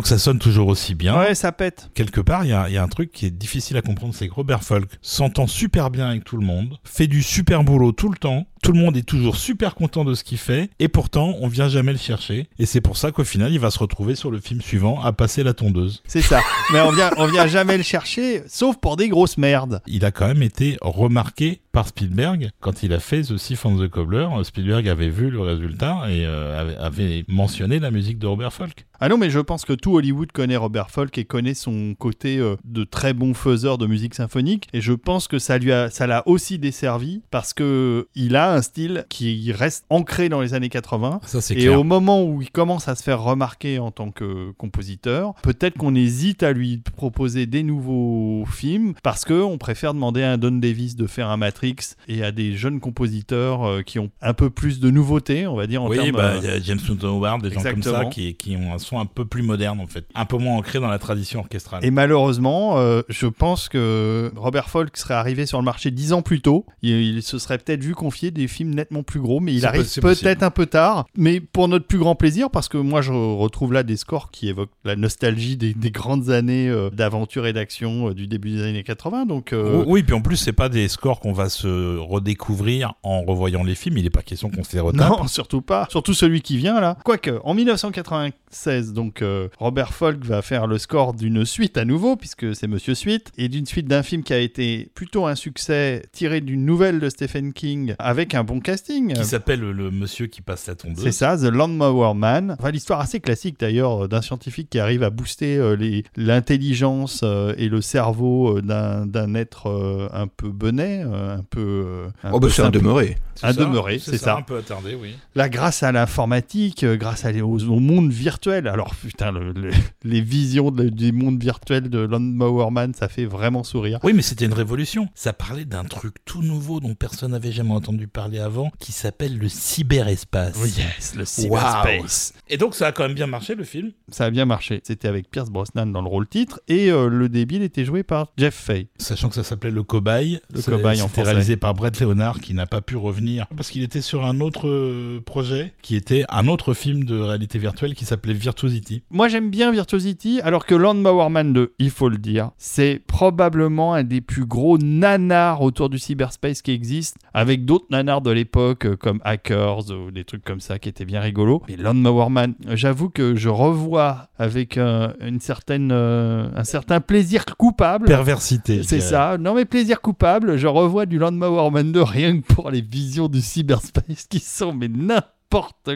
Ça 0.07 0.17
sonne 0.17 0.39
toujours 0.39 0.69
aussi 0.69 0.95
bien. 0.95 1.19
Ouais, 1.19 1.35
ça 1.35 1.51
pète. 1.51 1.89
Quelque 1.93 2.21
part, 2.21 2.45
il 2.45 2.47
y 2.47 2.53
a, 2.53 2.69
y 2.69 2.77
a 2.77 2.81
un 2.81 2.87
truc 2.87 3.11
qui 3.11 3.25
est 3.25 3.29
difficile 3.29 3.75
à 3.75 3.81
comprendre, 3.81 4.15
c'est 4.15 4.29
que 4.29 4.33
Robert 4.33 4.63
Folk 4.63 4.89
s'entend 5.01 5.47
super 5.47 5.89
bien 5.89 6.07
avec 6.07 6.23
tout 6.23 6.37
le 6.37 6.45
monde, 6.45 6.77
fait 6.85 7.07
du 7.07 7.21
super 7.21 7.65
boulot 7.65 7.91
tout 7.91 8.07
le 8.07 8.17
temps, 8.17 8.47
tout 8.67 8.73
le 8.73 8.79
monde 8.79 8.97
est 8.97 9.03
toujours 9.03 9.37
super 9.37 9.75
content 9.75 10.03
de 10.03 10.13
ce 10.13 10.25
qu'il 10.25 10.37
fait, 10.37 10.69
et 10.79 10.89
pourtant 10.89 11.37
on 11.39 11.47
vient 11.47 11.69
jamais 11.69 11.93
le 11.93 11.97
chercher. 11.97 12.49
Et 12.59 12.65
c'est 12.65 12.81
pour 12.81 12.97
ça 12.97 13.13
qu'au 13.13 13.23
final, 13.23 13.53
il 13.53 13.59
va 13.59 13.71
se 13.71 13.79
retrouver 13.79 14.13
sur 14.13 14.29
le 14.29 14.41
film 14.41 14.59
suivant 14.59 15.01
à 15.01 15.13
passer 15.13 15.41
la 15.41 15.53
tondeuse. 15.53 16.03
C'est 16.05 16.21
ça. 16.21 16.41
Mais 16.73 16.81
on 16.81 16.91
vient, 16.91 17.11
on 17.15 17.27
vient 17.27 17.47
jamais 17.47 17.77
le 17.77 17.83
chercher, 17.83 18.43
sauf 18.45 18.75
pour 18.75 18.97
des 18.97 19.07
grosses 19.07 19.37
merdes. 19.37 19.81
Il 19.87 20.03
a 20.03 20.11
quand 20.11 20.27
même 20.27 20.43
été 20.43 20.77
remarqué 20.81 21.61
par 21.71 21.87
Spielberg 21.87 22.49
quand 22.59 22.81
il 22.81 22.91
a 22.91 22.99
fait 22.99 23.21
The 23.21 23.35
Thief 23.35 23.65
and 23.65 23.77
the 23.77 23.87
Cobbler. 23.87 24.27
Spielberg 24.43 24.89
avait 24.89 25.09
vu 25.09 25.29
le 25.29 25.39
résultat 25.39 26.01
et 26.09 26.25
euh, 26.25 26.59
avait, 26.59 26.75
avait 26.75 27.25
mentionné 27.27 27.79
la 27.79 27.91
musique 27.91 28.17
de 28.17 28.25
Robert 28.25 28.51
Folk. 28.51 28.87
Ah 28.99 29.09
non, 29.09 29.17
mais 29.19 29.29
je 29.29 29.39
pense 29.39 29.63
que 29.63 29.73
tout 29.73 29.95
Hollywood 29.95 30.31
connaît 30.31 30.55
Robert 30.55 30.89
Folk 30.89 31.15
et 31.19 31.25
connaît 31.25 31.53
son 31.53 31.93
côté 31.93 32.39
euh, 32.39 32.55
de 32.63 32.83
très 32.83 33.13
bon 33.13 33.35
faiseur 33.35 33.77
de 33.77 33.85
musique 33.85 34.15
symphonique. 34.15 34.67
Et 34.73 34.81
je 34.81 34.93
pense 34.93 35.27
que 35.27 35.37
ça 35.37 35.59
lui 35.59 35.71
a, 35.71 35.91
ça 35.91 36.07
l'a 36.07 36.27
aussi 36.27 36.57
desservi 36.57 37.21
parce 37.29 37.53
que 37.53 38.07
il 38.15 38.35
a 38.35 38.56
un 38.57 38.61
style 38.61 39.05
qui 39.09 39.51
reste 39.51 39.85
ancré 39.89 40.29
dans 40.29 40.41
les 40.41 40.53
années 40.53 40.69
80. 40.69 41.21
Ça, 41.25 41.41
c'est 41.41 41.53
Et 41.53 41.65
clair. 41.65 41.79
au 41.79 41.83
moment 41.83 42.23
où 42.23 42.41
il 42.41 42.49
commence 42.49 42.87
à 42.87 42.95
se 42.95 43.03
faire 43.03 43.21
remarquer 43.21 43.79
en 43.79 43.91
tant 43.91 44.11
que 44.11 44.51
compositeur, 44.57 45.33
peut-être 45.43 45.77
qu'on 45.77 45.95
hésite 45.95 46.43
à 46.43 46.51
lui 46.51 46.81
proposer 46.95 47.45
des 47.45 47.63
nouveaux 47.63 48.45
films 48.45 48.93
parce 49.03 49.23
que 49.25 49.33
on 49.33 49.57
préfère 49.57 49.93
demander 49.93 50.23
à 50.23 50.31
un 50.33 50.37
Don 50.37 50.51
Davis 50.51 50.95
de 50.95 51.07
faire 51.07 51.29
un 51.29 51.37
Matrix 51.37 51.75
et 52.07 52.23
à 52.23 52.31
des 52.31 52.57
jeunes 52.57 52.79
compositeurs 52.79 53.63
euh, 53.65 53.81
qui 53.83 53.99
ont 53.99 54.09
un 54.21 54.33
peu 54.33 54.49
plus 54.49 54.79
de 54.79 54.89
nouveautés, 54.89 55.45
on 55.47 55.55
va 55.55 55.67
dire 55.67 55.83
en 55.83 55.89
Oui, 55.89 56.11
bah, 56.11 56.33
euh, 56.33 56.39
il 56.41 56.47
y 56.47 56.51
a 56.51 56.59
James 56.59 56.79
Newton 56.89 57.09
Howard, 57.09 57.43
des 57.43 57.51
gens 57.51 57.61
comme 57.61 57.83
ça 57.83 58.05
qui, 58.05 58.35
qui 58.35 58.55
ont 58.57 58.73
un 58.73 58.79
son 58.79 58.99
un 58.99 59.05
peu 59.05 59.25
plus 59.25 59.43
moderne 59.43 59.79
en 59.79 59.87
fait, 59.87 60.05
un 60.15 60.25
peu 60.25 60.37
moins 60.37 60.57
ancré 60.57 60.79
dans 60.79 60.87
la 60.87 60.99
tradition 60.99 61.41
orchestrale. 61.41 61.85
Et 61.85 61.91
malheureusement, 61.91 62.79
euh, 62.79 63.03
je 63.07 63.27
pense 63.27 63.69
que 63.69 64.31
Robert 64.35 64.69
Folk 64.69 64.97
serait 64.97 65.13
arrivé 65.13 65.45
sur 65.45 65.59
le 65.59 65.65
marché 65.65 65.91
dix 65.91 66.13
ans 66.13 66.23
plus 66.23 66.41
tôt. 66.41 66.65
Il, 66.81 66.91
il 66.91 67.21
se 67.21 67.37
serait 67.37 67.59
peut-être 67.59 67.83
vu 67.83 67.93
confier 67.93 68.31
des 68.31 68.46
films 68.47 68.73
nettement 68.73 69.03
plus 69.03 69.19
gros, 69.19 69.39
mais 69.39 69.53
il 69.53 69.65
arrive 69.65 69.87
peut-être 69.99 70.43
un 70.43 70.51
peu 70.51 70.65
tard. 70.65 71.05
Mais 71.15 71.39
pour 71.39 71.67
notre 71.67 71.85
plus 71.85 71.97
grand 71.97 72.15
plaisir, 72.15 72.49
parce 72.49 72.67
que 72.67 72.77
moi 72.77 73.01
je 73.01 73.11
retrouve 73.11 73.73
là 73.73 73.83
des 73.83 73.97
scores 73.97 74.31
qui 74.31 74.49
évoquent 74.49 74.71
la 74.83 74.95
nostalgie 74.95 75.57
des, 75.57 75.73
des 75.73 75.91
grandes 75.91 76.29
années 76.29 76.69
euh, 76.69 76.89
d'aventure 76.89 77.47
et 77.47 77.53
d'action 77.53 78.09
euh, 78.09 78.13
du 78.13 78.27
début 78.27 78.51
des 78.51 78.63
années 78.63 78.83
80. 78.83 79.25
Donc 79.25 79.53
euh, 79.53 79.83
Oui, 79.85 80.03
puis 80.03 80.13
en 80.13 80.21
plus, 80.21 80.37
c'est 80.37 80.53
pas 80.53 80.69
des 80.69 80.87
scores 80.87 81.19
qu'on 81.19 81.33
va 81.33 81.49
se 81.49 81.97
redécouvrir 81.97 82.93
en 83.03 83.21
revoyant 83.21 83.63
les 83.63 83.75
films. 83.75 83.97
Il 83.97 84.03
n'est 84.03 84.09
pas 84.09 84.21
question 84.21 84.49
qu'on 84.49 84.63
se 84.63 84.73
les 84.73 84.79
retape. 84.79 85.09
Non, 85.09 85.27
surtout 85.27 85.61
pas. 85.61 85.87
Surtout 85.89 86.13
celui 86.13 86.41
qui 86.41 86.57
vient 86.57 86.79
là. 86.79 86.97
Quoique, 87.03 87.39
en 87.43 87.53
1996, 87.53 88.93
donc 88.93 89.23
Robert 89.59 89.93
Folk 89.93 90.23
va 90.25 90.41
faire 90.41 90.67
le 90.67 90.77
score 90.77 91.13
d'une 91.13 91.45
suite 91.45 91.77
à 91.77 91.85
nouveau, 91.85 92.15
puisque 92.15 92.55
c'est 92.55 92.67
Monsieur 92.67 92.95
Suite, 92.95 93.31
et 93.37 93.49
d'une 93.49 93.65
suite 93.65 93.87
d'un 93.87 94.03
film 94.03 94.23
qui 94.23 94.33
a 94.33 94.39
été 94.39 94.89
plutôt 94.93 95.25
un 95.25 95.35
succès 95.35 96.03
tiré 96.11 96.41
d'une 96.41 96.65
nouvelle 96.65 96.99
de 96.99 97.09
Stephen 97.09 97.53
King 97.53 97.95
avec 97.99 98.26
un 98.35 98.43
bon 98.43 98.59
casting. 98.59 99.13
Qui 99.13 99.25
s'appelle 99.25 99.59
le, 99.59 99.91
monsieur 99.91 100.27
qui 100.27 100.41
passe 100.41 100.67
la 100.67 100.75
tondeuse. 100.75 101.03
C'est 101.03 101.11
ça, 101.11 101.37
The 101.37 101.43
Lawnmower 101.51 102.13
Man. 102.15 102.55
Enfin, 102.59 102.71
l'histoire 102.71 102.99
assez 102.99 103.19
classique 103.19 103.59
d'ailleurs 103.59 104.05
euh, 104.05 104.07
d'un 104.07 104.21
scientifique 104.21 104.69
qui 104.69 104.79
arrive 104.79 105.03
à 105.03 105.09
booster 105.09 105.57
euh, 105.57 105.75
l'intelligence 106.15 107.21
euh, 107.23 107.53
et 107.57 107.69
le 107.69 107.81
cerveau 107.81 108.61
d'un 108.61 109.05
d'un 109.05 109.33
être 109.35 109.67
euh, 109.69 110.07
un 110.13 110.27
peu 110.27 110.51
euh, 110.71 111.37
un 111.37 111.43
peu. 111.43 112.05
un 112.23 112.31
Oh, 112.31 112.39
bah, 112.39 112.47
peu 112.47 112.49
c'est 112.53 112.61
un 112.61 112.65
simple. 112.65 112.79
demeuré. 112.79 113.17
C'est 113.35 113.41
ça, 113.41 114.11
c'est 114.11 114.17
ça. 114.17 114.37
Un 114.37 114.41
peu 114.41 114.57
attardé, 114.57 114.95
oui. 114.99 115.15
Là, 115.35 115.47
grâce 115.49 115.83
à 115.83 115.91
l'informatique, 115.91 116.83
grâce 116.85 117.23
à 117.25 117.31
les- 117.31 117.41
au, 117.41 117.59
au 117.59 117.79
monde 117.79 118.11
virtuel, 118.11 118.67
alors 118.67 118.95
putain, 118.95 119.31
le- 119.31 119.51
le- 119.51 119.69
les 120.03 120.21
visions 120.21 120.71
de- 120.71 120.89
du 120.89 121.11
monde 121.11 121.41
virtuel 121.41 121.89
de 121.89 121.99
Lawnmower 121.99 122.71
Man, 122.71 122.93
ça 122.95 123.07
fait 123.07 123.25
vraiment 123.25 123.63
sourire. 123.63 123.99
Oui, 124.03 124.13
mais 124.13 124.21
c'était 124.23 124.45
une 124.45 124.53
révolution. 124.53 125.07
Ça 125.13 125.33
parlait 125.33 125.65
d'un 125.65 125.83
truc 125.83 126.15
tout 126.25 126.41
nouveau 126.41 126.79
dont 126.79 126.95
personne 126.95 127.31
n'avait 127.31 127.51
jamais 127.51 127.73
entendu 127.73 128.07
parler 128.07 128.16
avant, 128.17 128.71
qui 128.79 128.91
s'appelle 128.91 129.37
le 129.37 129.47
cyberespace. 129.47 130.57
yes, 130.77 131.15
le 131.15 131.25
cyberspace. 131.25 132.33
Et 132.49 132.57
donc 132.57 132.75
ça 132.75 132.87
a 132.87 132.91
quand 132.91 133.03
même 133.03 133.13
bien 133.13 133.27
marché 133.27 133.55
le 133.55 133.63
film? 133.63 133.91
Ça 134.09 134.25
a 134.25 134.29
bien 134.29 134.45
marché. 134.45 134.81
C'était 134.83 135.07
avec 135.07 135.29
Pierce 135.29 135.49
Brosnan 135.49 135.85
dans 135.91 136.01
le 136.01 136.07
rôle 136.07 136.27
titre 136.27 136.59
et 136.67 136.89
euh, 136.91 137.07
le 137.09 137.29
débile 137.29 137.61
était 137.61 137.85
joué 137.85 138.03
par 138.03 138.31
Jeff 138.37 138.55
Fay. 138.55 138.87
Sachant 138.97 139.29
que 139.29 139.35
ça 139.35 139.43
s'appelait 139.43 139.71
Le 139.71 139.83
Cobaye. 139.83 140.39
Le 140.53 140.61
Cobaye 140.61 141.01
en 141.01 141.07
C'était 141.07 141.21
français. 141.21 141.29
réalisé 141.31 141.57
par 141.57 141.73
Brett 141.73 141.99
Leonard 141.99 142.39
qui 142.39 142.53
n'a 142.53 142.65
pas 142.65 142.81
pu 142.81 142.95
revenir 142.95 143.47
parce 143.55 143.69
qu'il 143.69 143.83
était 143.83 144.01
sur 144.01 144.25
un 144.25 144.39
autre 144.39 144.67
euh, 144.67 145.21
projet 145.25 145.73
qui 145.81 145.95
était 145.95 146.25
un 146.29 146.47
autre 146.47 146.73
film 146.73 147.03
de 147.03 147.19
réalité 147.19 147.59
virtuelle 147.59 147.93
qui 147.95 148.05
s'appelait 148.05 148.33
Virtuosity. 148.33 149.03
Moi, 149.09 149.27
j'aime 149.27 149.49
bien 149.49 149.71
Virtuosity, 149.71 150.41
alors 150.41 150.65
que 150.65 150.75
Lawnmower 150.75 151.29
Man 151.29 151.53
2, 151.53 151.73
il 151.79 151.89
faut 151.91 152.09
le 152.09 152.17
dire, 152.17 152.51
c'est 152.57 153.01
probablement 153.07 153.93
un 153.93 154.03
des 154.03 154.21
plus 154.21 154.45
gros 154.45 154.77
nanars 154.77 155.61
autour 155.61 155.89
du 155.89 155.99
cyberspace 155.99 156.61
qui 156.61 156.71
existe, 156.71 157.17
avec 157.33 157.65
d'autres 157.65 157.85
nanars 157.89 158.06
de 158.07 158.31
l'époque, 158.31 158.85
euh, 158.85 158.95
comme 158.95 159.19
Hackers 159.23 159.91
ou 159.91 160.11
des 160.11 160.23
trucs 160.23 160.43
comme 160.43 160.61
ça 160.61 160.79
qui 160.79 160.89
étaient 160.89 161.05
bien 161.05 161.19
rigolos. 161.19 161.61
Mais 161.67 161.75
Lawnmower 161.75 162.29
Man, 162.29 162.55
j'avoue 162.69 163.09
que 163.09 163.35
je 163.35 163.49
revois 163.49 164.29
avec 164.39 164.77
euh, 164.77 165.11
une 165.19 165.39
certaine, 165.39 165.91
euh, 165.91 166.47
un 166.55 166.63
certain 166.63 167.01
plaisir 167.01 167.45
coupable. 167.57 168.05
Perversité. 168.05 168.81
C'est 168.83 169.01
ça, 169.01 169.37
non 169.37 169.53
mais 169.53 169.65
plaisir 169.65 170.01
coupable, 170.01 170.57
je 170.57 170.67
revois 170.67 171.05
du 171.05 171.19
Lawnmower 171.19 171.69
Man 171.69 171.91
2 171.91 172.01
rien 172.01 172.39
que 172.39 172.53
pour 172.53 172.71
les 172.71 172.81
visions 172.81 173.27
du 173.27 173.41
cyberspace 173.41 174.27
qui 174.29 174.39
sont 174.39 174.73
mais 174.73 174.87
n'importe 174.87 175.36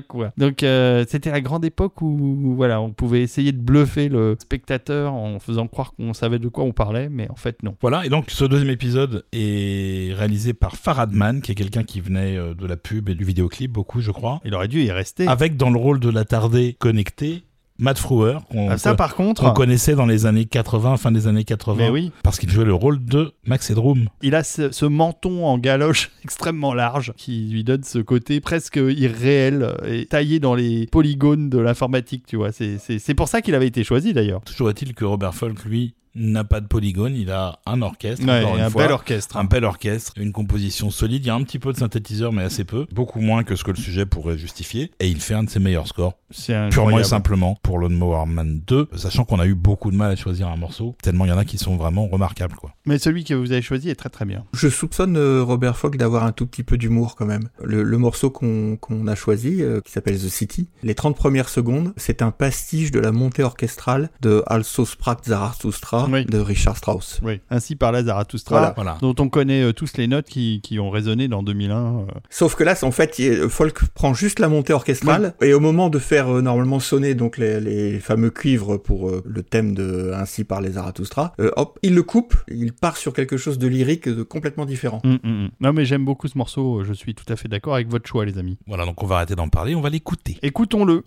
quoi. 0.08 0.32
Donc 0.38 0.64
euh, 0.64 1.06
c'était 1.08 1.32
la 1.32 1.42
grande 1.42 1.66
époque 1.66 2.02
où 2.02 2.56
voilà, 2.56 2.82
on 2.82 2.92
pouvait 2.92 3.22
essayer 3.22 3.52
de 3.52 3.60
bluffer 3.60 4.10
le 4.10 4.36
spectateur 4.40 5.14
en 5.14 5.40
faisant 5.40 5.68
croire 5.68 5.94
qu'on 5.94 6.14
savait 6.14 6.40
de 6.40 6.48
quoi 6.48 6.64
on 6.64 6.72
parlait, 6.72 7.10
mais 7.10 7.30
en 7.30 7.36
fait 7.36 7.62
non. 7.64 7.76
Voilà, 7.82 8.06
et 8.06 8.10
donc 8.10 8.32
ce 8.32 8.46
deuxième 8.46 8.70
épisode 8.70 9.26
est 9.34 10.14
réalisé 10.16 10.54
par 10.54 10.76
Farad 10.76 11.12
Man, 11.12 11.42
qui 11.42 11.52
est 11.52 11.56
quelqu'un 11.56 11.84
qui 11.84 12.02
venait 12.02 12.38
euh, 12.38 12.54
de 12.54 12.66
la 12.66 12.78
pub 12.78 13.10
et 13.10 13.16
du 13.16 13.24
vidéoclip, 13.24 13.72
beaucoup 13.72 14.02
je 14.02 14.12
crois, 14.12 14.42
Il 14.46 14.54
aurait 14.56 14.68
dû 14.68 14.82
y 14.82 14.92
rester. 14.92 15.28
avec 15.28 15.58
dans 15.58 15.70
le 15.70 15.78
rôle 15.80 16.00
de 16.00 16.10
l'attardé 16.10 16.76
connecté, 16.80 17.44
Matt 17.82 17.98
Frewer, 17.98 18.38
qu'on 18.50 18.70
Ah, 18.70 18.78
ça 18.78 18.94
par 18.94 19.16
contre, 19.16 19.42
qu'on 19.44 19.54
connaissait 19.54 19.96
dans 19.96 20.06
les 20.06 20.28
années 20.28 20.46
80, 20.46 20.98
fin 20.98 21.12
des 21.12 21.26
années 21.28 21.44
80, 21.44 21.76
mais 21.78 21.90
oui, 21.90 22.12
parce 22.22 22.38
qu'il 22.38 22.50
jouait 22.50 22.64
le 22.64 22.76
rôle 22.76 23.04
de 23.04 23.34
Max 23.46 23.72
Headroom. 23.72 24.06
il 24.22 24.36
a 24.36 24.44
ce, 24.44 24.72
ce 24.72 24.86
menton 24.86 25.46
en 25.46 25.58
galoche 25.58 26.12
extrêmement 26.24 26.76
large 26.76 27.12
qui 27.18 27.50
lui 27.52 27.64
donne 27.64 27.84
ce 27.84 27.98
côté 27.98 28.40
presque 28.40 28.76
irréel 28.76 29.64
euh, 29.64 29.92
et 29.92 30.06
taillé 30.06 30.40
dans 30.40 30.54
les 30.54 30.86
polygones 30.88 31.50
de 31.50 31.58
l'informatique, 31.58 32.26
tu 32.28 32.36
vois. 32.36 32.52
C'est 32.52 33.14
pour 33.16 33.28
ça 33.28 33.42
qu'il 33.42 33.56
avait 33.56 33.68
été 33.68 33.84
choisi 33.84 34.14
d'ailleurs. 34.14 34.42
Toujours 34.42 34.70
est-il 34.70 34.94
que 34.94 35.04
Robert 35.04 35.34
Folk, 35.34 35.66
lui, 35.66 35.96
n'a 36.16 36.44
pas 36.44 36.60
de 36.62 36.68
polygone, 36.68 37.16
il 37.16 37.32
a 37.32 37.60
un 37.66 37.82
orchestre, 37.82 38.26
Ouais, 38.26 38.42
encore 38.44 38.56
une 38.58 38.62
un 38.64 38.70
fois. 38.70 38.84
bel 38.84 38.92
orchestre. 38.92 39.38
Un 39.38 39.44
bel 39.46 39.64
orchestre, 39.64 40.14
une 40.18 40.32
composition 40.32 40.90
solide, 40.92 41.24
il 41.24 41.28
y 41.28 41.30
a 41.30 41.36
un 41.36 41.44
petit 41.44 41.60
peu 41.60 41.72
de 41.72 41.78
synthétiseur 41.78 42.32
mais 42.34 42.44
assez 42.44 42.64
peu, 42.66 42.86
beaucoup 42.92 43.22
moins 43.22 43.44
que 43.44 43.56
ce 43.56 43.64
que 43.64 43.72
le 43.72 43.78
sujet 43.78 44.06
pourrait 44.06 44.38
justifier, 44.38 44.92
et 45.00 45.08
il 45.08 45.22
fait 45.22 45.34
un 45.34 45.44
de 45.44 45.50
ses 45.50 45.60
meilleurs 45.60 45.88
scores, 45.88 46.18
C'est 46.30 46.70
purement 46.70 47.00
et 47.00 47.04
simplement 47.04 47.58
pour 47.64 47.80
Lawnmower 47.80 48.26
Man 48.28 48.62
2, 48.68 48.90
sachant 48.96 49.24
qu'on 49.26 49.40
a 49.40 49.46
eu 49.46 49.56
beaucoup 49.56 49.92
de 49.92 49.96
mal 49.96 50.12
à 50.12 50.16
choisir 50.16 50.48
un 50.48 50.58
morceau, 50.58 50.96
tellement 51.02 51.26
il 51.26 51.30
y 51.30 51.32
en 51.32 51.38
a 51.38 51.46
qui 51.46 51.58
sont 51.58 51.78
vraiment 51.78 52.08
remarquables 52.08 52.56
quoi. 52.56 52.72
Mais 52.86 52.98
celui 52.98 53.24
que 53.24 53.34
vous 53.34 53.52
avez 53.52 53.62
choisi 53.62 53.90
est 53.90 53.96
très 53.96 54.10
très 54.10 54.26
bien. 54.26 54.44
Je 54.54 54.68
soupçonne 54.70 55.16
euh, 55.18 55.44
Robert 55.44 55.78
Folk 55.78 55.98
d'avoir 55.98 56.24
un 56.26 56.32
tout 56.32 56.46
petit 56.46 56.64
peu 56.64 56.78
d'humour 56.78 57.16
quand 57.16 57.26
même. 57.26 57.50
Le, 57.64 57.84
le 57.84 57.98
morceau 57.98 58.30
qu'on 58.30 58.76
qu'on 58.78 59.08
a 59.08 59.16
choisi, 59.16 59.62
euh, 59.62 59.80
qui 59.82 59.92
s'appelle 59.92 60.16
The 60.18 60.30
City, 60.30 60.68
les 60.84 60.96
30 60.96 61.16
premières 61.16 61.50
secondes, 61.50 61.94
c'est 61.98 62.22
un 62.22 62.32
pastiche 62.32 62.92
de 62.92 63.00
la 63.00 63.12
montée 63.12 63.44
orchestrale 63.44 64.10
de 64.22 64.44
Also 64.48 64.86
sprach 64.86 65.20
Zarathustra 65.26 66.01
Oui. 66.10 66.26
de 66.26 66.38
Richard 66.40 66.78
Strauss. 66.78 67.20
Oui. 67.24 67.40
Ainsi 67.50 67.76
parlait 67.76 68.04
Zarathustra, 68.04 68.58
Voilà. 68.58 68.74
Voilà. 68.76 68.98
dont 69.02 69.16
on 69.20 69.30
connaît 69.30 69.62
euh, 69.64 69.74
tous 69.74 69.98
les 69.98 70.08
notes 70.08 70.28
qui, 70.28 70.62
qui 70.64 70.80
ont 70.80 70.90
résonné 70.90 71.28
dans 71.28 71.44
2001. 71.44 71.76
euh. 71.76 72.02
Sauf 72.30 72.56
que 72.56 72.64
là, 72.64 72.76
en 72.84 72.92
fait, 72.92 73.20
il- 73.20 73.32
euh, 73.32 73.50
Folk 73.50 73.84
prend 73.94 74.14
juste 74.14 74.40
la 74.40 74.48
montée 74.50 74.74
orchestrale 74.74 75.34
et 75.42 75.54
au 75.54 75.60
moment 75.60 75.90
de 75.90 76.00
faire 76.00 76.30
euh, 76.30 76.42
normalement 76.42 76.80
sonner 76.80 77.16
donc 77.16 77.38
les, 77.38 77.60
les 77.60 78.00
fameux 78.00 78.30
cuivres 78.30 78.78
pour 78.78 79.10
euh, 79.10 79.22
le 79.26 79.44
thème 79.44 79.74
de 79.74 80.12
Ainsi 80.16 80.44
par 80.44 80.62
les 80.62 80.72
Zarathustra, 80.72 81.34
euh, 81.40 81.52
hop, 81.58 81.78
il 81.84 81.94
le 81.96 82.04
coupe, 82.04 82.36
il 82.48 82.74
part 82.74 82.98
sur 82.98 83.14
quelque 83.14 83.38
chose 83.38 83.58
de 83.60 83.68
lyrique 83.68 84.08
de 84.10 84.24
complètement 84.24 84.66
différent. 84.66 85.02
Hum, 85.04 85.20
hum, 85.24 85.32
hum. 85.46 85.50
Non 85.60 85.74
mais 85.74 85.86
j'aime 85.86 86.06
beaucoup 86.06 86.28
ce 86.28 86.38
morceau, 86.38 86.84
je 86.84 86.94
suis 86.94 87.16
tout 87.16 87.26
à 87.32 87.36
fait 87.36 87.48
d'accord 87.48 87.76
avec 87.76 87.88
votre 87.90 88.08
choix 88.08 88.26
les 88.26 88.38
amis. 88.38 88.58
Voilà, 88.68 88.86
donc 88.86 89.02
on 89.04 89.06
va 89.08 89.18
arrêter 89.18 89.36
d'en 89.36 89.48
parler, 89.50 89.76
on 89.76 89.82
va 89.82 89.90
l'écouter. 89.90 90.38
Écoutons-le. 90.42 91.04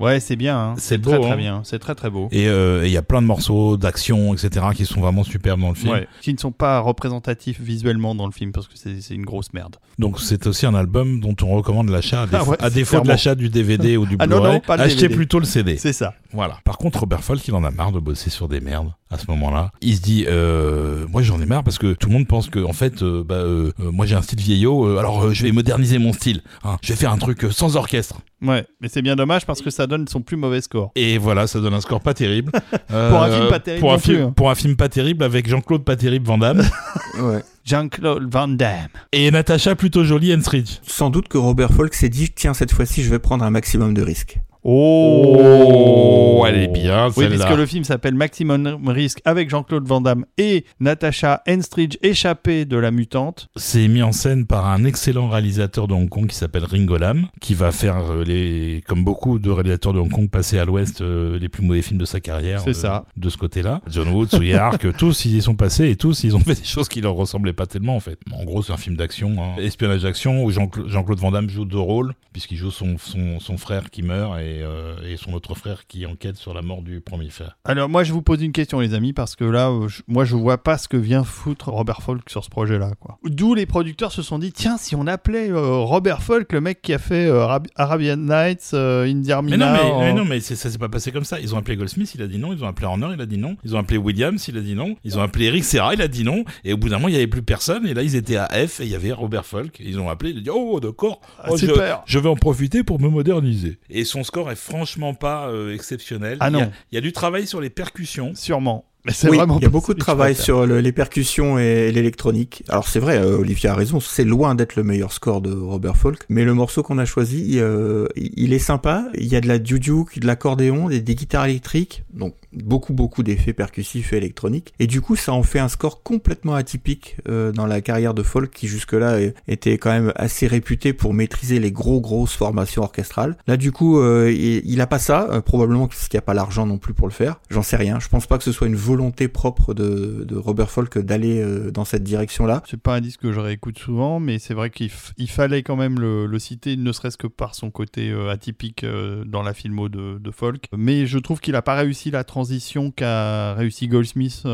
Ouais, 0.00 0.18
c'est 0.20 0.36
bien. 0.36 0.58
hein. 0.58 0.74
C'est 0.78 1.00
très 1.00 1.16
beau, 1.18 1.22
très 1.22 1.32
hein. 1.32 1.36
bien. 1.36 1.60
C'est 1.64 1.78
très 1.78 1.94
très 1.94 2.10
beau. 2.10 2.28
Et 2.32 2.48
euh, 2.48 2.82
et 2.84 2.86
il 2.86 2.92
y 2.92 2.96
a 2.96 3.02
plein 3.02 3.20
de 3.22 3.26
morceaux 3.26 3.76
d'action, 3.76 4.32
etc., 4.34 4.66
qui 4.74 4.86
sont 4.86 5.00
vraiment 5.00 5.22
superbes 5.24 5.60
dans 5.60 5.68
le 5.68 5.74
film. 5.74 5.92
Ouais, 5.92 6.08
qui 6.22 6.32
ne 6.32 6.38
sont 6.38 6.52
pas 6.52 6.80
représentatifs 6.80 7.60
visuellement 7.60 8.14
dans 8.14 8.26
le 8.26 8.32
film 8.32 8.52
parce 8.52 8.66
que 8.66 8.74
c'est 8.76 9.14
une 9.14 9.24
grosse 9.24 9.52
merde. 9.52 9.76
Donc 9.98 10.20
c'est 10.20 10.46
aussi 10.46 10.66
un 10.66 10.74
album 10.74 11.20
dont 11.20 11.36
on 11.42 11.48
recommande 11.56 11.90
l'achat 11.90 12.22
à, 12.22 12.26
défaut- 12.26 12.36
Ah 12.46 12.50
ouais, 12.50 12.56
à 12.64 12.70
défaut 12.70 12.90
clairement. 12.90 13.04
de 13.04 13.08
l'achat 13.10 13.34
du 13.34 13.48
DVD 13.48 13.96
ou 13.96 14.06
du 14.06 14.16
Ah 14.18 14.26
non, 14.26 14.36
Blu-ray. 14.38 14.52
non, 14.54 14.60
pas 14.60 14.76
le 14.76 14.82
achetez 14.84 15.08
plutôt 15.08 15.38
le 15.38 15.44
CD. 15.44 15.76
C'est 15.76 15.92
ça. 15.92 16.14
Voilà. 16.32 16.58
Par 16.64 16.78
contre, 16.78 17.00
Robert 17.00 17.22
Folk, 17.22 17.46
il 17.46 17.54
en 17.54 17.64
a 17.64 17.70
marre 17.70 17.92
de 17.92 18.00
bosser 18.00 18.30
sur 18.30 18.48
des 18.48 18.60
merdes 18.60 18.92
à 19.10 19.18
ce 19.18 19.24
moment-là. 19.28 19.72
Il 19.80 19.96
se 19.96 20.00
dit, 20.00 20.24
euh, 20.28 21.06
moi 21.08 21.22
j'en 21.22 21.40
ai 21.40 21.46
marre 21.46 21.64
parce 21.64 21.78
que 21.78 21.92
tout 21.94 22.08
le 22.08 22.14
monde 22.14 22.26
pense 22.28 22.48
que, 22.48 22.60
en 22.64 22.72
fait, 22.72 23.02
euh, 23.02 23.24
bah, 23.24 23.34
euh, 23.36 23.72
moi 23.78 24.06
j'ai 24.06 24.14
un 24.14 24.22
style 24.22 24.40
vieillot, 24.40 24.86
euh, 24.86 24.98
alors 24.98 25.24
euh, 25.24 25.32
je 25.32 25.42
vais 25.42 25.52
moderniser 25.52 25.98
mon 25.98 26.12
style. 26.12 26.42
hein. 26.64 26.76
Je 26.82 26.92
vais 26.92 26.96
faire 26.96 27.12
un 27.12 27.18
truc 27.18 27.44
euh, 27.44 27.50
sans 27.50 27.76
orchestre. 27.76 28.20
Ouais, 28.42 28.64
mais 28.80 28.88
c'est 28.88 29.02
bien 29.02 29.16
dommage 29.16 29.44
parce 29.44 29.60
que 29.60 29.68
ça 29.70 29.86
donne 29.86 30.08
son 30.08 30.22
plus 30.22 30.36
mauvais 30.38 30.60
score. 30.62 30.92
Et 30.94 31.18
voilà, 31.18 31.46
ça 31.46 31.60
donne 31.60 31.74
un 31.74 31.80
score 31.80 32.00
pas 32.00 32.14
terrible. 32.14 32.52
Pour 32.88 33.22
un 33.22 33.30
film 33.30 33.48
pas 33.48 33.60
terrible 33.60 33.80
Pour 33.80 33.90
un, 33.90 33.94
non 33.96 34.00
plus, 34.00 34.12
film, 34.14 34.22
hein. 34.28 34.32
pour 34.34 34.50
un 34.50 34.54
film 34.54 34.76
pas 34.76 34.88
terrible 34.88 35.24
avec 35.24 35.48
Jean-Claude 35.48 35.84
pas 35.84 35.96
terrible 35.96 36.26
Van 36.26 36.38
Damme 36.38 36.62
Ouais. 37.20 37.42
Jean-Claude 37.64 38.26
Van 38.32 38.48
Damme. 38.48 38.88
et 39.12 39.30
Natacha 39.30 39.74
plutôt 39.74 40.04
jolie 40.04 40.34
Enstridge. 40.34 40.78
Sans 40.86 41.10
doute 41.10 41.28
que 41.28 41.36
Robert 41.36 41.72
Folk 41.72 41.92
s'est 41.94 42.08
dit, 42.08 42.30
tiens, 42.34 42.54
cette 42.54 42.72
fois-ci, 42.72 43.02
je 43.02 43.10
vais 43.10 43.18
prendre 43.18 43.44
un 43.44 43.50
maximum 43.50 43.92
de 43.92 44.00
risques. 44.02 44.38
Oh, 44.62 46.44
elle 46.46 46.56
est 46.56 46.68
bien 46.68 47.08
Oui, 47.16 47.26
puisque 47.28 47.56
le 47.56 47.66
film 47.66 47.84
s'appelle 47.84 48.14
Maximum 48.14 48.78
Risk 48.86 49.20
avec 49.24 49.48
Jean-Claude 49.48 49.86
Van 49.86 50.00
Damme 50.00 50.26
et 50.36 50.64
Natasha 50.80 51.42
Henstridge 51.48 51.96
échappée 52.02 52.66
de 52.66 52.76
la 52.76 52.90
mutante. 52.90 53.48
C'est 53.56 53.88
mis 53.88 54.02
en 54.02 54.12
scène 54.12 54.46
par 54.46 54.66
un 54.66 54.84
excellent 54.84 55.28
réalisateur 55.28 55.88
de 55.88 55.94
Hong 55.94 56.08
Kong 56.08 56.26
qui 56.26 56.36
s'appelle 56.36 56.64
Ringo 56.64 56.98
Lam, 56.98 57.28
qui 57.40 57.54
va 57.54 57.72
faire 57.72 58.10
euh, 58.10 58.24
les, 58.24 58.82
comme 58.86 59.02
beaucoup 59.02 59.38
de 59.38 59.50
réalisateurs 59.50 59.92
de 59.92 59.98
Hong 59.98 60.10
Kong, 60.10 60.28
passer 60.28 60.58
à 60.58 60.64
l'Ouest 60.64 61.00
euh, 61.00 61.38
les 61.38 61.48
plus 61.48 61.62
mauvais 61.62 61.82
films 61.82 61.98
de 61.98 62.04
sa 62.04 62.20
carrière. 62.20 62.60
C'est 62.60 62.70
euh, 62.70 62.74
ça. 62.74 63.04
De 63.16 63.30
ce 63.30 63.38
côté-là. 63.38 63.80
John 63.88 64.08
Woo, 64.08 64.26
Tsui 64.26 64.52
Hark, 64.52 64.86
tous 64.96 65.24
ils 65.24 65.36
y 65.36 65.42
sont 65.42 65.54
passés 65.54 65.88
et 65.88 65.96
tous 65.96 66.22
ils 66.24 66.36
ont 66.36 66.40
fait 66.40 66.54
des 66.60 66.64
choses 66.64 66.88
qui 66.88 67.00
leur 67.00 67.14
ressemblaient 67.14 67.52
pas 67.52 67.66
tellement 67.66 67.96
en 67.96 68.00
fait. 68.00 68.18
En 68.32 68.44
gros, 68.44 68.62
c'est 68.62 68.72
un 68.72 68.76
film 68.76 68.96
d'action, 68.96 69.36
hein. 69.42 69.60
espionnage 69.60 70.02
d'action 70.02 70.44
où 70.44 70.50
Jean-Cla- 70.50 70.86
Jean-Claude 70.86 71.18
Van 71.18 71.30
Damme 71.30 71.48
joue 71.48 71.64
deux 71.64 71.78
rôles 71.78 72.12
puisqu'il 72.32 72.56
joue 72.56 72.70
son, 72.70 72.96
son, 72.98 73.40
son 73.40 73.56
frère 73.56 73.90
qui 73.90 74.02
meurt 74.02 74.38
et, 74.38 74.49
euh, 74.60 74.96
et 75.08 75.16
son 75.16 75.32
autre 75.32 75.54
frère 75.54 75.86
qui 75.86 76.06
enquête 76.06 76.36
sur 76.36 76.54
la 76.54 76.62
mort 76.62 76.82
du 76.82 77.00
premier 77.00 77.30
frère. 77.30 77.56
Alors 77.64 77.88
moi 77.88 78.04
je 78.04 78.12
vous 78.12 78.22
pose 78.22 78.42
une 78.42 78.52
question 78.52 78.80
les 78.80 78.94
amis 78.94 79.12
parce 79.12 79.36
que 79.36 79.44
là 79.44 79.70
euh, 79.70 79.88
je- 79.88 80.02
moi 80.08 80.24
je 80.24 80.34
vois 80.36 80.58
pas 80.58 80.78
ce 80.78 80.88
que 80.88 80.96
vient 80.96 81.24
foutre 81.24 81.68
Robert 81.70 82.02
Folk 82.02 82.28
sur 82.28 82.44
ce 82.44 82.50
projet 82.50 82.78
là 82.78 82.92
quoi. 82.98 83.18
D'où 83.24 83.54
les 83.54 83.66
producteurs 83.66 84.12
se 84.12 84.22
sont 84.22 84.38
dit 84.38 84.52
tiens 84.52 84.76
si 84.78 84.94
on 84.96 85.06
appelait 85.06 85.50
euh, 85.50 85.76
Robert 85.78 86.22
Folk 86.22 86.52
le 86.52 86.60
mec 86.60 86.82
qui 86.82 86.92
a 86.92 86.98
fait 86.98 87.28
Arab- 87.30 87.68
Arabian 87.76 88.16
Nights, 88.16 88.74
Indie 88.74 89.30
Mais 89.44 89.56
non, 89.56 89.72
mais, 89.72 89.80
en- 89.80 90.00
mais 90.00 90.12
non, 90.12 90.24
mais 90.24 90.40
ça 90.40 90.56
s'est 90.56 90.78
pas 90.78 90.88
passé 90.88 91.12
comme 91.12 91.24
ça. 91.24 91.40
Ils 91.40 91.54
ont 91.54 91.58
appelé 91.58 91.76
Goldsmith, 91.76 92.12
il 92.14 92.22
a 92.22 92.26
dit 92.26 92.38
non. 92.38 92.52
Ils 92.52 92.64
ont 92.64 92.66
appelé 92.68 92.86
Horner, 92.86 93.08
il 93.14 93.20
a 93.20 93.26
dit 93.26 93.38
non. 93.38 93.56
Ils 93.64 93.74
ont 93.76 93.78
appelé 93.78 93.98
Williams, 93.98 94.46
il 94.48 94.56
a 94.56 94.60
dit 94.60 94.74
non. 94.74 94.96
Ils 95.04 95.18
ont 95.18 95.22
appelé 95.22 95.46
Eric 95.46 95.64
Serra, 95.64 95.94
il 95.94 96.02
a 96.02 96.08
dit 96.08 96.24
non. 96.24 96.44
Et 96.64 96.72
au 96.72 96.76
bout 96.76 96.88
d'un 96.88 96.96
moment, 96.96 97.08
il 97.08 97.14
y 97.14 97.16
avait 97.16 97.26
plus 97.26 97.42
personne. 97.42 97.86
Et 97.86 97.94
là, 97.94 98.02
ils 98.02 98.16
étaient 98.16 98.36
à 98.36 98.48
F 98.66 98.80
et 98.80 98.84
il 98.84 98.90
y 98.90 98.94
avait 98.94 99.12
Robert 99.12 99.44
Folk. 99.46 99.76
Ils 99.80 99.98
ont 99.98 100.08
appelé, 100.08 100.30
il 100.30 100.38
a 100.38 100.40
dit 100.40 100.50
oh 100.52 100.80
d'accord, 100.80 101.20
Ah, 101.38 101.48
Oh, 101.50 101.56
je, 101.56 101.66
super. 101.66 102.02
je 102.06 102.18
vais 102.18 102.28
en 102.28 102.36
profiter 102.36 102.82
pour 102.84 103.00
me 103.00 103.08
moderniser. 103.08 103.78
Et 103.90 104.04
son 104.04 104.22
score 104.24 104.39
est 104.48 104.54
franchement 104.56 105.12
pas 105.14 105.48
euh, 105.48 105.74
exceptionnel. 105.74 106.36
Ah 106.40 106.48
Il 106.50 106.56
y 106.56 106.60
a- 106.60 106.64
non. 106.66 106.72
il 106.92 106.94
y, 106.94 106.98
a 106.98 107.00
du 107.00 107.12
travail 107.12 107.46
sur 107.48 107.60
les 107.60 107.70
percussions. 107.70 108.32
Sûrement. 108.36 108.84
Mais 109.06 109.12
c'est 109.12 109.28
Oui, 109.30 109.36
vraiment 109.38 109.58
il 109.58 109.62
y 109.62 109.66
a 109.66 109.70
beaucoup 109.70 109.94
de 109.94 109.98
travail 109.98 110.34
sur 110.34 110.66
le- 110.66 110.80
les 110.80 110.92
percussions 110.92 111.58
et 111.58 111.90
l'électronique. 111.90 112.62
Alors 112.68 112.86
c'est 112.88 112.98
vrai, 113.00 113.18
euh, 113.18 113.38
Olivier 113.38 113.70
a 113.70 113.74
raison, 113.74 113.98
c'est 114.00 114.24
loin 114.24 114.54
d'être 114.54 114.76
le 114.76 114.82
meilleur 114.82 115.12
score 115.12 115.40
de 115.40 115.52
Robert 115.52 115.96
Folk, 115.96 116.20
mais 116.28 116.44
le 116.44 116.52
morceau 116.54 116.82
qu'on 116.82 116.98
a 116.98 117.04
choisi, 117.06 117.54
euh, 117.60 118.06
il 118.16 118.52
est 118.52 118.58
sympa. 118.58 119.06
Il 119.16 119.26
y 119.26 119.36
a 119.36 119.40
de 119.40 119.48
la 119.48 119.58
duduk, 119.58 120.18
de 120.18 120.26
l'accordéon, 120.26 120.88
des, 120.88 121.00
des 121.00 121.14
guitares 121.14 121.46
électriques, 121.46 122.04
donc 122.12 122.34
beaucoup 122.52 122.92
beaucoup 122.92 123.22
d'effets 123.22 123.52
percussifs 123.52 124.12
et 124.12 124.16
électroniques. 124.16 124.74
Et 124.80 124.86
du 124.86 125.00
coup, 125.00 125.14
ça 125.16 125.32
en 125.32 125.42
fait 125.44 125.60
un 125.60 125.68
score 125.68 126.02
complètement 126.02 126.54
atypique 126.54 127.16
euh, 127.28 127.52
dans 127.52 127.66
la 127.66 127.80
carrière 127.80 128.12
de 128.12 128.22
Folk, 128.22 128.50
qui 128.50 128.66
jusque-là 128.68 129.12
euh, 129.12 129.30
était 129.48 129.78
quand 129.78 129.90
même 129.90 130.12
assez 130.16 130.46
réputé 130.46 130.92
pour 130.92 131.14
maîtriser 131.14 131.58
les 131.60 131.72
gros 131.72 132.00
grosses 132.00 132.34
formations 132.34 132.82
orchestrales. 132.82 133.36
Là, 133.46 133.56
du 133.56 133.72
coup, 133.72 133.98
euh, 134.00 134.30
il, 134.30 134.62
il 134.64 134.80
a 134.80 134.86
pas 134.86 134.98
ça, 134.98 135.28
euh, 135.30 135.40
probablement 135.40 135.86
parce 135.86 136.08
qu'il 136.08 136.16
n'y 136.18 136.22
a 136.22 136.26
pas 136.26 136.34
l'argent 136.34 136.66
non 136.66 136.78
plus 136.78 136.92
pour 136.92 137.06
le 137.06 137.12
faire. 137.12 137.40
J'en 137.50 137.62
sais 137.62 137.76
rien. 137.76 137.98
Je 138.00 138.08
pense 138.08 138.26
pas 138.26 138.36
que 138.36 138.44
ce 138.44 138.52
soit 138.52 138.66
une 138.66 138.74
volonté 138.90 139.28
propre 139.28 139.72
de, 139.72 140.26
Robert 140.36 140.68
Folk 140.68 140.98
d'aller 140.98 141.40
euh, 141.40 141.70
dans 141.70 141.84
cette 141.84 142.02
direction-là. 142.02 142.62
C'est 142.68 142.80
pas 142.80 142.96
un 142.96 143.00
disque 143.00 143.20
que 143.20 143.32
je 143.32 143.38
réécoute 143.38 143.78
souvent, 143.78 144.18
mais 144.18 144.40
c'est 144.40 144.54
vrai 144.54 144.70
qu'il 144.70 144.90
fallait 145.28 145.62
quand 145.62 145.76
même 145.76 146.00
le, 146.00 146.38
citer, 146.40 146.76
ne 146.76 146.90
serait-ce 146.90 147.16
que 147.16 147.28
par 147.28 147.54
son 147.54 147.70
côté 147.70 148.10
euh, 148.10 148.30
atypique 148.30 148.82
euh, 148.82 149.24
dans 149.24 149.42
la 149.42 149.54
filmo 149.54 149.88
de, 149.88 150.18
de. 150.18 150.32
Mais 150.76 151.06
je 151.06 151.18
trouve 151.18 151.40
qu'il 151.40 151.54
a 151.54 151.62
pas 151.62 151.74
réussi 151.74 152.10
la 152.10 152.24
transition 152.24 152.90
qu'a 152.90 153.54
réussi 153.54 153.88
Goldsmith 153.88 154.44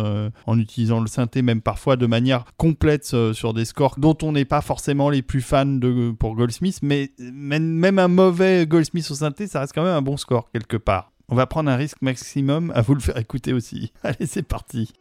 en 0.46 0.58
utilisant 0.58 1.00
le 1.00 1.06
synthé, 1.06 1.42
même 1.42 1.60
parfois 1.60 1.96
de 1.96 2.06
manière 2.06 2.44
complète 2.56 3.04
sur 3.32 3.54
des 3.54 3.64
scores 3.64 3.94
dont 3.98 4.16
on 4.22 4.32
n'est 4.32 4.44
pas 4.44 4.62
forcément 4.62 5.10
les 5.10 5.22
plus 5.22 5.42
fans 5.42 5.78
pour 6.18 6.34
Goldsmith, 6.34 6.80
mais 6.82 7.12
même 7.20 7.98
un 8.00 8.08
mauvais 8.08 8.66
Goldsmith 8.66 9.08
au 9.10 9.14
synthé, 9.14 9.46
ça 9.46 9.60
reste 9.60 9.74
quand 9.74 9.84
même 9.84 9.94
un 9.94 10.02
bon 10.02 10.16
score 10.16 10.50
quelque 10.50 10.76
part. 10.76 11.12
On 11.28 11.34
va 11.34 11.46
prendre 11.46 11.70
un 11.70 11.76
risque 11.76 12.02
maximum 12.02 12.70
à 12.74 12.82
vous 12.82 12.94
le 12.94 13.00
faire 13.00 13.16
écouter 13.16 13.52
aussi. 13.52 13.92
Allez, 14.04 14.26
c'est 14.26 14.44
parti. 14.44 14.92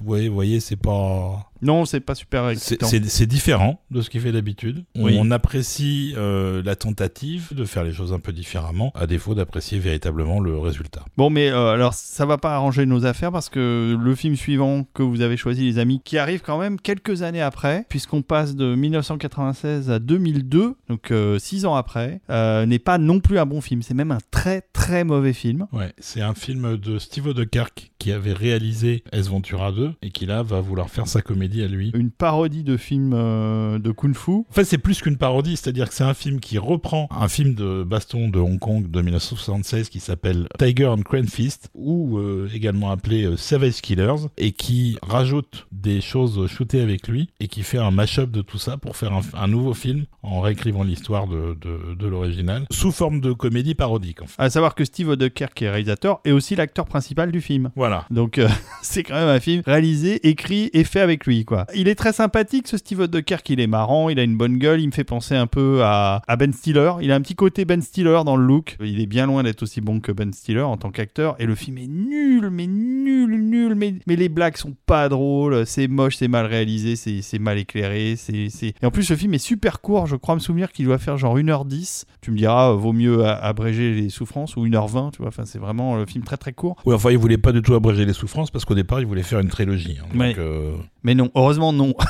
Vous 0.00 0.34
voyez, 0.34 0.60
c'est 0.60 0.76
pas. 0.76 1.47
Non, 1.62 1.84
c'est 1.84 2.00
pas 2.00 2.14
super 2.14 2.50
C'est 2.56 3.26
différent 3.26 3.80
de 3.90 4.00
ce 4.00 4.10
qu'il 4.10 4.20
fait 4.20 4.32
d'habitude. 4.32 4.84
On 4.96 5.30
apprécie 5.30 6.14
euh, 6.16 6.62
la 6.64 6.76
tentative 6.76 7.48
de 7.52 7.64
faire 7.64 7.84
les 7.84 7.92
choses 7.92 8.12
un 8.12 8.18
peu 8.18 8.32
différemment, 8.32 8.92
à 8.94 9.06
défaut 9.06 9.34
d'apprécier 9.34 9.78
véritablement 9.78 10.40
le 10.40 10.58
résultat. 10.58 11.04
Bon, 11.16 11.30
mais 11.30 11.48
euh, 11.48 11.72
alors 11.72 11.94
ça 11.94 12.26
va 12.26 12.38
pas 12.38 12.54
arranger 12.54 12.86
nos 12.86 13.06
affaires 13.06 13.32
parce 13.32 13.48
que 13.48 13.96
le 13.98 14.14
film 14.14 14.36
suivant 14.36 14.84
que 14.94 15.02
vous 15.02 15.20
avez 15.20 15.36
choisi, 15.36 15.64
les 15.64 15.78
amis, 15.78 16.00
qui 16.04 16.18
arrive 16.18 16.40
quand 16.40 16.58
même 16.58 16.80
quelques 16.80 17.22
années 17.22 17.42
après, 17.42 17.86
puisqu'on 17.88 18.22
passe 18.22 18.54
de 18.54 18.74
1996 18.74 19.90
à 19.90 19.98
2002, 19.98 20.76
donc 20.88 21.10
euh, 21.10 21.38
six 21.38 21.66
ans 21.66 21.74
après, 21.74 22.20
n'est 22.28 22.78
pas 22.78 22.98
non 22.98 23.20
plus 23.20 23.38
un 23.38 23.46
bon 23.46 23.60
film. 23.60 23.82
C'est 23.82 23.94
même 23.94 24.12
un 24.12 24.18
très 24.30 24.62
très 24.72 25.04
mauvais 25.04 25.32
film. 25.32 25.66
Ouais, 25.72 25.92
c'est 25.98 26.20
un 26.20 26.34
film 26.34 26.76
de 26.76 26.98
Steve 26.98 27.26
Odenkirk 27.28 27.90
qui 27.98 28.12
avait 28.12 28.32
réalisé 28.32 29.02
S 29.12 29.28
Ventura 29.28 29.72
2 29.72 29.94
et 30.02 30.10
qui 30.10 30.26
là 30.26 30.42
va 30.42 30.60
vouloir 30.60 30.90
faire 30.90 31.08
sa 31.08 31.22
comédie 31.22 31.47
à 31.56 31.66
lui. 31.66 31.90
Une 31.94 32.10
parodie 32.10 32.62
de 32.62 32.76
film 32.76 33.12
euh, 33.14 33.78
de 33.78 33.90
Kung 33.90 34.14
Fu. 34.14 34.30
En 34.30 34.52
fait, 34.52 34.64
c'est 34.64 34.78
plus 34.78 35.00
qu'une 35.00 35.16
parodie, 35.16 35.56
c'est-à-dire 35.56 35.88
que 35.88 35.94
c'est 35.94 36.04
un 36.04 36.14
film 36.14 36.40
qui 36.40 36.58
reprend 36.58 37.08
un 37.10 37.28
film 37.28 37.54
de 37.54 37.82
baston 37.82 38.28
de 38.28 38.38
Hong 38.38 38.58
Kong 38.58 38.90
de 38.90 39.00
1976 39.00 39.88
qui 39.88 40.00
s'appelle 40.00 40.48
Tiger 40.58 40.86
and 40.86 41.02
Crane 41.02 41.28
Fist, 41.28 41.70
ou 41.74 42.18
euh, 42.18 42.48
également 42.54 42.90
appelé 42.90 43.24
euh, 43.24 43.36
Savage 43.36 43.80
Killers, 43.80 44.28
et 44.36 44.52
qui 44.52 44.98
rajoute 45.02 45.66
des 45.72 46.00
choses 46.00 46.46
shootées 46.46 46.80
avec 46.80 47.08
lui 47.08 47.30
et 47.40 47.48
qui 47.48 47.62
fait 47.62 47.78
un 47.78 47.90
mash-up 47.90 48.30
de 48.30 48.42
tout 48.42 48.58
ça 48.58 48.76
pour 48.76 48.96
faire 48.96 49.12
un, 49.34 49.48
nouveau 49.48 49.74
film 49.74 50.04
en 50.22 50.40
réécrivant 50.40 50.84
l'histoire 50.84 51.26
de, 51.26 51.56
de, 51.60 52.06
l'original 52.06 52.66
sous 52.70 52.92
forme 52.92 53.20
de 53.20 53.32
comédie 53.32 53.74
parodique. 53.74 54.22
En 54.22 54.26
fait. 54.26 54.42
À 54.42 54.50
savoir 54.50 54.74
que 54.74 54.84
Steve 54.84 55.08
Odenkirk 55.08 55.60
est 55.62 55.70
réalisateur 55.70 56.20
et 56.24 56.32
aussi 56.32 56.54
l'acteur 56.56 56.86
principal 56.86 57.32
du 57.32 57.40
film. 57.40 57.70
Voilà. 57.76 58.04
Donc 58.10 58.40
c'est 58.82 59.02
quand 59.02 59.14
même 59.14 59.28
un 59.28 59.40
film 59.40 59.62
réalisé, 59.64 60.26
écrit 60.28 60.70
et 60.72 60.84
fait 60.84 61.00
avec 61.00 61.26
lui. 61.26 61.37
Il 61.74 61.88
est 61.88 61.94
très 61.94 62.12
sympathique 62.12 62.68
ce 62.68 62.76
Steve 62.76 63.00
Odenkirk, 63.00 63.48
il 63.50 63.60
est 63.60 63.66
marrant, 63.66 64.08
il 64.08 64.18
a 64.18 64.22
une 64.22 64.36
bonne 64.36 64.58
gueule, 64.58 64.80
il 64.80 64.86
me 64.86 64.92
fait 64.92 65.04
penser 65.04 65.34
un 65.34 65.46
peu 65.46 65.80
à, 65.82 66.22
Ben 66.38 66.52
Stiller. 66.52 66.92
Il 67.00 67.12
a 67.12 67.14
un 67.14 67.20
petit 67.20 67.34
côté 67.34 67.64
Ben 67.64 67.80
Stiller 67.80 68.20
dans 68.24 68.36
le 68.36 68.44
look. 68.44 68.76
Il 68.82 69.00
est 69.00 69.06
bien 69.06 69.26
loin 69.26 69.42
d'être 69.42 69.62
aussi 69.62 69.80
bon 69.80 70.00
que 70.00 70.12
Ben 70.12 70.32
Stiller 70.32 70.62
en 70.62 70.76
tant 70.76 70.90
qu'acteur. 70.90 71.36
Et 71.38 71.46
le 71.46 71.54
film 71.54 71.78
est 71.78 71.88
nul, 71.88 72.50
mais 72.50 72.66
nul, 72.66 73.38
nul. 73.40 73.74
Mais, 73.74 73.94
mais 74.06 74.16
les 74.16 74.28
blagues 74.28 74.56
sont 74.56 74.74
pas 74.86 75.08
drôles, 75.08 75.66
c'est 75.66 75.88
moche, 75.88 76.16
c'est 76.16 76.28
mal 76.28 76.46
réalisé, 76.46 76.96
c'est 76.96 77.38
mal 77.38 77.58
éclairé. 77.58 78.16
c'est 78.16 78.48
Et 78.62 78.86
en 78.86 78.90
plus, 78.90 79.08
le 79.10 79.16
film 79.16 79.34
est 79.34 79.38
super 79.38 79.80
court. 79.80 80.06
Je 80.06 80.16
crois 80.16 80.34
me 80.34 80.40
souvenir 80.40 80.72
qu'il 80.72 80.84
doit 80.84 80.98
faire 80.98 81.16
genre 81.16 81.36
1h10. 81.36 82.04
Tu 82.20 82.30
me 82.30 82.36
diras, 82.36 82.72
vaut 82.72 82.92
mieux 82.92 83.24
abréger 83.26 83.94
les 83.94 84.08
souffrances 84.08 84.56
ou 84.56 84.66
1h20, 84.66 85.12
tu 85.12 85.18
vois. 85.18 85.28
Enfin, 85.28 85.44
c'est 85.44 85.58
vraiment 85.58 85.96
le 85.96 86.06
film 86.06 86.24
très 86.24 86.36
très 86.36 86.52
court. 86.52 86.76
Oui, 86.86 86.94
enfin, 86.94 87.10
il 87.10 87.18
voulait 87.18 87.38
pas 87.38 87.52
du 87.52 87.62
tout 87.62 87.74
abréger 87.74 88.04
les 88.04 88.12
souffrances 88.12 88.50
parce 88.50 88.64
qu'au 88.64 88.74
départ, 88.74 89.00
il 89.00 89.06
voulait 89.06 89.22
faire 89.22 89.40
une 89.40 89.48
trilogie. 89.48 89.98
Hein. 90.00 90.16
donc, 90.16 90.38
euh, 90.38 90.72
mais 91.04 91.14
non, 91.14 91.27
heureusement 91.34 91.72
non. 91.72 91.94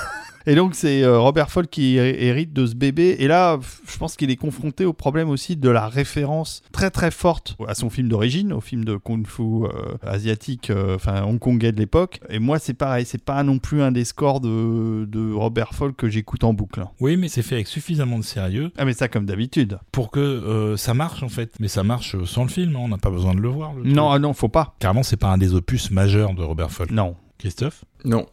Et 0.49 0.55
donc 0.55 0.75
c'est 0.75 1.03
euh, 1.03 1.19
Robert 1.19 1.51
Folk 1.51 1.69
qui 1.69 1.97
hérite 1.97 2.55
de 2.55 2.65
ce 2.65 2.75
bébé. 2.75 3.17
Et 3.19 3.29
là, 3.29 3.59
je 3.87 3.99
pense 3.99 4.17
qu'il 4.17 4.31
est 4.31 4.37
confronté 4.37 4.87
au 4.87 4.95
problème 4.95 5.29
aussi 5.29 5.57
de 5.57 5.69
la 5.69 5.89
référence 5.89 6.63
très 6.73 6.91
très 6.91 7.11
forte 7.11 7.55
à 7.67 7.75
son 7.75 7.91
film 7.91 8.09
d'origine, 8.09 8.55
au 8.55 8.63
film 8.63 8.83
de 8.83 8.97
kung-fu 8.97 9.43
euh, 9.43 9.69
asiatique, 10.03 10.71
euh, 10.71 10.95
enfin 10.95 11.23
hongkongais 11.23 11.73
de 11.73 11.77
l'époque. 11.77 12.21
Et 12.31 12.39
moi 12.39 12.59
c'est 12.59 12.73
pareil, 12.73 13.05
c'est 13.05 13.23
pas 13.23 13.43
non 13.43 13.59
plus 13.59 13.83
un 13.83 13.93
des 13.93 14.07
scores 14.07 14.41
de, 14.41 15.05
de 15.05 15.35
Robert 15.35 15.75
Folk 15.75 15.97
que 15.97 16.09
j'écoute 16.09 16.45
en 16.45 16.55
boucle. 16.55 16.83
Oui, 16.99 17.19
mais 17.19 17.29
c'est 17.29 17.43
fait 17.43 17.57
avec 17.57 17.67
suffisamment 17.67 18.19
de 18.19 18.25
sérieux. 18.25 18.73
Ah 18.79 18.87
mais 18.87 18.95
ça 18.95 19.09
comme 19.09 19.27
d'habitude. 19.27 19.79
Pour 19.93 20.11
que 20.11 20.77
ça 20.79 20.95
marche 20.95 21.23
en 21.23 21.29
fait. 21.29 21.57
Mais 21.61 21.69
ça 21.69 21.83
marche 21.83 22.17
sans 22.25 22.45
le 22.45 22.49
film, 22.49 22.75
hein. 22.75 22.81
on 22.85 22.89
n'a 22.89 22.97
pas 22.97 23.11
besoin 23.11 23.35
de 23.35 23.41
le 23.41 23.49
voir. 23.49 23.75
non, 23.85 24.11
ah 24.11 24.19
non, 24.19 24.33
faut 24.33 24.49
pas. 24.49 24.77
Carrément, 24.79 25.03
c'est 25.03 25.19
pas 25.19 25.29
un 25.29 25.37
des 25.37 25.53
opus 25.53 25.91
majeurs 25.91 26.33
de 26.33 26.43
Robert 26.43 26.71
Folk. 26.71 26.91
Non. 26.91 27.17
Christophe? 27.39 27.85
Non. 28.05 28.27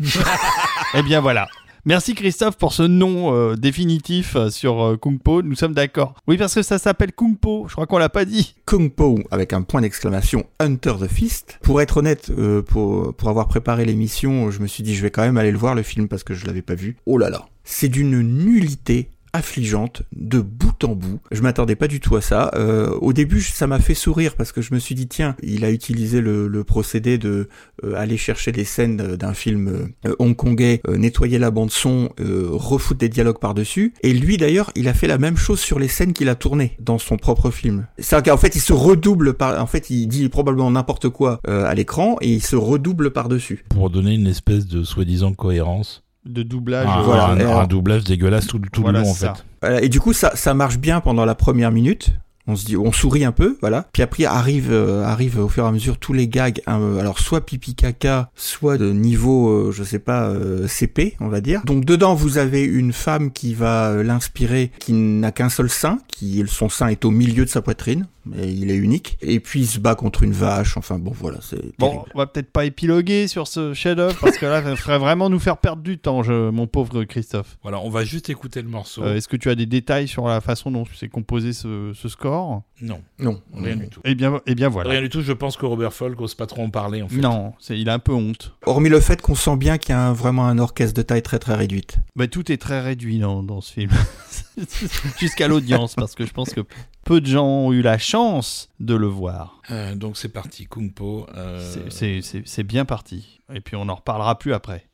eh 0.94 1.02
bien 1.02 1.20
voilà. 1.20 1.48
Merci 1.86 2.14
Christophe 2.14 2.56
pour 2.56 2.72
ce 2.72 2.82
nom 2.82 3.34
euh, 3.34 3.56
définitif 3.56 4.36
euh, 4.36 4.48
sur 4.48 4.82
euh, 4.82 4.96
Kung 4.96 5.18
Po. 5.18 5.42
Nous 5.42 5.54
sommes 5.54 5.74
d'accord. 5.74 6.14
Oui, 6.26 6.38
parce 6.38 6.54
que 6.54 6.62
ça 6.62 6.78
s'appelle 6.78 7.12
Kung 7.12 7.36
Po. 7.36 7.66
Je 7.68 7.74
crois 7.74 7.86
qu'on 7.86 7.98
l'a 7.98 8.08
pas 8.08 8.24
dit. 8.24 8.54
Kung 8.64 8.90
Po 8.90 9.18
avec 9.30 9.52
un 9.52 9.60
point 9.60 9.82
d'exclamation 9.82 10.46
Hunter 10.60 10.94
the 10.98 11.08
Fist. 11.08 11.58
Pour 11.60 11.82
être 11.82 11.98
honnête, 11.98 12.32
pour, 12.68 13.12
pour 13.14 13.28
avoir 13.28 13.48
préparé 13.48 13.84
l'émission, 13.84 14.50
je 14.50 14.60
me 14.60 14.66
suis 14.66 14.82
dit 14.82 14.94
je 14.94 15.02
vais 15.02 15.10
quand 15.10 15.20
même 15.20 15.36
aller 15.36 15.52
le 15.52 15.58
voir 15.58 15.74
le 15.74 15.82
film 15.82 16.08
parce 16.08 16.24
que 16.24 16.32
je 16.32 16.46
l'avais 16.46 16.62
pas 16.62 16.74
vu. 16.74 16.96
Oh 17.04 17.18
là 17.18 17.28
là. 17.28 17.44
C'est 17.64 17.88
d'une 17.88 18.22
nullité 18.22 19.10
affligeante 19.34 20.02
de 20.16 20.40
bout 20.40 20.82
en 20.84 20.94
bout. 20.94 21.20
Je 21.30 21.42
m'attendais 21.42 21.76
pas 21.76 21.88
du 21.88 22.00
tout 22.00 22.16
à 22.16 22.22
ça. 22.22 22.50
Euh, 22.54 22.90
au 23.00 23.12
début, 23.12 23.42
ça 23.42 23.66
m'a 23.66 23.80
fait 23.80 23.94
sourire 23.94 24.36
parce 24.36 24.52
que 24.52 24.62
je 24.62 24.72
me 24.72 24.78
suis 24.78 24.94
dit 24.94 25.08
tiens, 25.08 25.36
il 25.42 25.64
a 25.64 25.70
utilisé 25.70 26.20
le, 26.20 26.48
le 26.48 26.64
procédé 26.64 27.18
de 27.18 27.48
euh, 27.84 27.94
aller 27.96 28.16
chercher 28.16 28.52
des 28.52 28.64
scènes 28.64 29.16
d'un 29.16 29.34
film 29.34 29.92
euh, 30.06 30.14
hongkongais, 30.18 30.80
euh, 30.88 30.96
nettoyer 30.96 31.38
la 31.38 31.50
bande 31.50 31.70
son, 31.70 32.08
refoutre 32.18 33.00
des 33.00 33.08
dialogues 33.08 33.38
par 33.38 33.54
dessus. 33.54 33.94
Et 34.02 34.12
lui 34.12 34.36
d'ailleurs, 34.36 34.70
il 34.76 34.88
a 34.88 34.94
fait 34.94 35.08
la 35.08 35.18
même 35.18 35.36
chose 35.36 35.58
sur 35.58 35.78
les 35.78 35.88
scènes 35.88 36.12
qu'il 36.12 36.28
a 36.28 36.34
tournées 36.34 36.76
dans 36.78 36.98
son 36.98 37.16
propre 37.16 37.50
film. 37.50 37.86
C'est 37.98 38.24
qu'en 38.24 38.36
fait, 38.36 38.54
il 38.54 38.60
se 38.60 38.72
redouble 38.72 39.34
par, 39.34 39.60
en 39.60 39.66
fait, 39.66 39.90
il 39.90 40.06
dit 40.06 40.28
probablement 40.28 40.70
n'importe 40.70 41.08
quoi 41.08 41.40
à 41.46 41.74
l'écran 41.74 42.16
et 42.20 42.32
il 42.32 42.42
se 42.42 42.56
redouble 42.56 43.10
par 43.10 43.28
dessus. 43.28 43.64
Pour 43.68 43.90
donner 43.90 44.14
une 44.14 44.26
espèce 44.26 44.66
de 44.66 44.84
soi-disant 44.84 45.32
cohérence 45.32 46.04
de 46.24 46.42
doublage. 46.42 46.86
Ah, 46.88 47.02
voilà, 47.04 47.60
un, 47.60 47.66
doublage 47.66 48.04
dégueulasse 48.04 48.46
tout, 48.46 48.60
tout 48.72 48.84
le 48.84 48.92
long 48.92 49.08
en 49.08 49.14
fait. 49.14 49.44
Et 49.82 49.88
du 49.88 50.00
coup, 50.00 50.12
ça, 50.12 50.32
ça 50.34 50.54
marche 50.54 50.78
bien 50.78 51.00
pendant 51.00 51.24
la 51.24 51.34
première 51.34 51.70
minute. 51.70 52.12
On 52.46 52.56
se 52.56 52.66
dit 52.66 52.76
on 52.76 52.92
sourit 52.92 53.24
un 53.24 53.32
peu 53.32 53.56
voilà. 53.62 53.86
Puis 53.92 54.02
après 54.02 54.26
arrive 54.26 54.70
euh, 54.70 55.02
arrive 55.02 55.38
au 55.38 55.48
fur 55.48 55.64
et 55.64 55.66
à 55.66 55.72
mesure 55.72 55.96
tous 55.96 56.12
les 56.12 56.28
gags 56.28 56.60
hein, 56.66 56.98
alors 56.98 57.18
soit 57.18 57.40
pipi 57.40 57.74
caca 57.74 58.30
soit 58.34 58.76
de 58.76 58.92
niveau 58.92 59.48
euh, 59.48 59.72
je 59.72 59.82
sais 59.82 59.98
pas 59.98 60.24
euh, 60.24 60.68
CP 60.68 61.16
on 61.20 61.28
va 61.28 61.40
dire. 61.40 61.62
Donc 61.64 61.86
dedans 61.86 62.14
vous 62.14 62.36
avez 62.36 62.62
une 62.62 62.92
femme 62.92 63.30
qui 63.32 63.54
va 63.54 64.02
l'inspirer 64.02 64.70
qui 64.78 64.92
n'a 64.92 65.32
qu'un 65.32 65.48
seul 65.48 65.70
sein 65.70 66.00
qui 66.06 66.44
son 66.46 66.68
sein 66.68 66.88
est 66.88 67.06
au 67.06 67.10
milieu 67.10 67.46
de 67.46 67.50
sa 67.50 67.62
poitrine 67.62 68.06
mais 68.26 68.52
il 68.52 68.70
est 68.70 68.76
unique 68.76 69.16
et 69.20 69.40
puis 69.40 69.60
il 69.60 69.66
se 69.66 69.78
bat 69.78 69.94
contre 69.94 70.22
une 70.22 70.32
vache 70.32 70.76
enfin 70.76 70.98
bon 70.98 71.12
voilà 71.12 71.38
c'est 71.42 71.76
bon 71.78 72.04
on 72.14 72.18
va 72.18 72.26
peut-être 72.26 72.50
pas 72.50 72.64
épiloguer 72.64 73.28
sur 73.28 73.46
ce 73.46 73.74
chef-d'œuvre 73.74 74.16
parce 74.20 74.38
que 74.38 74.46
là 74.46 74.62
ça 74.62 74.76
ferait 74.76 74.98
vraiment 74.98 75.28
nous 75.28 75.38
faire 75.38 75.58
perdre 75.58 75.82
du 75.82 75.98
temps 75.98 76.22
je, 76.22 76.50
mon 76.50 76.66
pauvre 76.66 77.04
Christophe 77.04 77.58
voilà 77.62 77.80
on 77.80 77.90
va 77.90 78.04
juste 78.04 78.30
écouter 78.30 78.62
le 78.62 78.68
morceau 78.68 79.04
est-ce 79.04 79.28
que 79.28 79.36
tu 79.36 79.50
as 79.50 79.54
des 79.54 79.66
détails 79.66 80.08
sur 80.08 80.26
la 80.26 80.40
façon 80.40 80.70
dont 80.70 80.84
s'est 80.94 81.08
composé 81.08 81.52
ce, 81.52 81.92
ce 81.94 82.08
score? 82.08 82.62
Non. 82.80 83.00
Non. 83.18 83.40
Rien 83.54 83.76
du 83.76 83.88
tout. 83.88 84.00
Eh 84.04 84.14
bien, 84.14 84.40
eh 84.46 84.54
bien 84.54 84.68
voilà. 84.68 84.90
Rien 84.90 85.02
du 85.02 85.08
tout, 85.08 85.22
je 85.22 85.32
pense 85.32 85.56
que 85.56 85.66
Robert 85.66 85.92
Folk 85.92 86.18
n'ose 86.18 86.34
pas 86.34 86.46
trop 86.46 86.62
en 86.62 86.70
parler 86.70 87.02
en 87.02 87.08
fait. 87.08 87.16
Non, 87.16 87.52
il 87.70 87.88
a 87.88 87.94
un 87.94 87.98
peu 87.98 88.12
honte. 88.12 88.54
Hormis 88.66 88.88
le 88.88 89.00
fait 89.00 89.20
qu'on 89.20 89.34
sent 89.34 89.56
bien 89.56 89.78
qu'il 89.78 89.94
y 89.94 89.98
a 89.98 90.12
vraiment 90.12 90.46
un 90.46 90.58
orchestre 90.58 90.94
de 90.94 91.02
taille 91.02 91.22
très 91.22 91.38
très 91.38 91.54
réduite. 91.54 91.98
Bah, 92.16 92.26
tout 92.26 92.50
est 92.50 92.56
très 92.56 92.80
réduit 92.80 93.18
dans, 93.18 93.42
dans 93.42 93.60
ce 93.60 93.72
film. 93.72 93.90
Jusqu'à 95.18 95.48
l'audience, 95.48 95.94
parce 95.94 96.14
que 96.14 96.26
je 96.26 96.32
pense 96.32 96.50
que 96.50 96.62
peu 97.04 97.20
de 97.20 97.26
gens 97.26 97.46
ont 97.46 97.72
eu 97.72 97.82
la 97.82 97.98
chance 97.98 98.70
de 98.80 98.94
le 98.94 99.06
voir. 99.06 99.60
Euh, 99.70 99.94
donc 99.94 100.16
c'est 100.16 100.28
parti, 100.28 100.66
Kung 100.66 100.92
Po. 100.92 101.26
Euh, 101.34 101.60
c'est 101.90 102.62
bien 102.62 102.84
parti. 102.84 103.40
Et 103.52 103.60
puis 103.60 103.76
on 103.76 103.84
n'en 103.84 103.94
reparlera 103.94 104.38
plus 104.38 104.52
après. 104.52 104.86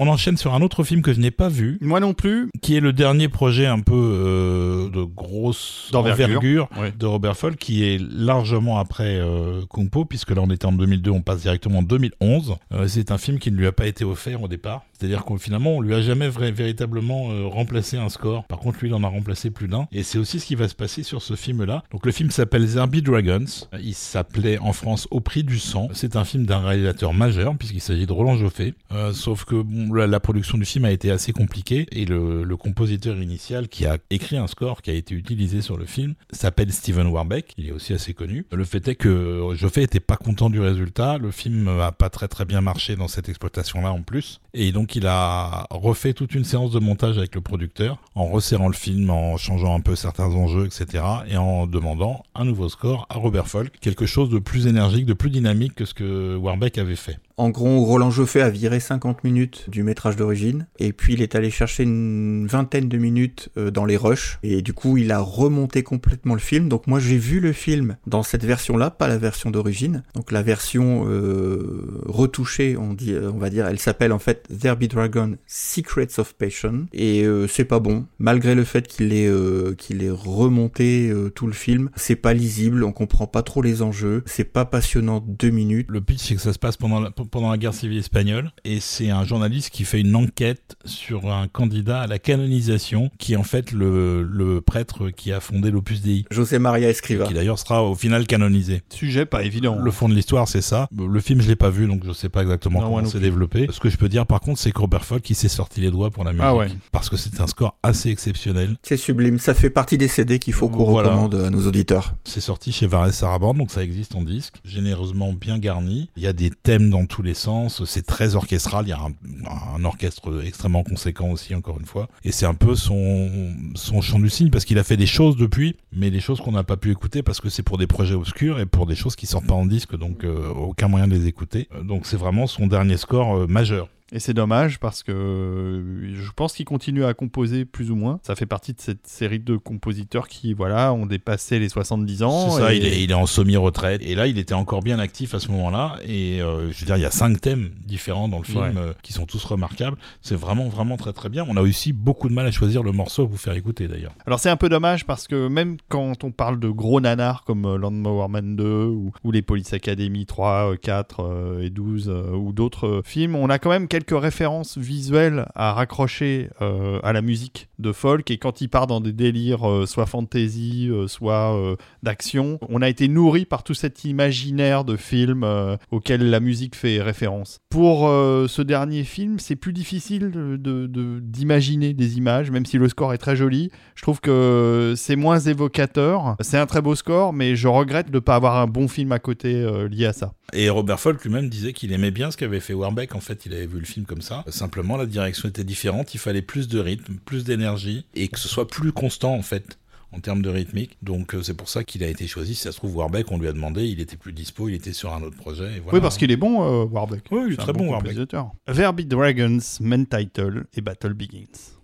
On 0.00 0.06
enchaîne 0.06 0.36
sur 0.36 0.54
un 0.54 0.62
autre 0.62 0.84
film 0.84 1.02
que 1.02 1.12
je 1.12 1.18
n'ai 1.18 1.32
pas 1.32 1.48
vu, 1.48 1.76
Moi 1.80 1.98
non 1.98 2.14
plus. 2.14 2.50
qui 2.62 2.76
est 2.76 2.80
le 2.80 2.92
dernier 2.92 3.28
projet 3.28 3.66
un 3.66 3.80
peu 3.80 3.94
euh, 3.96 4.88
de 4.90 5.02
grosse 5.02 5.87
D'envergure. 5.92 6.26
envergure 6.38 6.68
Ouais. 6.78 6.92
de 6.96 7.06
Robert 7.06 7.36
Folk, 7.36 7.56
qui 7.56 7.84
est 7.84 7.98
largement 8.00 8.78
après 8.78 9.16
euh, 9.18 9.62
Kung 9.68 9.90
Po, 9.90 10.04
puisque 10.04 10.30
là 10.30 10.42
on 10.42 10.50
était 10.50 10.66
en 10.66 10.72
2002, 10.72 11.10
on 11.10 11.22
passe 11.22 11.42
directement 11.42 11.78
en 11.80 11.82
2011. 11.82 12.56
Euh, 12.72 12.86
c'est 12.88 13.10
un 13.10 13.18
film 13.18 13.38
qui 13.38 13.50
ne 13.50 13.56
lui 13.56 13.66
a 13.66 13.72
pas 13.72 13.86
été 13.86 14.04
offert 14.04 14.42
au 14.42 14.48
départ. 14.48 14.82
C'est-à-dire 14.98 15.24
qu'on 15.24 15.38
finalement 15.38 15.76
on 15.76 15.80
lui 15.80 15.94
a 15.94 16.00
jamais 16.02 16.28
véritablement 16.28 17.30
euh, 17.30 17.46
remplacé 17.46 17.96
un 17.96 18.08
score. 18.08 18.44
Par 18.44 18.58
contre 18.58 18.78
lui 18.80 18.88
il 18.88 18.94
en 18.94 19.04
a 19.04 19.08
remplacé 19.08 19.50
plus 19.50 19.68
d'un. 19.68 19.86
Et 19.92 20.02
c'est 20.02 20.18
aussi 20.18 20.40
ce 20.40 20.46
qui 20.46 20.54
va 20.56 20.66
se 20.68 20.74
passer 20.74 21.02
sur 21.02 21.22
ce 21.22 21.34
film-là. 21.36 21.84
Donc 21.92 22.04
le 22.04 22.12
film 22.12 22.30
s'appelle 22.30 22.66
Zerby 22.66 23.00
Dragons. 23.02 23.44
Il 23.80 23.94
s'appelait 23.94 24.58
en 24.58 24.72
France 24.72 25.06
Au 25.10 25.20
prix 25.20 25.44
du 25.44 25.58
sang. 25.58 25.88
C'est 25.92 26.16
un 26.16 26.24
film 26.24 26.44
d'un 26.46 26.58
réalisateur 26.60 27.14
majeur 27.14 27.56
puisqu'il 27.56 27.80
s'agit 27.80 28.06
de 28.06 28.12
Roland 28.12 28.36
Joffé. 28.36 28.74
Euh, 28.92 29.12
sauf 29.12 29.44
que 29.44 29.54
bon, 29.62 29.92
la, 29.94 30.06
la 30.08 30.20
production 30.20 30.58
du 30.58 30.64
film 30.64 30.84
a 30.84 30.90
été 30.90 31.10
assez 31.12 31.32
compliquée 31.32 31.86
et 31.92 32.04
le, 32.04 32.42
le 32.42 32.56
compositeur 32.56 33.16
initial 33.22 33.68
qui 33.68 33.86
a 33.86 33.98
écrit 34.10 34.36
un 34.36 34.48
score 34.48 34.82
qui 34.82 34.90
a 34.90 34.94
été 34.94 35.14
utilisé 35.14 35.62
sur 35.62 35.77
le 35.78 35.86
film 35.86 36.14
s'appelle 36.30 36.72
Steven 36.72 37.06
Warbeck. 37.06 37.54
Il 37.56 37.68
est 37.68 37.72
aussi 37.72 37.92
assez 37.92 38.14
connu. 38.14 38.46
Le 38.52 38.64
fait 38.64 38.86
est 38.88 38.96
que 38.96 39.52
Joffé 39.54 39.82
était 39.82 40.00
pas 40.00 40.16
content 40.16 40.50
du 40.50 40.60
résultat. 40.60 41.18
Le 41.18 41.30
film 41.30 41.68
a 41.68 41.92
pas 41.92 42.10
très 42.10 42.28
très 42.28 42.44
bien 42.44 42.60
marché 42.60 42.96
dans 42.96 43.08
cette 43.08 43.28
exploitation-là 43.28 43.92
en 43.92 44.02
plus. 44.02 44.40
Et 44.54 44.72
donc 44.72 44.96
il 44.96 45.06
a 45.06 45.66
refait 45.70 46.14
toute 46.14 46.34
une 46.34 46.44
séance 46.44 46.70
de 46.70 46.78
montage 46.78 47.18
avec 47.18 47.34
le 47.34 47.40
producteur 47.40 47.98
en 48.14 48.26
resserrant 48.26 48.68
le 48.68 48.74
film, 48.74 49.10
en 49.10 49.36
changeant 49.36 49.74
un 49.74 49.80
peu 49.80 49.94
certains 49.94 50.32
enjeux, 50.32 50.66
etc. 50.66 51.04
Et 51.30 51.36
en 51.36 51.66
demandant 51.66 52.24
un 52.34 52.44
nouveau 52.44 52.68
score 52.68 53.06
à 53.10 53.16
Robert 53.16 53.46
Folk, 53.46 53.78
quelque 53.80 54.06
chose 54.06 54.30
de 54.30 54.38
plus 54.38 54.66
énergique, 54.66 55.06
de 55.06 55.12
plus 55.12 55.30
dynamique 55.30 55.74
que 55.74 55.84
ce 55.84 55.94
que 55.94 56.36
Warbeck 56.36 56.78
avait 56.78 56.96
fait. 56.96 57.18
En 57.36 57.50
gros, 57.50 57.84
Roland 57.84 58.10
Joffé 58.10 58.42
a 58.42 58.50
viré 58.50 58.80
50 58.80 59.22
minutes 59.22 59.70
du 59.70 59.84
métrage 59.84 60.16
d'origine, 60.16 60.66
et 60.80 60.92
puis 60.92 61.12
il 61.12 61.22
est 61.22 61.36
allé 61.36 61.50
chercher 61.50 61.84
une 61.84 62.48
vingtaine 62.48 62.88
de 62.88 62.98
minutes 62.98 63.50
euh, 63.56 63.70
dans 63.70 63.84
les 63.84 63.96
rushs, 63.96 64.40
et 64.42 64.60
du 64.60 64.72
coup 64.72 64.96
il 64.96 65.12
a 65.12 65.20
remonté 65.20 65.84
complètement 65.84 66.34
le 66.34 66.40
film. 66.40 66.68
Donc 66.68 66.88
moi 66.88 66.98
j'ai 66.98 67.16
vu 67.16 67.38
le 67.38 67.52
film 67.52 67.96
dans 68.08 68.24
cette 68.24 68.44
version-là, 68.44 68.90
pas 68.90 69.06
la 69.06 69.18
version 69.18 69.52
d'origine. 69.52 70.02
Donc 70.16 70.32
la 70.32 70.42
version 70.42 71.04
euh, 71.06 72.02
retouchée, 72.06 72.76
on 72.76 72.92
dit, 72.92 73.12
euh, 73.12 73.30
on 73.32 73.38
va 73.38 73.50
dire, 73.50 73.68
elle 73.68 73.78
s'appelle 73.78 74.12
en 74.12 74.18
fait 74.18 74.47
There 74.48 74.76
Be 74.76 74.84
Dragon 74.84 75.36
Secrets 75.46 76.18
of 76.18 76.34
Passion, 76.34 76.86
et 76.92 77.22
euh, 77.24 77.46
c'est 77.46 77.64
pas 77.64 77.80
bon, 77.80 78.06
malgré 78.18 78.54
le 78.54 78.64
fait 78.64 78.86
qu'il 78.86 79.12
ait 79.12 79.26
euh, 79.28 79.74
qu'il 79.74 80.02
ait 80.02 80.10
remonté 80.10 81.08
euh, 81.10 81.30
tout 81.30 81.46
le 81.46 81.52
film, 81.52 81.90
c'est 81.96 82.16
pas 82.16 82.34
lisible, 82.34 82.84
on 82.84 82.92
comprend 82.92 83.26
pas 83.26 83.42
trop 83.42 83.62
les 83.62 83.82
enjeux, 83.82 84.22
c'est 84.26 84.44
pas 84.44 84.64
passionnant 84.64 85.24
deux 85.26 85.50
minutes. 85.50 85.86
Le 85.90 86.00
pitch, 86.00 86.20
c'est 86.20 86.34
que 86.34 86.40
ça 86.40 86.52
se 86.52 86.58
passe 86.58 86.76
pendant 86.76 87.00
la, 87.00 87.10
pendant 87.10 87.50
la 87.50 87.58
guerre 87.58 87.74
civile 87.74 87.98
espagnole, 87.98 88.50
et 88.64 88.80
c'est 88.80 89.10
un 89.10 89.24
journaliste 89.24 89.70
qui 89.70 89.84
fait 89.84 90.00
une 90.00 90.14
enquête 90.16 90.76
sur 90.84 91.30
un 91.32 91.48
candidat 91.48 92.00
à 92.00 92.06
la 92.06 92.18
canonisation, 92.18 93.10
qui 93.18 93.34
est 93.34 93.36
en 93.36 93.42
fait 93.42 93.72
le, 93.72 94.22
le 94.22 94.60
prêtre 94.60 95.10
qui 95.10 95.32
a 95.32 95.40
fondé 95.40 95.70
l'Opus 95.70 96.02
Dei, 96.02 96.24
José 96.30 96.58
Maria 96.58 96.88
Escriva. 96.88 97.26
qui 97.26 97.34
d'ailleurs 97.34 97.58
sera 97.58 97.84
au 97.84 97.94
final 97.94 98.26
canonisé. 98.26 98.82
Sujet 98.90 99.26
pas 99.26 99.42
évident. 99.44 99.78
Le 99.78 99.90
fond 99.90 100.08
de 100.08 100.14
l'histoire, 100.14 100.48
c'est 100.48 100.62
ça. 100.62 100.88
Le 100.96 101.20
film, 101.20 101.40
je 101.40 101.48
l'ai 101.48 101.56
pas 101.56 101.70
vu, 101.70 101.86
donc 101.86 102.02
je 102.04 102.12
sais 102.12 102.28
pas 102.28 102.42
exactement 102.42 102.80
Non, 102.80 102.94
comment 102.94 103.06
c'est 103.06 103.20
développé. 103.20 103.66
Ce 103.70 103.80
que 103.80 103.90
je 103.90 103.96
peux 103.96 104.08
dire, 104.08 104.26
par 104.28 104.40
contre, 104.40 104.60
c'est 104.60 104.70
que 104.72 104.78
Robert 104.80 105.04
Folk, 105.04 105.28
il 105.30 105.34
s'est 105.34 105.48
sorti 105.48 105.80
les 105.80 105.90
doigts 105.90 106.10
pour 106.10 106.22
la 106.24 106.32
musique. 106.32 106.44
Ah 106.46 106.54
ouais. 106.54 106.68
Parce 106.92 107.08
que 107.08 107.16
c'est 107.16 107.40
un 107.40 107.46
score 107.46 107.76
assez 107.82 108.10
exceptionnel. 108.10 108.76
C'est 108.82 108.96
sublime, 108.96 109.38
ça 109.38 109.54
fait 109.54 109.70
partie 109.70 109.98
des 109.98 110.08
CD 110.08 110.38
qu'il 110.38 110.52
faut 110.52 110.68
qu'on 110.68 110.84
Voilà. 110.84 111.08
recommande 111.10 111.34
à 111.34 111.50
nos 111.50 111.66
auditeurs. 111.66 112.14
C'est 112.24 112.40
sorti 112.40 112.72
chez 112.72 112.86
Vares 112.86 113.12
Sarabande, 113.12 113.58
donc 113.58 113.70
ça 113.70 113.82
existe 113.82 114.14
en 114.14 114.22
disque, 114.22 114.54
généreusement 114.64 115.32
bien 115.32 115.58
garni. 115.58 116.10
Il 116.16 116.22
y 116.22 116.26
a 116.26 116.32
des 116.32 116.50
thèmes 116.50 116.90
dans 116.90 117.06
tous 117.06 117.22
les 117.22 117.34
sens, 117.34 117.84
c'est 117.84 118.06
très 118.06 118.34
orchestral, 118.34 118.84
il 118.86 118.90
y 118.90 118.92
a 118.92 119.00
un, 119.00 119.76
un 119.76 119.84
orchestre 119.84 120.42
extrêmement 120.44 120.82
conséquent 120.84 121.30
aussi, 121.30 121.54
encore 121.54 121.78
une 121.80 121.86
fois. 121.86 122.08
Et 122.24 122.32
c'est 122.32 122.46
un 122.46 122.54
peu 122.54 122.74
son, 122.74 123.52
son 123.74 124.00
chant 124.00 124.18
du 124.18 124.28
cygne, 124.30 124.50
parce 124.50 124.64
qu'il 124.64 124.78
a 124.78 124.84
fait 124.84 124.96
des 124.96 125.06
choses 125.06 125.36
depuis, 125.36 125.76
mais 125.92 126.10
des 126.10 126.20
choses 126.20 126.40
qu'on 126.40 126.52
n'a 126.52 126.64
pas 126.64 126.76
pu 126.76 126.90
écouter 126.90 127.22
parce 127.22 127.40
que 127.40 127.48
c'est 127.48 127.62
pour 127.62 127.78
des 127.78 127.86
projets 127.86 128.14
obscurs 128.14 128.60
et 128.60 128.66
pour 128.66 128.86
des 128.86 128.94
choses 128.94 129.16
qui 129.16 129.26
sortent 129.26 129.46
pas 129.46 129.54
en 129.54 129.66
disque, 129.66 129.96
donc 129.96 130.24
euh, 130.24 130.48
aucun 130.50 130.88
moyen 130.88 131.06
de 131.08 131.14
les 131.14 131.26
écouter. 131.26 131.68
Donc 131.84 132.06
c'est 132.06 132.16
vraiment 132.16 132.46
son 132.46 132.66
dernier 132.66 132.96
score 132.96 133.36
euh, 133.36 133.46
majeur. 133.46 133.88
Et 134.10 134.20
c'est 134.20 134.32
dommage 134.32 134.78
parce 134.80 135.02
que 135.02 135.12
euh, 135.12 136.14
je 136.14 136.30
pense 136.32 136.54
qu'il 136.54 136.64
continue 136.64 137.04
à 137.04 137.12
composer 137.12 137.64
plus 137.66 137.90
ou 137.90 137.94
moins. 137.96 138.20
Ça 138.22 138.34
fait 138.36 138.46
partie 138.46 138.72
de 138.72 138.80
cette 138.80 139.06
série 139.06 139.38
de 139.38 139.56
compositeurs 139.56 140.28
qui, 140.28 140.54
voilà, 140.54 140.94
ont 140.94 141.04
dépassé 141.04 141.58
les 141.58 141.68
70 141.68 142.22
ans. 142.22 142.50
C'est 142.50 142.60
ça, 142.60 142.72
et- 142.74 142.78
il 142.78 142.86
est, 142.86 143.02
il 143.04 143.10
est 143.10 143.14
en 143.14 143.26
semi-retraite. 143.26 144.00
Et 144.02 144.14
là, 144.14 144.26
il 144.26 144.38
était 144.38 144.54
encore 144.54 144.82
bien 144.82 144.98
actif 144.98 145.34
à 145.34 145.40
ce 145.40 145.50
moment-là. 145.50 145.96
Et 146.06 146.40
euh, 146.40 146.72
je 146.72 146.80
veux 146.80 146.86
dire, 146.86 146.96
il 146.96 147.02
y 147.02 147.06
a 147.06 147.10
cinq 147.10 147.38
thèmes 147.40 147.70
différents 147.84 148.28
dans 148.28 148.38
le 148.38 148.44
film 148.44 148.58
Ouais. 148.58 148.72
euh, 148.78 148.92
qui 149.02 149.12
sont 149.12 149.26
tous 149.26 149.44
remarquables. 149.44 149.98
C'est 150.22 150.36
vraiment, 150.36 150.68
vraiment 150.68 150.96
très, 150.96 151.12
très 151.12 151.28
bien. 151.28 151.44
On 151.46 151.56
a 151.58 151.60
aussi 151.62 151.92
beaucoup 151.92 152.28
de 152.30 152.34
mal 152.34 152.46
à 152.46 152.50
choisir 152.50 152.82
le 152.82 152.92
morceau 152.92 153.24
à 153.24 153.26
vous 153.26 153.36
faire 153.36 153.54
écouter 153.54 153.88
d'ailleurs. 153.88 154.12
Alors 154.26 154.40
c'est 154.40 154.48
un 154.50 154.56
peu 154.56 154.70
dommage 154.70 155.04
parce 155.04 155.28
que 155.28 155.48
même 155.48 155.76
quand 155.90 156.24
on 156.24 156.30
parle 156.32 156.58
de 156.58 156.68
gros 156.70 157.00
nanars 157.00 157.44
comme 157.44 157.76
Landmower 157.76 158.28
Man 158.28 158.56
2 158.56 158.84
ou, 158.86 159.12
ou 159.22 159.32
les 159.32 159.42
Police 159.42 159.72
Academy 159.74 160.24
3, 160.24 160.72
euh, 160.72 160.76
4 160.76 161.20
euh, 161.20 161.60
et 161.62 161.68
12 161.70 162.08
euh, 162.08 162.30
ou 162.32 162.52
d'autres 162.52 163.02
films, 163.04 163.34
on 163.34 163.50
a 163.50 163.58
quand 163.58 163.68
même 163.70 163.86
quelques 163.86 163.97
références 164.10 164.78
visuelles 164.78 165.46
à 165.54 165.72
raccrocher 165.72 166.48
euh, 166.62 166.98
à 167.02 167.12
la 167.12 167.22
musique 167.22 167.68
de 167.78 167.92
folk 167.92 168.30
et 168.30 168.38
quand 168.38 168.60
il 168.60 168.68
part 168.68 168.86
dans 168.86 169.00
des 169.00 169.12
délires 169.12 169.68
euh, 169.68 169.86
soit 169.86 170.06
fantasy, 170.06 170.88
euh, 170.90 171.06
soit 171.08 171.54
d'action, 172.02 172.58
on 172.68 172.82
a 172.82 172.88
été 172.88 173.08
nourri 173.08 173.44
par 173.44 173.62
tout 173.62 173.74
cet 173.74 174.04
imaginaire 174.04 174.84
de 174.84 174.96
films 174.96 175.44
euh, 175.44 175.76
auquel 175.90 176.30
la 176.30 176.40
musique 176.40 176.74
fait 176.76 177.00
référence. 177.02 177.58
Pour 177.70 178.08
ce 178.08 178.62
dernier 178.62 179.04
film, 179.04 179.38
c'est 179.38 179.56
plus 179.56 179.72
difficile 179.72 180.30
de- 180.30 180.56
de- 180.56 180.86
de- 180.86 181.20
d'imaginer 181.20 181.94
des 181.94 182.16
images, 182.18 182.50
même 182.50 182.66
si 182.66 182.78
le 182.78 182.88
score 182.88 183.12
est 183.14 183.18
très 183.18 183.36
joli. 183.36 183.70
Je 183.94 184.02
trouve 184.02 184.20
que 184.20 184.94
c'est 184.96 185.16
moins 185.16 185.38
évocateur. 185.38 186.36
C'est 186.40 186.58
un 186.58 186.66
très 186.66 186.80
beau 186.82 186.94
score, 186.94 187.32
mais 187.32 187.56
je 187.56 187.68
regrette 187.68 188.10
de 188.10 188.16
ne 188.16 188.20
pas 188.20 188.34
avoir 188.36 188.56
un 188.56 188.66
bon 188.66 188.88
film 188.88 189.12
à 189.12 189.18
côté 189.18 189.66
lié 189.90 190.06
à 190.06 190.12
ça. 190.12 190.32
Et 190.54 190.70
Robert 190.70 190.98
Folk 190.98 191.22
lui-même 191.24 191.48
disait 191.48 191.72
qu'il 191.72 191.92
aimait 191.92 192.10
bien 192.10 192.30
ce 192.30 192.36
qu'avait 192.36 192.60
fait 192.60 192.72
Warbeck. 192.72 193.14
En 193.14 193.20
fait, 193.20 193.44
il 193.46 193.52
avait 193.52 193.66
vu 193.66 193.78
le 193.78 193.84
film 193.92 194.06
comme 194.06 194.22
ça. 194.22 194.44
Simplement, 194.48 194.96
la 194.96 195.06
direction 195.06 195.48
était 195.48 195.64
différente. 195.64 196.14
Il 196.14 196.18
fallait 196.18 196.42
plus 196.42 196.68
de 196.68 196.78
rythme, 196.78 197.16
plus 197.24 197.44
d'énergie 197.44 198.04
et 198.14 198.28
que 198.28 198.38
ce 198.38 198.48
soit 198.48 198.68
plus 198.68 198.92
constant 198.92 199.34
en 199.34 199.42
fait 199.42 199.78
en 200.12 200.20
termes 200.20 200.42
de 200.42 200.48
rythmique. 200.48 200.96
Donc 201.02 201.34
euh, 201.34 201.42
c'est 201.42 201.54
pour 201.54 201.68
ça 201.68 201.84
qu'il 201.84 202.02
a 202.02 202.08
été 202.08 202.26
choisi. 202.26 202.54
Si 202.54 202.62
ça 202.62 202.72
se 202.72 202.78
trouve, 202.78 202.96
Warbeck, 202.96 203.30
on 203.30 203.38
lui 203.38 203.48
a 203.48 203.52
demandé, 203.52 203.86
il 203.86 204.00
était 204.00 204.16
plus 204.16 204.32
dispo, 204.32 204.68
il 204.68 204.74
était 204.74 204.92
sur 204.92 205.12
un 205.12 205.22
autre 205.22 205.36
projet. 205.36 205.76
Et 205.76 205.80
voilà. 205.80 205.94
Oui, 205.98 206.00
parce 206.00 206.16
qu'il 206.16 206.30
est 206.30 206.36
bon, 206.36 206.62
euh, 206.62 206.84
Warbeck. 206.86 207.24
Oui, 207.30 207.42
il 207.48 207.52
est 207.54 207.56
très 207.56 207.72
bon, 207.72 207.90
Warbeck. 207.90 208.12
compositeur. 208.12 208.52
Verbi 208.66 209.04
Dragons, 209.04 209.58
Main 209.80 210.04
Title 210.04 210.64
et 210.74 210.80
Battle 210.80 211.12
Begins. 211.14 211.77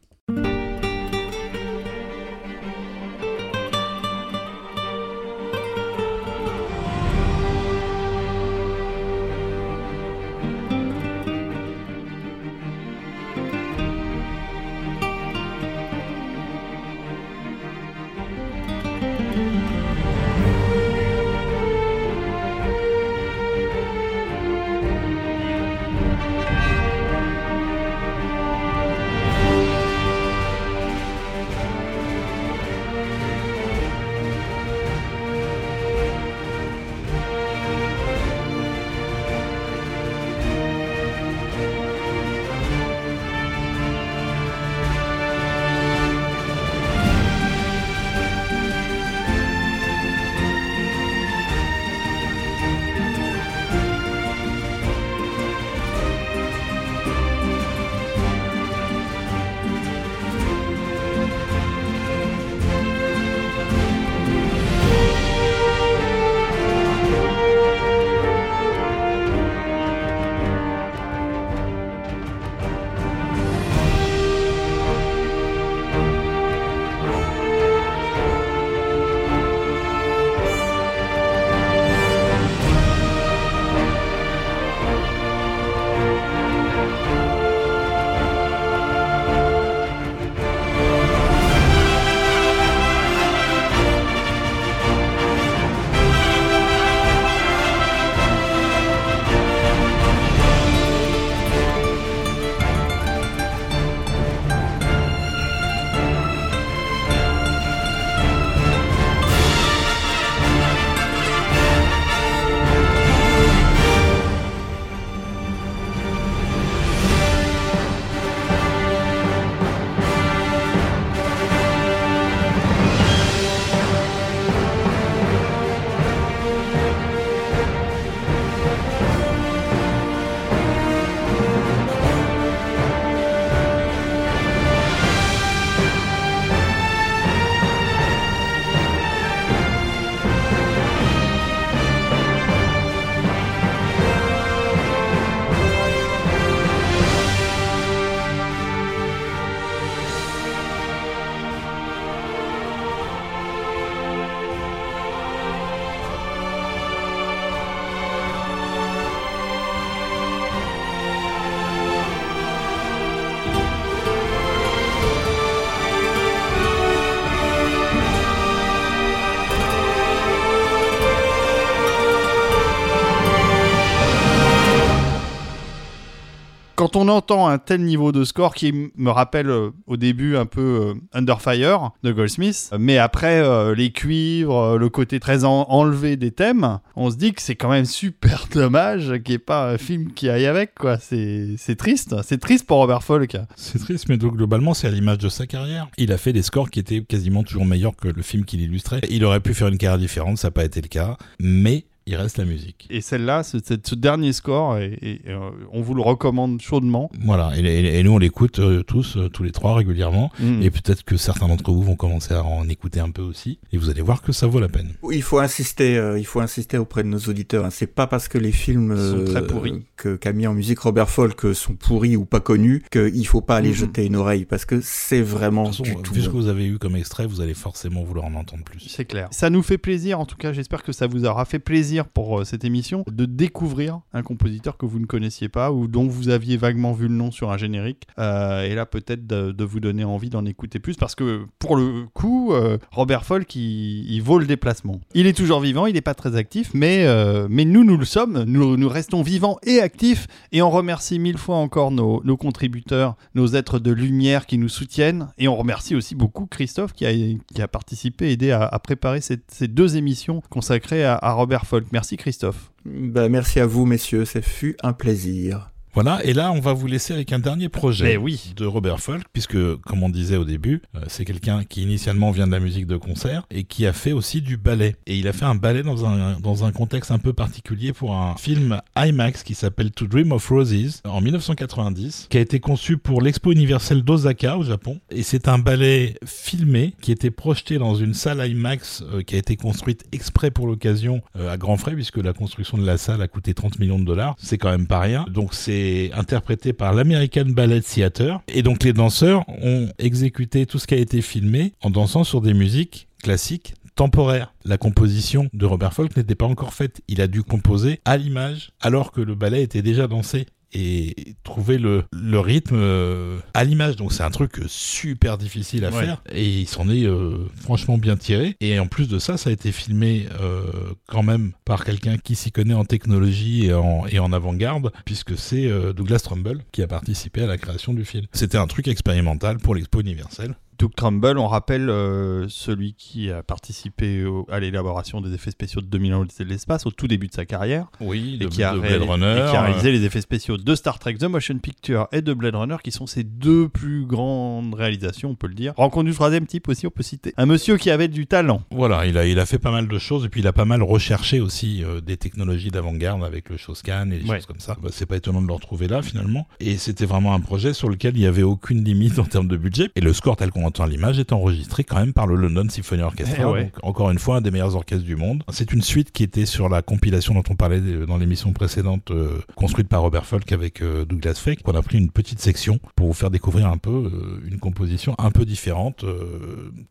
Quand 176.94 177.00
on 177.00 177.08
entend 177.08 177.48
un 177.48 177.58
tel 177.58 177.82
niveau 177.82 178.12
de 178.12 178.24
score 178.24 178.54
qui 178.54 178.72
me 178.96 179.10
rappelle 179.10 179.50
euh, 179.50 179.70
au 179.86 179.96
début 179.96 180.36
un 180.36 180.46
peu 180.46 180.60
euh, 180.60 180.94
Under 181.12 181.40
Fire 181.40 181.90
de 182.04 182.12
Goldsmith, 182.12 182.70
mais 182.78 182.98
après 182.98 183.40
euh, 183.40 183.74
les 183.74 183.90
cuivres, 183.90 184.78
le 184.78 184.88
côté 184.88 185.18
très 185.18 185.44
enlevé 185.44 186.16
des 186.16 186.30
thèmes, 186.30 186.78
on 186.94 187.10
se 187.10 187.16
dit 187.16 187.32
que 187.32 187.42
c'est 187.42 187.56
quand 187.56 187.68
même 187.68 187.84
super 187.84 188.46
dommage 188.54 189.12
qu'il 189.24 189.30
n'y 189.30 189.34
ait 189.34 189.38
pas 189.38 189.72
un 189.72 189.78
film 189.78 190.12
qui 190.12 190.28
aille 190.28 190.46
avec, 190.46 190.74
quoi. 190.76 190.98
C'est 190.98 191.76
triste, 191.76 192.14
c'est 192.22 192.38
triste 192.38 192.66
pour 192.66 192.78
Robert 192.78 193.02
Folk. 193.02 193.36
C'est 193.56 193.80
triste, 193.80 194.08
mais 194.08 194.16
donc, 194.16 194.36
globalement, 194.36 194.72
c'est 194.72 194.86
à 194.86 194.90
l'image 194.90 195.18
de 195.18 195.28
sa 195.28 195.46
carrière. 195.46 195.88
Il 195.98 196.12
a 196.12 196.18
fait 196.18 196.32
des 196.32 196.42
scores 196.42 196.70
qui 196.70 196.78
étaient 196.78 197.02
quasiment 197.02 197.42
toujours 197.42 197.66
meilleurs 197.66 197.96
que 197.96 198.08
le 198.08 198.22
film 198.22 198.44
qu'il 198.44 198.60
illustrait. 198.60 199.00
Il 199.08 199.24
aurait 199.24 199.40
pu 199.40 199.52
faire 199.54 199.68
une 199.68 199.78
carrière 199.78 199.98
différente, 199.98 200.38
ça 200.38 200.48
n'a 200.48 200.52
pas 200.52 200.64
été 200.64 200.80
le 200.80 200.88
cas, 200.88 201.16
mais 201.40 201.86
il 202.06 202.16
reste 202.16 202.36
la 202.36 202.44
musique. 202.44 202.86
Et 202.90 203.00
celle-là, 203.00 203.42
ce, 203.42 203.58
ce, 203.58 203.94
dernier 203.94 204.32
score, 204.32 204.78
et, 204.78 205.22
euh, 205.26 205.50
on 205.72 205.80
vous 205.80 205.94
le 205.94 206.02
recommande 206.02 206.60
chaudement. 206.60 207.10
Voilà, 207.24 207.52
et, 207.56 208.02
nous 208.02 208.12
on 208.12 208.18
l'écoute 208.18 208.58
euh, 208.58 208.82
tous, 208.82 209.16
euh, 209.16 209.28
tous 209.28 209.42
les 209.42 209.52
trois 209.52 209.74
régulièrement, 209.74 210.30
mm. 210.38 210.62
et 210.62 210.70
peut-être 210.70 211.02
que 211.02 211.16
certains 211.16 211.48
d'entre 211.48 211.72
vous 211.72 211.82
vont 211.82 211.96
commencer 211.96 212.34
à 212.34 212.44
en 212.44 212.68
écouter 212.68 213.00
un 213.00 213.10
peu 213.10 213.22
aussi, 213.22 213.58
et 213.72 213.78
vous 213.78 213.88
allez 213.88 214.02
voir 214.02 214.20
que 214.20 214.32
ça 214.32 214.46
vaut 214.46 214.60
la 214.60 214.68
peine. 214.68 214.92
Il 215.10 215.22
faut 215.22 215.38
insister, 215.38 216.14
il 216.18 216.26
faut 216.26 216.40
insister 216.40 216.76
auprès 216.76 217.02
de 217.02 217.08
nos 217.08 217.18
auditeurs. 217.18 217.64
Hein. 217.64 217.70
C'est 217.70 217.86
pas 217.86 218.06
parce 218.06 218.28
que 218.28 218.38
les 218.38 218.52
films 218.52 218.96
sont 218.96 219.24
très 219.24 219.46
pourris 219.46 219.84
que 219.96 220.16
qu'a 220.16 220.32
mis 220.32 220.46
en 220.46 220.54
musique 220.54 220.80
Robert 220.80 221.08
Folk 221.08 221.54
sont 221.54 221.74
pourris 221.74 222.16
ou 222.16 222.24
pas 222.24 222.40
connus 222.40 222.82
qu'il 222.90 223.26
faut 223.26 223.40
pas 223.40 223.56
aller 223.56 223.70
mm. 223.70 223.74
jeter 223.74 224.04
une 224.04 224.16
oreille, 224.16 224.44
parce 224.44 224.66
que 224.66 224.80
c'est 224.82 225.22
vraiment. 225.22 225.70
De 225.70 225.76
toute 225.76 225.86
façon, 225.86 226.12
vu 226.12 226.20
ce 226.20 226.28
que 226.28 226.34
vous 226.34 226.48
avez 226.48 226.66
eu 226.66 226.78
comme 226.78 226.96
extrait, 226.96 227.26
vous 227.26 227.40
allez 227.40 227.54
forcément 227.54 228.02
vouloir 228.02 228.26
en 228.26 228.34
entendre 228.34 228.64
plus. 228.64 228.80
C'est 228.88 229.06
clair. 229.06 229.28
Ça 229.30 229.48
nous 229.48 229.62
fait 229.62 229.78
plaisir, 229.78 230.20
en 230.20 230.26
tout 230.26 230.36
cas, 230.36 230.52
j'espère 230.52 230.82
que 230.82 230.92
ça 230.92 231.06
vous 231.06 231.24
aura 231.24 231.46
fait 231.46 231.58
plaisir 231.58 231.93
pour 232.02 232.40
euh, 232.40 232.44
cette 232.44 232.64
émission 232.64 233.04
de 233.06 233.24
découvrir 233.24 234.00
un 234.12 234.22
compositeur 234.22 234.76
que 234.76 234.86
vous 234.86 234.98
ne 234.98 235.06
connaissiez 235.06 235.48
pas 235.48 235.70
ou 235.70 235.86
dont 235.86 236.08
vous 236.08 236.28
aviez 236.28 236.56
vaguement 236.56 236.92
vu 236.92 237.06
le 237.06 237.14
nom 237.14 237.30
sur 237.30 237.52
un 237.52 237.56
générique. 237.56 238.08
Euh, 238.18 238.62
et 238.62 238.74
là, 238.74 238.86
peut-être 238.86 239.26
de, 239.26 239.64
vous 239.64 239.80
donner 239.80 240.04
envie 240.04 240.30
d'en 240.30 240.44
écouter 240.44 240.78
plus 240.78 240.96
parce 240.96 241.14
que 241.14 241.46
pour 241.58 241.76
le 241.76 242.06
coup, 242.12 242.52
euh, 242.52 242.78
Robert 242.90 243.24
Folk, 243.24 243.54
il, 243.54 244.20
vaut 244.20 244.38
le 244.38 244.46
déplacement. 244.46 245.00
Il 245.14 245.26
est 245.26 245.36
toujours 245.36 245.60
vivant, 245.60 245.86
il 245.86 245.94
n'est 245.94 246.00
pas 246.00 246.14
très 246.14 246.36
actif, 246.36 246.70
mais, 246.74 247.06
mais 247.48 247.64
nous, 247.64 247.84
nous 247.84 247.96
le 247.96 248.04
sommes. 248.04 248.44
Nous, 248.44 248.76
nous 248.76 248.88
restons 248.88 249.22
vivants 249.22 249.58
et 249.62 249.80
actifs 249.80 250.26
et 250.52 250.62
on 250.62 250.70
remercie 250.70 251.18
mille 251.18 251.38
fois 251.38 251.56
encore 251.56 251.90
nos, 251.90 252.22
nos 252.24 252.36
contributeurs, 252.36 253.16
nos 253.34 253.48
êtres 253.48 253.78
de 253.78 253.90
lumière 253.90 254.46
qui 254.46 254.58
nous 254.58 254.68
soutiennent. 254.68 255.28
Et 255.38 255.48
on 255.48 255.56
remercie 255.56 255.94
aussi 255.94 256.14
beaucoup 256.14 256.46
Christophe 256.46 256.92
qui 256.92 257.06
a, 257.06 257.12
qui 257.12 257.62
a 257.62 257.68
participé, 257.68 258.32
aidé 258.32 258.50
à, 258.50 258.78
préparer 258.78 259.20
ces 259.20 259.68
deux 259.68 259.96
émissions 259.96 260.42
consacrées 260.50 261.04
à, 261.04 261.18
à 261.20 261.32
Robert 261.32 261.66
Folk. 261.66 261.83
Merci 261.92 262.16
Christophe. 262.16 262.72
Bah, 262.84 263.28
merci 263.28 263.60
à 263.60 263.66
vous 263.66 263.86
messieurs, 263.86 264.24
ça 264.24 264.42
fut 264.42 264.76
un 264.82 264.92
plaisir. 264.92 265.73
Voilà, 265.94 266.24
et 266.24 266.32
là, 266.32 266.50
on 266.50 266.58
va 266.58 266.72
vous 266.72 266.88
laisser 266.88 267.14
avec 267.14 267.32
un 267.32 267.38
dernier 267.38 267.68
projet 267.68 268.16
oui. 268.16 268.52
de 268.56 268.66
Robert 268.66 268.98
Folk, 268.98 269.22
puisque, 269.32 269.76
comme 269.76 270.02
on 270.02 270.08
disait 270.08 270.36
au 270.36 270.44
début, 270.44 270.82
euh, 270.96 271.00
c'est 271.06 271.24
quelqu'un 271.24 271.62
qui 271.62 271.82
initialement 271.82 272.32
vient 272.32 272.48
de 272.48 272.52
la 272.52 272.58
musique 272.58 272.88
de 272.88 272.96
concert 272.96 273.46
et 273.52 273.62
qui 273.62 273.86
a 273.86 273.92
fait 273.92 274.10
aussi 274.10 274.42
du 274.42 274.56
ballet. 274.56 274.96
Et 275.06 275.16
il 275.16 275.28
a 275.28 275.32
fait 275.32 275.44
un 275.44 275.54
ballet 275.54 275.84
dans 275.84 276.04
un, 276.04 276.40
dans 276.40 276.64
un 276.64 276.72
contexte 276.72 277.12
un 277.12 277.20
peu 277.20 277.32
particulier 277.32 277.92
pour 277.92 278.16
un 278.16 278.34
film 278.34 278.80
IMAX 278.96 279.44
qui 279.44 279.54
s'appelle 279.54 279.92
To 279.92 280.08
Dream 280.08 280.32
of 280.32 280.48
Roses 280.48 281.00
en 281.04 281.20
1990, 281.20 282.26
qui 282.28 282.38
a 282.38 282.40
été 282.40 282.58
conçu 282.58 282.96
pour 282.96 283.22
l'Expo 283.22 283.52
universelle 283.52 284.02
d'Osaka 284.02 284.58
au 284.58 284.64
Japon. 284.64 284.98
Et 285.10 285.22
c'est 285.22 285.46
un 285.46 285.58
ballet 285.58 286.16
filmé 286.26 286.94
qui 287.02 287.12
était 287.12 287.30
projeté 287.30 287.78
dans 287.78 287.94
une 287.94 288.14
salle 288.14 288.44
IMAX 288.44 289.04
euh, 289.12 289.22
qui 289.22 289.36
a 289.36 289.38
été 289.38 289.54
construite 289.56 290.06
exprès 290.10 290.50
pour 290.50 290.66
l'occasion 290.66 291.22
euh, 291.36 291.52
à 291.52 291.56
grands 291.56 291.76
frais, 291.76 291.94
puisque 291.94 292.16
la 292.16 292.32
construction 292.32 292.78
de 292.78 292.84
la 292.84 292.98
salle 292.98 293.22
a 293.22 293.28
coûté 293.28 293.54
30 293.54 293.78
millions 293.78 294.00
de 294.00 294.04
dollars. 294.04 294.34
C'est 294.38 294.58
quand 294.58 294.72
même 294.72 294.88
pas 294.88 294.98
rien. 294.98 295.24
Donc 295.30 295.54
c'est 295.54 295.83
interprété 296.14 296.72
par 296.72 296.94
l'American 296.94 297.46
Ballet 297.46 297.80
Theater. 297.80 298.40
Et 298.48 298.62
donc 298.62 298.82
les 298.84 298.92
danseurs 298.92 299.44
ont 299.48 299.88
exécuté 299.98 300.66
tout 300.66 300.78
ce 300.78 300.86
qui 300.86 300.94
a 300.94 300.98
été 300.98 301.22
filmé 301.22 301.72
en 301.82 301.90
dansant 301.90 302.24
sur 302.24 302.40
des 302.40 302.54
musiques 302.54 303.08
classiques 303.22 303.74
temporaires. 303.94 304.54
La 304.64 304.78
composition 304.78 305.48
de 305.52 305.66
Robert 305.66 305.92
Folk 305.94 306.16
n'était 306.16 306.34
pas 306.34 306.46
encore 306.46 306.74
faite. 306.74 307.00
Il 307.08 307.20
a 307.20 307.26
dû 307.26 307.42
composer 307.42 308.00
à 308.04 308.16
l'image 308.16 308.72
alors 308.80 309.12
que 309.12 309.20
le 309.20 309.34
ballet 309.34 309.62
était 309.62 309.82
déjà 309.82 310.06
dansé 310.06 310.46
et 310.74 311.14
trouver 311.44 311.78
le, 311.78 312.04
le 312.12 312.40
rythme 312.40 312.76
euh, 312.76 313.38
à 313.54 313.64
l'image. 313.64 313.96
Donc 313.96 314.12
c'est 314.12 314.22
un 314.22 314.30
truc 314.30 314.60
super 314.66 315.38
difficile 315.38 315.84
à 315.84 315.92
faire 315.92 316.22
et 316.30 316.46
il 316.46 316.66
s'en 316.66 316.88
est 316.88 317.04
euh, 317.04 317.46
franchement 317.60 317.98
bien 317.98 318.16
tiré. 318.16 318.56
Et 318.60 318.78
en 318.78 318.86
plus 318.86 319.08
de 319.08 319.18
ça, 319.18 319.36
ça 319.36 319.50
a 319.50 319.52
été 319.52 319.72
filmé 319.72 320.26
euh, 320.40 320.62
quand 321.06 321.22
même 321.22 321.52
par 321.64 321.84
quelqu'un 321.84 322.18
qui 322.18 322.34
s'y 322.34 322.52
connaît 322.52 322.74
en 322.74 322.84
technologie 322.84 323.66
et 323.66 323.74
en, 323.74 324.06
et 324.06 324.18
en 324.18 324.32
avant-garde, 324.32 324.92
puisque 325.04 325.36
c'est 325.38 325.68
Douglas 325.94 326.20
Trumbull 326.20 326.62
qui 326.72 326.82
a 326.82 326.86
participé 326.86 327.42
à 327.42 327.46
la 327.46 327.58
création 327.58 327.94
du 327.94 328.04
film. 328.04 328.26
C'était 328.32 328.58
un 328.58 328.66
truc 328.66 328.88
expérimental 328.88 329.58
pour 329.58 329.74
l'Expo 329.74 330.00
universelle. 330.00 330.54
Doug 330.78 330.92
Trumbull, 330.94 331.38
on 331.38 331.46
rappelle 331.46 331.88
euh, 331.88 332.46
celui 332.48 332.94
qui 332.94 333.30
a 333.30 333.42
participé 333.42 334.24
à 334.50 334.60
l'élaboration 334.60 335.20
des 335.20 335.32
effets 335.34 335.50
spéciaux 335.50 335.80
de 335.80 335.86
2001 335.86 336.24
de 336.24 336.44
l'espace 336.44 336.86
au 336.86 336.90
tout 336.90 337.08
début 337.08 337.28
de 337.28 337.34
sa 337.34 337.44
carrière. 337.44 337.86
Oui, 338.00 338.38
et, 338.40 338.46
qui 338.46 338.62
a 338.62 338.74
Blade 338.74 339.02
Runner, 339.02 339.44
et 339.46 339.50
qui 339.50 339.56
a 339.56 339.62
réalisé 339.62 339.92
les 339.92 340.04
effets 340.04 340.20
spéciaux 340.20 340.56
de 340.56 340.74
Star 340.74 340.98
Trek 340.98 341.14
The 341.14 341.24
Motion 341.24 341.58
Picture 341.58 342.08
et 342.12 342.22
de 342.22 342.32
Blade 342.34 342.56
Runner, 342.56 342.76
qui 342.82 342.92
sont 342.92 343.06
ses 343.06 343.24
deux 343.24 343.68
plus 343.68 344.04
grandes 344.04 344.74
réalisations, 344.74 345.30
on 345.30 345.34
peut 345.34 345.46
le 345.46 345.54
dire. 345.54 345.74
Rencontre 345.76 346.06
du 346.06 346.14
troisième 346.14 346.46
type 346.46 346.68
aussi, 346.68 346.86
on 346.86 346.90
peut 346.90 347.02
citer. 347.02 347.32
Un 347.36 347.46
monsieur 347.46 347.76
qui 347.76 347.90
avait 347.90 348.08
du 348.08 348.26
talent. 348.26 348.62
Voilà, 348.70 349.06
il 349.06 349.18
a, 349.18 349.26
il 349.26 349.38
a 349.38 349.46
fait 349.46 349.58
pas 349.58 349.70
mal 349.70 349.88
de 349.88 349.98
choses 349.98 350.24
et 350.24 350.28
puis 350.28 350.40
il 350.40 350.46
a 350.46 350.52
pas 350.52 350.64
mal 350.64 350.82
recherché 350.82 351.40
aussi 351.40 351.84
euh, 351.84 352.00
des 352.00 352.16
technologies 352.16 352.70
d'avant-garde 352.70 353.24
avec 353.24 353.48
le 353.48 353.56
Showscan 353.56 354.10
et 354.10 354.18
des 354.18 354.26
choses 354.26 354.46
comme 354.46 354.60
ça. 354.60 354.76
Bah, 354.82 354.88
c'est 354.92 355.06
pas 355.06 355.16
étonnant 355.16 355.42
de 355.42 355.46
le 355.46 355.52
retrouver 355.52 355.88
là 355.88 356.02
finalement. 356.02 356.46
Et 356.60 356.76
c'était 356.78 357.06
vraiment 357.06 357.34
un 357.34 357.40
projet 357.40 357.74
sur 357.74 357.88
lequel 357.88 358.16
il 358.16 358.22
y 358.22 358.26
avait 358.26 358.42
aucune 358.42 358.84
limite 358.84 359.18
en 359.18 359.24
termes 359.24 359.48
de 359.48 359.56
budget. 359.56 359.90
Et 359.94 360.00
le 360.00 360.12
score 360.12 360.36
tel 360.36 360.50
qu'on 360.50 360.63
entend 360.64 360.86
l'image 360.86 361.18
est 361.18 361.32
enregistré 361.32 361.84
quand 361.84 361.96
même 361.96 362.12
par 362.12 362.26
le 362.26 362.36
London 362.36 362.68
Symphony 362.68 363.02
Orchestra. 363.02 363.60
Eh 363.60 363.70
encore 363.82 364.10
une 364.10 364.18
fois, 364.18 364.36
un 364.36 364.40
des 364.40 364.50
meilleurs 364.50 364.76
orchestres 364.76 365.04
du 365.04 365.16
monde. 365.16 365.42
C'est 365.50 365.72
une 365.72 365.82
suite 365.82 366.12
qui 366.12 366.22
était 366.22 366.46
sur 366.46 366.68
la 366.68 366.82
compilation 366.82 367.34
dont 367.34 367.42
on 367.50 367.54
parlait 367.54 367.80
dans 368.06 368.16
l'émission 368.16 368.52
précédente, 368.52 369.10
euh, 369.10 369.38
construite 369.54 369.88
par 369.88 370.02
Robert 370.02 370.26
Folk 370.26 370.50
avec 370.52 370.82
euh, 370.82 371.04
Douglas 371.04 371.34
Feck, 371.34 371.62
qu'on 371.62 371.74
a 371.74 371.82
pris 371.82 371.98
une 371.98 372.10
petite 372.10 372.40
section 372.40 372.78
pour 372.96 373.06
vous 373.06 373.12
faire 373.12 373.30
découvrir 373.30 373.68
un 373.68 373.78
peu 373.78 373.90
euh, 373.90 374.40
une 374.46 374.58
composition 374.58 375.14
un 375.18 375.30
peu 375.30 375.44
différente, 375.44 376.04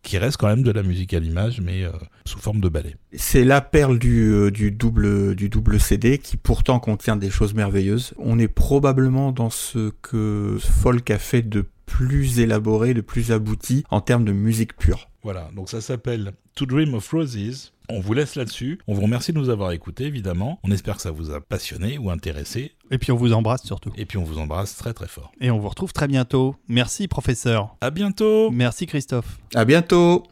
qui 0.01 0.17
reste 0.17 0.38
quand 0.38 0.47
même 0.47 0.63
de 0.63 0.71
la 0.71 0.84
musique 0.84 1.13
à 1.13 1.19
l'image, 1.19 1.61
mais 1.61 1.84
sous 2.26 2.39
forme 2.39 2.59
de 2.59 2.69
ballet. 2.69 2.95
C'est 3.13 3.43
la 3.43 3.61
perle 3.61 3.99
du, 3.99 4.51
du, 4.51 4.71
double, 4.71 5.36
du 5.36 5.49
double 5.49 5.80
CD 5.80 6.17
qui 6.17 6.38
pourtant 6.38 6.80
contient 6.80 7.15
des 7.15 7.30
choses 7.30 7.53
merveilleuses. 7.53 8.13
On 8.17 8.39
est 8.39 8.47
probablement 8.47 9.32
dans 9.32 9.49
ce 9.49 9.91
que 10.01 10.57
Folk 10.59 11.09
a 11.11 11.19
fait 11.19 11.41
de 11.41 11.65
plus 11.93 12.39
élaboré, 12.39 12.95
de 12.95 13.01
plus 13.01 13.31
abouti 13.31 13.83
en 13.91 14.01
termes 14.01 14.25
de 14.25 14.31
musique 14.31 14.75
pure. 14.75 15.09
Voilà, 15.21 15.51
donc 15.55 15.69
ça 15.69 15.79
s'appelle 15.79 16.31
To 16.55 16.65
Dream 16.65 16.95
of 16.95 17.07
Roses. 17.11 17.71
On 17.87 17.99
vous 17.99 18.15
laisse 18.15 18.33
là-dessus. 18.33 18.79
On 18.87 18.95
vous 18.95 19.03
remercie 19.03 19.31
de 19.31 19.37
nous 19.37 19.49
avoir 19.49 19.73
écoutés, 19.73 20.05
évidemment. 20.05 20.59
On 20.63 20.71
espère 20.71 20.95
que 20.95 21.03
ça 21.03 21.11
vous 21.11 21.29
a 21.29 21.39
passionné 21.39 21.99
ou 21.99 22.09
intéressé. 22.09 22.71
Et 22.89 22.97
puis 22.97 23.11
on 23.11 23.15
vous 23.15 23.31
embrasse 23.33 23.63
surtout. 23.63 23.91
Et 23.95 24.05
puis 24.07 24.17
on 24.17 24.23
vous 24.23 24.39
embrasse 24.39 24.75
très 24.75 24.93
très 24.93 25.07
fort. 25.07 25.31
Et 25.39 25.51
on 25.51 25.59
vous 25.59 25.69
retrouve 25.69 25.93
très 25.93 26.07
bientôt. 26.07 26.55
Merci 26.67 27.07
professeur. 27.07 27.75
À 27.79 27.91
bientôt. 27.91 28.49
Merci 28.49 28.87
Christophe. 28.87 29.37
À 29.53 29.63
bientôt. 29.63 30.23